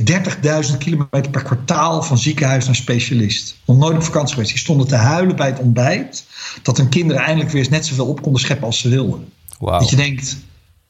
30.000 0.71 0.77
kilometer 0.77 1.29
per 1.31 1.43
kwartaal 1.43 2.03
van 2.03 2.17
ziekenhuis 2.17 2.65
naar 2.65 2.75
specialist. 2.75 3.57
Nog 3.65 3.77
nooit 3.77 3.95
op 3.95 4.03
vakantie 4.03 4.33
geweest. 4.33 4.51
Die 4.51 4.59
stonden 4.59 4.87
te 4.87 4.95
huilen 4.95 5.35
bij 5.35 5.47
het 5.47 5.59
ontbijt. 5.59 6.25
Dat 6.61 6.77
hun 6.77 6.89
kinderen 6.89 7.21
eindelijk 7.21 7.51
weer 7.51 7.61
eens 7.61 7.69
net 7.69 7.85
zoveel 7.85 8.07
op 8.07 8.21
konden 8.21 8.41
scheppen 8.41 8.65
als 8.65 8.79
ze 8.79 8.89
wilden. 8.89 9.25
Wow. 9.59 9.79
Dat 9.79 9.89
je 9.89 9.95
denkt, 9.95 10.37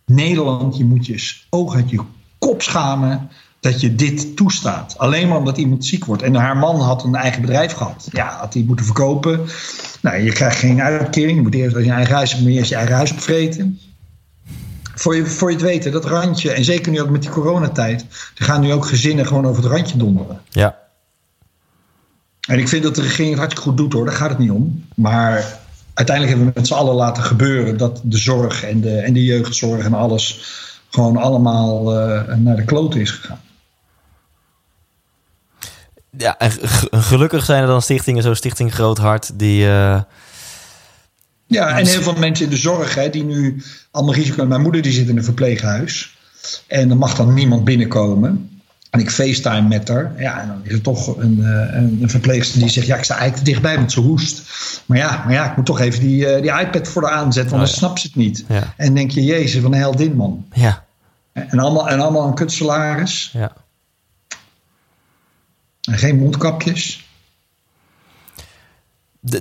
Nederland, 0.06 0.78
je 0.78 0.86
moet 0.86 1.06
je 1.06 1.34
oog 1.50 1.76
uit 1.76 1.90
je 1.90 2.00
kop 2.38 2.62
schamen 2.62 3.30
dat 3.60 3.82
je 3.82 3.96
dit 3.96 4.36
toestaat. 4.36 4.98
Alleen 4.98 5.28
maar 5.28 5.38
omdat 5.38 5.58
iemand 5.58 5.86
ziek 5.86 6.06
wordt. 6.06 6.22
En 6.22 6.36
haar 6.36 6.58
man 6.58 6.80
had 6.80 7.04
een 7.04 7.16
eigen 7.16 7.42
bedrijf 7.42 7.74
gehad. 7.74 8.08
Ja, 8.12 8.38
had 8.40 8.54
hij 8.54 8.64
moeten 8.64 8.86
verkopen. 8.86 9.46
Nou, 10.02 10.24
je 10.24 10.32
krijgt 10.32 10.60
geen 10.60 10.82
uitkering. 10.82 11.36
Je 11.36 11.42
moet 11.42 11.56
eerst 11.56 11.76
als 11.76 11.86
je 11.86 11.92
eigen 11.92 12.16
huis 12.16 12.40
moet 12.40 12.52
je 12.52 12.58
eerst 12.58 12.70
je 12.70 12.76
eigen 12.76 12.96
huis 12.96 13.12
opvreten 13.12 13.80
voor 15.02 15.16
je, 15.16 15.26
voor 15.26 15.50
je 15.50 15.56
het 15.56 15.66
weten, 15.66 15.92
dat 15.92 16.06
randje, 16.06 16.52
en 16.52 16.64
zeker 16.64 16.92
nu 16.92 17.02
ook 17.02 17.10
met 17.10 17.22
die 17.22 17.32
coronatijd, 17.32 18.06
er 18.36 18.46
gaan 18.46 18.62
nu 18.62 18.74
ook 18.74 18.86
gezinnen 18.86 19.28
gewoon 19.28 19.46
over 19.48 19.64
het 19.64 19.72
randje 19.72 19.98
donderen. 19.98 20.42
Ja. 20.50 20.78
En 22.48 22.60
ik 22.60 22.68
vind 22.68 22.84
dat 22.84 22.96
de 22.96 23.02
regering 23.02 23.30
het 23.30 23.40
hartstikke 23.40 23.70
goed 23.70 23.78
doet 23.78 23.94
hoor, 23.94 24.06
daar 24.06 24.16
gaat 24.16 24.30
het 24.30 24.38
niet 24.38 24.52
om. 24.52 24.86
Maar 24.96 25.60
uiteindelijk 25.94 26.38
hebben 26.38 26.54
we 26.54 26.60
met 26.60 26.68
z'n 26.68 26.74
allen 26.74 26.96
laten 26.96 27.24
gebeuren 27.24 27.78
dat 27.78 28.02
de 28.04 28.18
zorg 28.18 28.64
en 28.64 28.82
de, 28.82 28.98
en 28.98 29.14
de 29.14 29.24
jeugdzorg 29.24 29.86
en 29.86 29.94
alles 29.94 30.42
gewoon 30.90 31.18
allemaal 31.18 31.94
uh, 31.94 32.36
naar 32.36 32.56
de 32.56 32.66
klote 32.66 33.02
is 33.02 33.12
gegaan. 33.12 33.42
Ja, 36.18 36.38
en 36.38 36.52
gelukkig 36.92 37.46
zijn 37.46 37.62
er 37.62 37.68
dan 37.68 37.82
stichtingen, 37.82 38.24
zo 38.24 38.34
Stichting 38.34 38.74
Groot 38.74 38.98
Hart, 38.98 39.40
die. 39.40 39.66
Uh 39.66 40.02
ja, 41.52 41.78
en 41.78 41.86
heel 41.86 42.02
veel 42.02 42.16
mensen 42.16 42.46
in 42.46 42.52
de 42.52 42.58
zorg 42.58 42.96
hè, 42.96 43.10
die 43.10 43.24
nu 43.24 43.64
allemaal 43.92 44.14
risico. 44.14 44.46
Mijn 44.46 44.62
moeder 44.62 44.82
die 44.82 44.92
zit 44.92 45.08
in 45.08 45.18
een 45.18 45.24
verpleeghuis. 45.24 46.18
En 46.68 46.90
er 46.90 46.98
mag 46.98 47.16
dan 47.16 47.34
niemand 47.34 47.64
binnenkomen. 47.64 48.50
En 48.90 49.00
ik 49.00 49.10
facetime 49.10 49.68
met 49.68 49.88
haar. 49.88 50.14
Ja, 50.18 50.42
en 50.42 50.48
dan 50.48 50.60
is 50.64 50.74
er 50.74 50.82
toch 50.82 51.18
een, 51.18 51.44
eh, 51.44 51.76
een, 51.76 52.00
een 52.02 52.10
verpleegster 52.10 52.60
die 52.60 52.70
zegt: 52.70 52.88
Ja, 52.88 52.98
ik 52.98 53.04
sta 53.04 53.16
eigenlijk 53.18 53.44
te 53.46 53.52
dichtbij 53.52 53.80
met 53.80 53.92
ze 53.92 54.00
hoest. 54.00 54.42
Maar 54.86 54.98
ja, 54.98 55.24
maar 55.26 55.34
ja, 55.34 55.50
ik 55.50 55.56
moet 55.56 55.66
toch 55.66 55.80
even 55.80 56.00
die, 56.00 56.26
uh, 56.26 56.42
die 56.42 56.66
iPad 56.66 56.88
voor 56.88 57.04
haar 57.04 57.12
aanzetten, 57.12 57.52
want 57.58 57.64
oh, 57.64 57.70
dan 57.70 57.78
snapt 57.78 58.00
ze 58.00 58.08
het 58.08 58.16
niet. 58.16 58.46
Ja. 58.48 58.74
En 58.78 58.94
denk 58.94 59.12
je: 59.12 59.24
Jezus, 59.24 59.62
van 59.62 59.74
een 59.74 59.80
heldin, 59.80 60.16
man. 60.16 60.46
Ja. 60.54 60.86
En 61.34 61.60
allemaal, 61.60 61.90
en 61.90 62.00
allemaal 62.00 62.28
een 62.28 62.34
kutsalaris. 62.34 63.30
Ja. 63.34 63.54
En 65.82 65.98
geen 65.98 66.18
mondkapjes. 66.18 67.10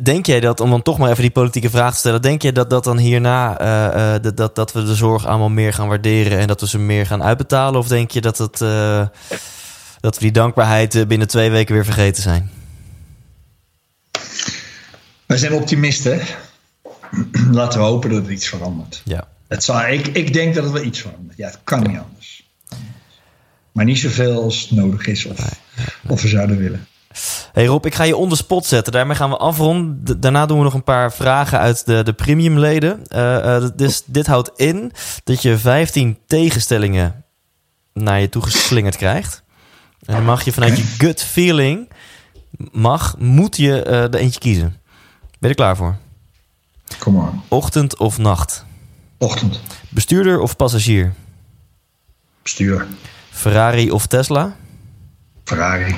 Denk 0.03 0.27
jij 0.27 0.41
dat, 0.41 0.61
om 0.61 0.71
dan 0.71 0.83
toch 0.83 0.99
maar 0.99 1.11
even 1.11 1.23
die 1.23 1.31
politieke 1.31 1.71
vraag 1.71 1.93
te 1.93 1.99
stellen, 1.99 2.23
denk 2.23 2.43
je 2.43 2.53
dat 2.53 2.71
dat 2.71 2.85
dan 2.85 2.99
hierna, 2.99 3.61
uh, 3.61 4.15
uh, 4.15 4.33
dat, 4.35 4.55
dat 4.55 4.73
we 4.73 4.85
de 4.85 4.95
zorg 4.95 5.27
allemaal 5.27 5.49
meer 5.49 5.73
gaan 5.73 5.89
waarderen 5.89 6.39
en 6.39 6.47
dat 6.47 6.61
we 6.61 6.69
ze 6.69 6.79
meer 6.79 7.07
gaan 7.07 7.23
uitbetalen? 7.23 7.81
Of 7.81 7.89
denk 7.89 8.11
je 8.11 8.21
dat, 8.21 8.39
het, 8.39 8.61
uh, 8.61 9.07
dat 10.01 10.15
we 10.15 10.21
die 10.21 10.33
dankbaarheid 10.33 11.09
binnen 11.09 11.29
twee 11.29 11.51
weken 11.51 11.75
weer 11.75 11.85
vergeten 11.85 12.23
zijn? 12.23 12.51
Wij 15.27 15.37
zijn 15.37 15.53
optimisten. 15.53 16.21
Laten 17.51 17.79
we 17.79 17.85
hopen 17.85 18.11
dat 18.11 18.25
er 18.25 18.33
iets 18.33 18.49
verandert. 18.49 19.03
Ja. 19.05 19.29
Het 19.49 19.65
zal, 19.65 19.87
ik, 19.87 20.07
ik 20.07 20.33
denk 20.33 20.55
dat 20.55 20.65
het 20.65 20.73
wel 20.73 20.85
iets 20.85 21.01
verandert. 21.01 21.37
Ja, 21.37 21.47
het 21.47 21.59
kan 21.65 21.83
niet 21.83 21.99
anders. 21.99 22.51
Maar 23.73 23.85
niet 23.85 23.99
zoveel 23.99 24.43
als 24.43 24.71
nodig 24.71 25.07
is 25.07 25.25
of, 25.25 25.61
of 26.09 26.23
we 26.23 26.29
zouden 26.29 26.57
willen. 26.57 26.87
Hey 27.53 27.67
Rob, 27.67 27.87
ik 27.87 27.95
ga 27.95 28.03
je 28.03 28.17
onder 28.17 28.39
spot 28.39 28.67
zetten. 28.67 28.93
Daarmee 28.93 29.17
gaan 29.17 29.31
we 29.31 29.37
afronden. 29.37 30.21
Daarna 30.21 30.47
doen 30.47 30.59
we 30.59 30.65
nog 30.65 30.75
een 30.75 30.85
paar 30.85 31.13
vragen 31.13 31.59
uit 31.59 31.87
de, 31.87 32.03
de 32.03 32.13
premiumleden. 32.13 33.03
Uh, 33.15 33.21
uh, 33.21 33.69
dus 33.77 34.03
dit 34.07 34.27
houdt 34.27 34.51
in 34.57 34.93
dat 35.25 35.43
je 35.43 35.59
15 35.59 36.19
tegenstellingen 36.27 37.25
naar 37.93 38.21
je 38.21 38.29
toe 38.29 38.43
geslingerd 38.43 38.97
krijgt. 38.97 39.43
En 40.05 40.15
dan 40.15 40.25
mag 40.25 40.45
je 40.45 40.53
vanuit 40.53 40.77
je 40.77 40.83
gut 40.83 41.23
feeling, 41.23 41.89
mag, 42.73 43.19
moet 43.19 43.57
je 43.57 43.85
uh, 43.87 44.03
er 44.03 44.15
eentje 44.15 44.41
kiezen. 44.41 44.77
Ben 45.39 45.39
je 45.39 45.49
er 45.49 45.55
klaar 45.55 45.77
voor? 45.77 45.97
Kom 46.99 47.15
maar. 47.15 47.33
Ochtend 47.49 47.97
of 47.97 48.19
nacht? 48.19 48.65
Ochtend. 49.19 49.61
Bestuurder 49.89 50.41
of 50.41 50.57
passagier? 50.57 51.13
Bestuur. 52.43 52.87
Ferrari 53.31 53.91
of 53.91 54.07
Tesla? 54.07 54.57
Ferrari. 55.45 55.97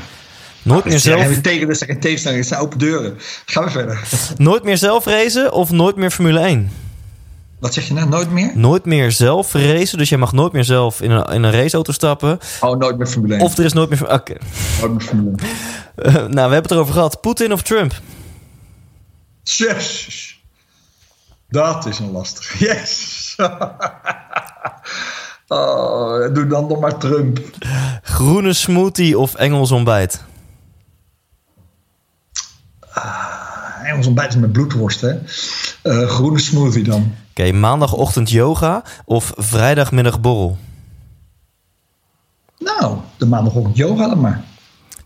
Nooit 0.62 0.84
meer 0.84 0.92
Dus 0.92 1.02
zelf, 1.02 1.40
tegen, 1.40 1.76
geen 1.76 2.00
tegenstander, 2.00 2.40
het 2.40 2.48
zijn 2.48 2.60
open 2.60 2.78
deuren. 2.78 3.18
Gaan 3.46 3.64
we 3.64 3.70
verder. 3.70 4.00
nooit 4.36 4.62
meer 4.64 4.78
zelf 4.78 5.04
racen 5.04 5.52
of 5.52 5.70
nooit 5.70 5.96
meer 5.96 6.10
Formule 6.10 6.40
1? 6.40 6.70
Wat 7.58 7.74
zeg 7.74 7.88
je 7.88 7.94
nou? 7.94 8.08
Nooit 8.08 8.30
meer? 8.30 8.50
Nooit 8.54 8.84
meer 8.84 9.12
zelf 9.12 9.52
racen, 9.52 9.98
dus 9.98 10.08
jij 10.08 10.18
mag 10.18 10.32
nooit 10.32 10.52
meer 10.52 10.64
zelf 10.64 11.00
in 11.00 11.10
een, 11.10 11.24
in 11.24 11.42
een 11.42 11.52
raceauto 11.52 11.92
stappen. 11.92 12.38
Oh, 12.60 12.78
nooit 12.78 12.98
meer 12.98 13.06
Formule 13.06 13.34
1. 13.34 13.42
Of 13.42 13.58
er 13.58 13.64
is 13.64 13.72
nooit 13.72 13.90
meer... 13.90 14.12
Oké. 14.12 14.34
nooit 14.80 14.92
meer 14.92 15.00
Formule 15.00 15.36
1. 15.36 15.48
Eh, 15.94 16.14
nou, 16.14 16.28
we 16.30 16.38
hebben 16.40 16.62
het 16.62 16.70
erover 16.70 16.92
gehad. 16.92 17.20
Poetin 17.20 17.52
of 17.52 17.62
Trump? 17.62 17.92
Yes. 19.42 20.40
Dat 21.48 21.86
is 21.86 21.98
een 21.98 22.10
lastig. 22.10 22.58
Yes. 22.58 23.34
oh, 25.48 26.34
doe 26.34 26.46
dan 26.46 26.66
nog 26.66 26.80
maar 26.80 26.98
Trump. 26.98 27.38
Groene 28.02 28.52
smoothie 28.52 29.18
of 29.18 29.34
Engels 29.34 29.70
ontbijt? 29.70 30.24
Engels 33.84 34.06
ontbijt 34.06 34.36
met 34.36 34.52
bloedworst, 34.52 35.00
hè? 35.00 35.18
Eh, 35.82 36.08
groene 36.08 36.38
smoothie 36.38 36.84
dan. 36.84 37.14
Oké, 37.30 37.52
maandagochtend 37.52 38.30
yoga 38.30 38.82
of 39.04 39.32
vrijdagmiddag 39.36 40.20
borrel? 40.20 40.58
Nou, 42.58 42.98
de 43.16 43.26
maandagochtend 43.26 43.76
yoga 43.76 44.08
dan 44.08 44.20
maar. 44.20 44.44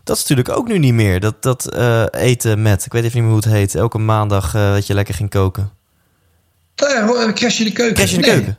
Dat 0.03 0.15
is 0.15 0.21
natuurlijk 0.21 0.49
ook 0.49 0.67
nu 0.67 0.77
niet 0.77 0.93
meer. 0.93 1.19
Dat, 1.19 1.41
dat 1.43 1.71
eh, 1.73 2.05
eten 2.11 2.61
met, 2.61 2.85
ik 2.85 2.91
weet 2.91 3.03
even 3.03 3.15
niet 3.15 3.23
meer 3.23 3.33
hoe 3.33 3.43
het 3.43 3.53
heet. 3.53 3.75
Elke 3.75 3.97
maandag 3.97 4.55
eh, 4.55 4.71
dat 4.71 4.87
je 4.87 4.93
lekker 4.93 5.13
ging 5.13 5.29
koken. 5.29 5.71
Uh, 6.83 7.33
crash 7.33 7.59
in 7.59 7.65
de 7.65 7.71
keuken. 7.71 7.95
Crash 7.95 8.13
in 8.13 8.21
de 8.21 8.27
nee. 8.27 8.35
keuken? 8.35 8.57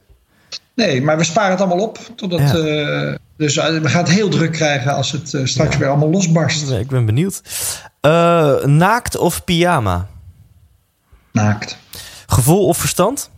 Nee, 0.79 1.03
maar 1.03 1.17
we 1.19 1.25
sparen 1.25 1.51
het 1.51 1.61
allemaal 1.61 1.87
op. 1.87 1.99
Totdat, 2.17 2.41
Ja. 2.41 2.55
eh, 2.55 3.15
dus 3.37 3.57
eh, 3.57 3.81
we 3.81 3.89
gaan 3.89 4.03
het 4.05 4.13
heel 4.13 4.29
druk 4.29 4.53
krijgen 4.53 4.95
als 4.95 5.13
het 5.13 5.35
eh, 5.35 5.45
straks 5.45 5.77
weer 5.77 5.89
allemaal 5.89 6.11
losbarst. 6.11 6.71
Ik 6.71 6.89
ben 6.89 7.07
benieuwd. 7.07 7.43
Naakt 8.65 9.17
of 9.17 9.45
pyjama? 9.45 10.09
Naakt. 11.33 11.79
Gevoel 12.27 12.67
of 12.67 12.79
verstand? 12.79 13.31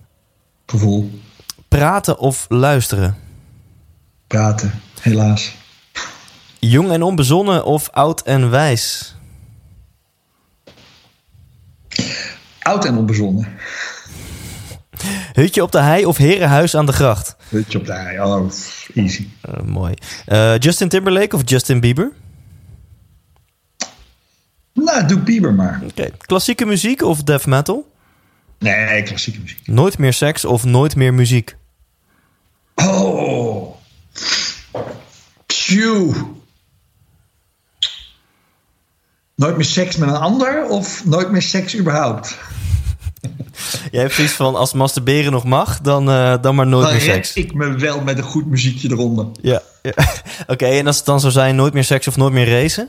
Gevoel. 0.67 1.21
Praten 1.69 2.19
of 2.19 2.47
luisteren? 2.49 3.17
Praten. 4.27 4.73
Helaas. 5.01 5.55
Jong 6.59 6.91
en 6.91 7.03
onbezonnen 7.03 7.65
of 7.65 7.89
oud 7.91 8.23
en 8.23 8.51
wijs? 8.51 9.15
Oud 12.63 12.85
en 12.85 12.97
onbezonnen. 12.97 13.49
Hutje 15.33 15.63
op 15.63 15.73
de 15.73 15.81
hei 15.81 16.07
of 16.07 16.17
herenhuis 16.17 16.77
aan 16.77 16.87
de 16.87 16.93
gracht? 16.93 17.37
Hutje 17.49 17.79
op 17.79 17.87
de 17.87 17.93
hei. 17.93 18.21
Oh, 18.21 18.51
easy. 18.95 19.29
Eh, 19.41 19.61
mooi. 19.63 19.95
Eh, 20.27 20.59
Justin 20.59 20.89
Timberlake 20.89 21.37
of 21.37 21.43
Justin 21.45 21.81
Bieber? 21.81 22.13
Nou, 24.73 25.07
doe 25.07 25.19
Bieber 25.19 25.55
maar. 25.55 25.81
Oké. 25.85 26.11
Klassieke 26.19 26.65
muziek 26.65 27.03
of 27.03 27.23
death 27.23 27.47
metal? 27.47 27.93
Nee, 28.59 29.03
klassieke 29.03 29.41
muziek. 29.41 29.67
Nooit 29.67 29.99
meer 29.99 30.13
seks 30.13 30.45
of 30.45 30.65
nooit 30.65 30.97
meer 30.97 31.15
muziek? 31.15 31.57
Oh. 32.75 33.77
Phew. 35.47 36.15
Nooit 39.35 39.57
meer 39.57 39.65
seks 39.65 39.97
met 39.97 40.09
een 40.09 40.17
ander 40.17 40.69
of 40.69 41.05
nooit 41.05 41.31
meer 41.31 41.43
seks 41.43 41.77
überhaupt? 41.77 42.39
Jij 43.91 44.01
hebt 44.01 44.15
zoiets 44.15 44.33
van, 44.35 44.55
als 44.55 44.73
masturberen 44.73 45.33
nog 45.33 45.45
mag, 45.45 45.81
dan, 45.81 46.11
eh, 46.11 46.35
dan 46.41 46.55
maar 46.55 46.67
nooit 46.67 46.85
Dan 46.85 46.93
meer 46.93 47.03
seks. 47.03 47.35
ik 47.35 47.55
me 47.55 47.77
wel 47.77 48.01
met 48.01 48.19
een 48.19 48.25
goed 48.25 48.47
muziekje 48.47 48.91
eronder. 48.91 49.27
Ja. 49.41 49.63
ja. 49.83 49.93
Oké, 50.47 50.67
en 50.67 50.87
als 50.87 50.97
het 50.97 51.07
dan 51.07 51.21
zou 51.21 51.33
zijn, 51.33 51.57
nooit 51.57 51.73
meer 51.73 51.85
seks 51.85 52.09
of 52.09 52.17
nooit 52.17 52.33
meer 52.33 52.49
racen? 52.61 52.89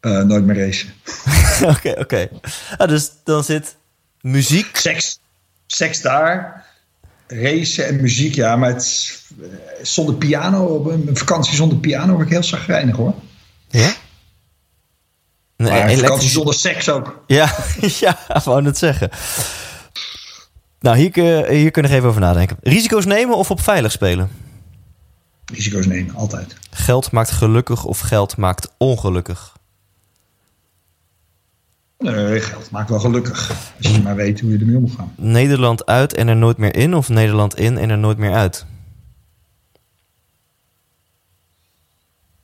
Eh, 0.00 0.22
nooit 0.22 0.44
meer 0.44 0.56
racen. 0.66 0.88
Oké, 1.76 1.94
oké. 1.98 2.28
Ah, 2.76 2.88
dus 2.88 3.10
dan 3.24 3.44
zit 3.44 3.76
muziek... 4.20 4.76
Seks, 4.76 5.18
seks 5.66 6.02
daar. 6.02 6.66
Racen 7.26 7.86
en 7.86 8.00
muziek, 8.00 8.34
ja. 8.34 8.56
Maar 8.56 8.68
het 8.68 9.22
eh, 9.40 9.46
zonder 9.82 10.14
piano, 10.14 10.64
op 10.64 10.86
een 10.86 11.08
vakantie 11.12 11.54
zonder 11.54 11.78
piano 11.78 12.12
word 12.12 12.26
ik 12.26 12.32
heel 12.32 12.42
zagrijnig 12.42 12.96
hoor. 12.96 13.14
Ja? 13.68 13.92
Nee, 15.56 15.70
Maar 15.70 15.90
een 15.90 15.98
vakantie 15.98 16.28
zonder 16.28 16.54
seks 16.54 16.88
ook. 16.88 17.22
Ja, 17.26 17.54
ja, 18.00 18.18
wou 18.44 18.64
het 18.64 18.78
zeggen. 18.78 19.10
Nou, 20.80 20.96
hier, 20.96 21.10
kun- 21.10 21.46
hier 21.48 21.70
kun 21.70 21.82
je 21.82 21.88
nog 21.88 21.96
even 21.96 22.08
over 22.08 22.20
nadenken. 22.20 22.56
Risico's 22.60 23.04
nemen 23.04 23.36
of 23.36 23.50
op 23.50 23.60
veilig 23.60 23.92
spelen? 23.92 24.30
Risico's 25.52 25.86
nemen, 25.86 26.14
altijd. 26.14 26.56
Geld 26.70 27.10
maakt 27.10 27.30
gelukkig 27.30 27.84
of 27.84 27.98
geld 28.00 28.36
maakt 28.36 28.68
ongelukkig? 28.76 29.54
Nee, 31.98 32.40
geld 32.40 32.70
maakt 32.70 32.88
wel 32.90 32.98
gelukkig. 33.00 33.50
Als 33.82 33.92
je 33.94 34.02
maar 34.02 34.16
weet 34.16 34.40
hoe 34.40 34.50
je 34.52 34.58
ermee 34.58 34.76
omgaat. 34.76 35.06
Nederland 35.16 35.86
uit 35.86 36.14
en 36.14 36.28
er 36.28 36.36
nooit 36.36 36.56
meer 36.56 36.76
in 36.76 36.94
of 36.94 37.08
Nederland 37.08 37.58
in 37.58 37.78
en 37.78 37.90
er 37.90 37.98
nooit 37.98 38.18
meer 38.18 38.32
uit? 38.34 38.66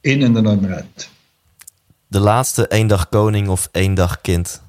In 0.00 0.22
en 0.22 0.36
er 0.36 0.42
nooit 0.42 0.60
meer 0.60 0.74
uit. 0.74 1.10
De 2.12 2.20
laatste 2.20 2.68
één 2.68 2.86
dag 2.86 3.08
koning 3.08 3.48
of 3.48 3.68
één 3.70 3.94
dag 3.94 4.20
kind? 4.20 4.62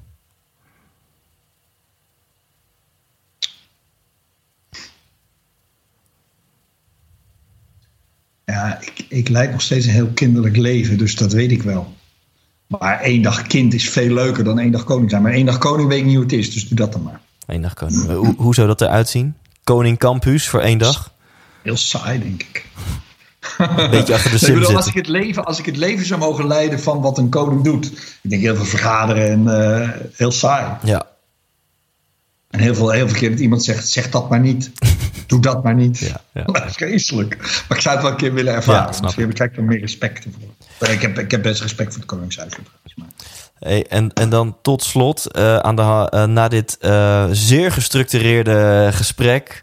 Ja, 8.44 8.80
ik, 8.80 9.06
ik 9.08 9.28
leid 9.28 9.50
nog 9.50 9.62
steeds 9.62 9.86
een 9.86 9.92
heel 9.92 10.12
kinderlijk 10.14 10.56
leven, 10.56 10.98
dus 10.98 11.16
dat 11.16 11.32
weet 11.32 11.50
ik 11.50 11.62
wel. 11.62 11.94
Maar 12.66 13.00
één 13.00 13.22
dag 13.22 13.46
kind 13.46 13.74
is 13.74 13.88
veel 13.88 14.14
leuker 14.14 14.44
dan 14.44 14.58
één 14.58 14.72
dag 14.72 14.84
koning 14.84 15.10
zijn. 15.10 15.22
Maar 15.22 15.32
één 15.32 15.46
dag 15.46 15.58
koning 15.58 15.88
weet 15.88 15.98
ik 15.98 16.04
niet 16.04 16.14
hoe 16.14 16.24
het 16.24 16.32
is, 16.32 16.52
dus 16.52 16.68
doe 16.68 16.78
dat 16.78 16.92
dan 16.92 17.02
maar. 17.02 17.20
Eén 17.46 17.62
dag 17.62 17.74
koning. 17.74 18.06
Hoe, 18.06 18.34
hoe 18.36 18.54
zou 18.54 18.66
dat 18.66 18.80
eruit 18.80 19.08
zien? 19.08 19.36
Koning 19.64 19.98
Campus 19.98 20.48
voor 20.48 20.60
één 20.60 20.78
dag? 20.78 21.12
Heel 21.62 21.76
saai, 21.76 22.18
denk 22.18 22.42
ik. 22.42 22.66
Beetje 23.90 24.14
achter 24.14 24.30
de 24.30 24.46
Ik 24.46 24.54
bedoel, 24.54 24.76
als, 24.76 24.86
ik 24.86 24.94
het 24.94 25.08
leven, 25.08 25.44
als 25.44 25.58
ik 25.58 25.66
het 25.66 25.76
leven 25.76 26.06
zou 26.06 26.20
mogen 26.20 26.46
leiden 26.46 26.80
van 26.80 27.00
wat 27.00 27.18
een 27.18 27.28
koning 27.28 27.64
doet. 27.64 27.86
Ik 28.22 28.30
denk 28.30 28.42
heel 28.42 28.56
veel 28.56 28.64
vergaderen 28.64 29.30
en 29.30 29.72
eh, 29.80 29.88
heel 30.12 30.32
saai. 30.32 30.76
Ja, 30.82 31.06
En 32.50 32.60
heel 32.60 32.74
veel, 32.74 32.90
heel 32.90 33.08
veel 33.08 33.18
keer 33.18 33.30
dat 33.30 33.38
iemand 33.38 33.64
zegt, 33.64 33.88
zeg 33.88 34.10
dat 34.10 34.28
maar 34.28 34.40
niet. 34.40 34.70
Doe 35.26 35.40
dat 35.40 35.62
maar 35.62 35.74
niet. 35.74 35.98
Ja, 35.98 36.20
ja. 36.32 36.42
Dat 36.52 36.80
is. 36.80 37.12
Maar 37.12 37.76
ik 37.76 37.80
zou 37.80 37.94
het 37.94 38.02
wel 38.02 38.10
een 38.10 38.16
keer 38.16 38.34
willen 38.34 38.54
ervaren. 38.54 38.92
Ja, 38.92 39.00
Misschien 39.00 39.28
heb 39.28 39.40
ik 39.40 39.56
er 39.56 39.64
meer 39.64 39.80
respect 39.80 40.26
voor. 40.78 40.88
Ik 40.88 41.02
heb, 41.02 41.18
ik 41.18 41.30
heb 41.30 41.42
best 41.42 41.62
respect 41.62 41.90
voor 41.90 42.00
het 42.00 42.10
Koningshuis. 42.10 42.52
Maar. 42.94 43.06
Hey, 43.58 43.86
en, 43.86 44.12
en 44.12 44.28
dan 44.28 44.56
tot 44.62 44.82
slot, 44.82 45.26
eh, 45.26 45.56
aan 45.56 45.76
de, 45.76 46.06
eh, 46.10 46.24
na 46.24 46.48
dit 46.48 46.78
eh, 46.80 47.26
zeer 47.30 47.72
gestructureerde 47.72 48.88
gesprek. 48.92 49.62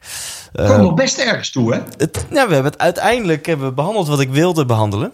We 0.52 0.64
komen 0.64 0.82
nog 0.82 0.94
best 0.94 1.18
ergens 1.18 1.52
toe, 1.52 1.74
hè? 1.74 1.82
het, 1.98 2.26
ja, 2.32 2.48
we 2.48 2.54
hebben 2.54 2.72
het 2.72 2.82
uiteindelijk 2.82 3.46
hebben 3.46 3.68
we 3.68 3.74
behandeld 3.74 4.08
wat 4.08 4.20
ik 4.20 4.30
wilde 4.30 4.66
behandelen. 4.66 5.12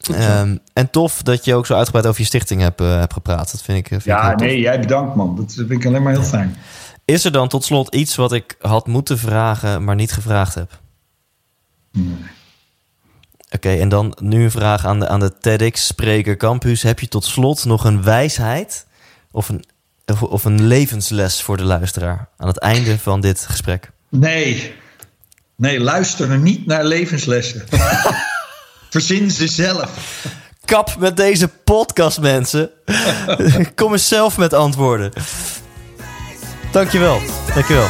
Ehm, 0.00 0.56
en 0.72 0.90
tof 0.90 1.22
dat 1.22 1.44
je 1.44 1.54
ook 1.54 1.66
zo 1.66 1.74
uitgebreid 1.74 2.06
over 2.06 2.20
je 2.20 2.26
stichting 2.26 2.60
hebt, 2.60 2.80
hebt 2.80 3.12
gepraat. 3.12 3.52
Dat 3.52 3.62
vind 3.62 3.78
ik, 3.78 3.86
vind 3.88 4.04
Ja, 4.04 4.34
nee, 4.34 4.60
jij 4.60 4.80
bedankt, 4.80 5.14
man. 5.14 5.36
Dat 5.36 5.52
vind 5.52 5.70
ik 5.70 5.86
alleen 5.86 6.02
maar 6.02 6.12
heel 6.12 6.22
fijn. 6.22 6.56
Is 7.04 7.24
er 7.24 7.32
dan 7.32 7.48
tot 7.48 7.64
slot 7.64 7.94
iets 7.94 8.16
wat 8.16 8.32
ik 8.32 8.56
had 8.60 8.86
moeten 8.86 9.18
vragen, 9.18 9.84
maar 9.84 9.94
niet 9.94 10.12
gevraagd 10.12 10.54
heb? 10.54 10.80
Oké, 13.50 13.74
en 13.74 13.88
dan 13.88 14.16
nu 14.22 14.44
een 14.44 14.50
vraag 14.50 14.86
aan 14.86 15.00
de, 15.00 15.08
aan 15.08 15.20
de 15.20 15.38
TEDx-spreker 15.40 16.36
Campus. 16.36 16.82
Heb 16.82 17.00
je 17.00 17.08
tot 17.08 17.24
slot 17.24 17.64
nog 17.64 17.84
een 17.84 18.02
wijsheid 18.02 18.86
of 19.30 19.48
een, 19.48 19.64
of, 20.06 20.22
of 20.22 20.44
een 20.44 20.66
levensles 20.66 21.42
voor 21.42 21.56
de 21.56 21.64
luisteraar 21.64 22.28
aan 22.36 22.46
het 22.46 22.58
einde 22.58 22.98
van 22.98 23.20
dit 23.20 23.46
gesprek? 23.48 23.90
Nee. 24.08 24.74
Nee, 25.56 25.80
luister 25.80 26.30
er 26.30 26.38
niet 26.38 26.66
naar 26.66 26.84
levenslessen. 26.84 27.64
Verzin 28.90 29.30
ze 29.30 29.48
zelf. 29.48 30.24
Kap 30.64 30.96
met 30.98 31.16
deze 31.16 31.48
podcast, 31.48 32.20
mensen. 32.20 32.70
Kom 33.74 33.92
eens 33.92 34.08
zelf 34.08 34.38
met 34.38 34.52
antwoorden. 34.52 35.12
Dankjewel. 36.72 37.20
Dankjewel. 37.54 37.88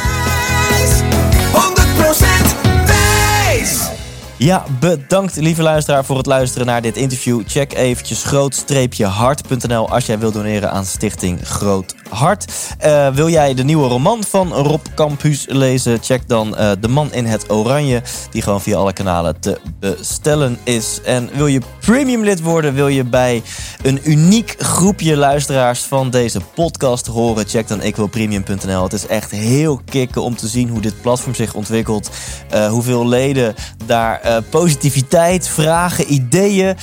Ja, 4.43 4.65
bedankt 4.81 5.37
lieve 5.37 5.63
luisteraar 5.63 6.05
voor 6.05 6.17
het 6.17 6.27
luisteren 6.27 6.67
naar 6.67 6.83
dit 6.83 6.97
interview. 6.97 7.43
Check 7.47 7.73
eventjes 7.73 8.25
groot-hart.nl 8.25 9.89
als 9.89 10.07
jij 10.07 10.19
wilt 10.19 10.35
doneren 10.35 10.71
aan 10.71 10.85
Stichting 10.85 11.41
Groot 11.43 11.95
Hart. 12.11 12.53
Eh, 12.79 13.09
wil 13.09 13.29
jij 13.29 13.55
de 13.55 13.65
nieuwe 13.65 13.89
roman 13.89 14.25
van 14.25 14.53
Rob 14.53 14.81
Campus 14.95 15.45
lezen? 15.49 15.99
Check 16.03 16.29
dan 16.29 16.57
eh, 16.57 16.71
De 16.81 16.89
Man 16.89 17.13
in 17.13 17.27
het 17.27 17.51
Oranje, 17.51 18.03
die 18.31 18.43
gewoon 18.43 18.61
via 18.61 18.77
alle 18.77 18.93
kanalen 18.93 19.41
te 19.41 19.61
bestellen 19.81 20.59
is. 20.65 21.01
En 21.05 21.31
wil 21.35 21.47
je 21.47 21.61
premium 21.81 22.25
lid 22.25 22.41
worden? 22.43 22.75
Wil 22.75 22.89
je 22.89 23.05
bij 23.05 23.43
een 23.83 24.01
uniek 24.05 24.55
groepje 24.59 25.17
luisteraars 25.17 25.81
van 25.81 26.11
deze 26.11 26.41
podcast 26.55 27.07
horen? 27.07 27.49
Check 27.49 27.69
dan 27.69 27.83
ikwilpremium.nl. 27.83 28.83
Het 28.83 28.93
is 28.93 29.07
echt 29.07 29.31
heel 29.31 29.81
kicken 29.85 30.23
om 30.23 30.37
te 30.37 30.49
zien 30.49 30.69
hoe 30.69 30.81
dit 30.81 31.01
platform 31.01 31.35
zich 31.35 31.55
ontwikkelt. 31.55 32.11
eh, 32.51 32.69
hoeveel 32.69 33.09
leden 33.09 33.55
daar 33.87 34.43
positiviteit, 34.51 35.49
vragen, 35.49 36.13
ideeën 36.13 36.77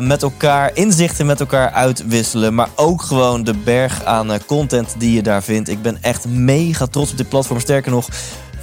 met 0.00 0.22
elkaar, 0.22 0.70
inzichten 0.74 1.26
met 1.26 1.40
elkaar 1.40 1.70
uitwisselen. 1.70 2.54
Maar 2.54 2.68
ook 2.74 3.02
gewoon 3.02 3.44
de 3.44 3.54
berg 3.54 4.04
aan 4.04 4.33
eh, 4.34 4.46
content 4.46 4.94
die 4.98 5.12
je 5.14 5.22
daar 5.22 5.42
vindt. 5.42 5.68
Ik 5.68 5.82
ben 5.82 5.98
echt 6.00 6.28
mega 6.28 6.86
trots 6.86 7.10
op 7.10 7.16
dit 7.16 7.28
platform. 7.28 7.60
Sterker 7.60 7.90
nog, 7.90 8.08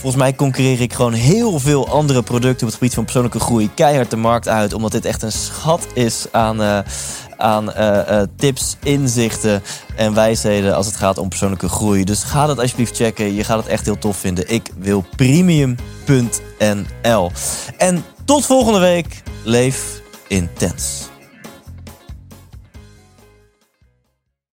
Volgens 0.01 0.21
mij 0.21 0.35
concurreer 0.35 0.81
ik 0.81 0.93
gewoon 0.93 1.13
heel 1.13 1.59
veel 1.59 1.87
andere 1.89 2.23
producten 2.23 2.61
op 2.61 2.67
het 2.67 2.73
gebied 2.73 2.93
van 2.93 3.03
persoonlijke 3.03 3.39
groei 3.39 3.69
keihard 3.73 4.09
de 4.09 4.15
markt 4.15 4.47
uit. 4.47 4.73
Omdat 4.73 4.91
dit 4.91 5.05
echt 5.05 5.21
een 5.21 5.31
schat 5.31 5.87
is 5.93 6.25
aan, 6.31 6.61
uh, 6.61 6.79
aan 7.37 7.69
uh, 7.69 8.21
tips, 8.35 8.77
inzichten 8.83 9.63
en 9.95 10.13
wijsheden 10.13 10.75
als 10.75 10.85
het 10.85 10.95
gaat 10.95 11.17
om 11.17 11.29
persoonlijke 11.29 11.69
groei. 11.69 12.03
Dus 12.03 12.23
ga 12.23 12.45
dat 12.45 12.59
alsjeblieft 12.59 12.95
checken. 12.95 13.33
Je 13.33 13.43
gaat 13.43 13.57
het 13.57 13.67
echt 13.67 13.85
heel 13.85 13.97
tof 13.97 14.17
vinden. 14.17 14.49
Ik 14.49 14.69
wil 14.77 15.05
premium.nl. 15.15 15.81
En 17.77 18.03
tot 18.25 18.45
volgende 18.45 18.79
week. 18.79 19.23
Leef 19.43 20.01
intens. 20.27 21.10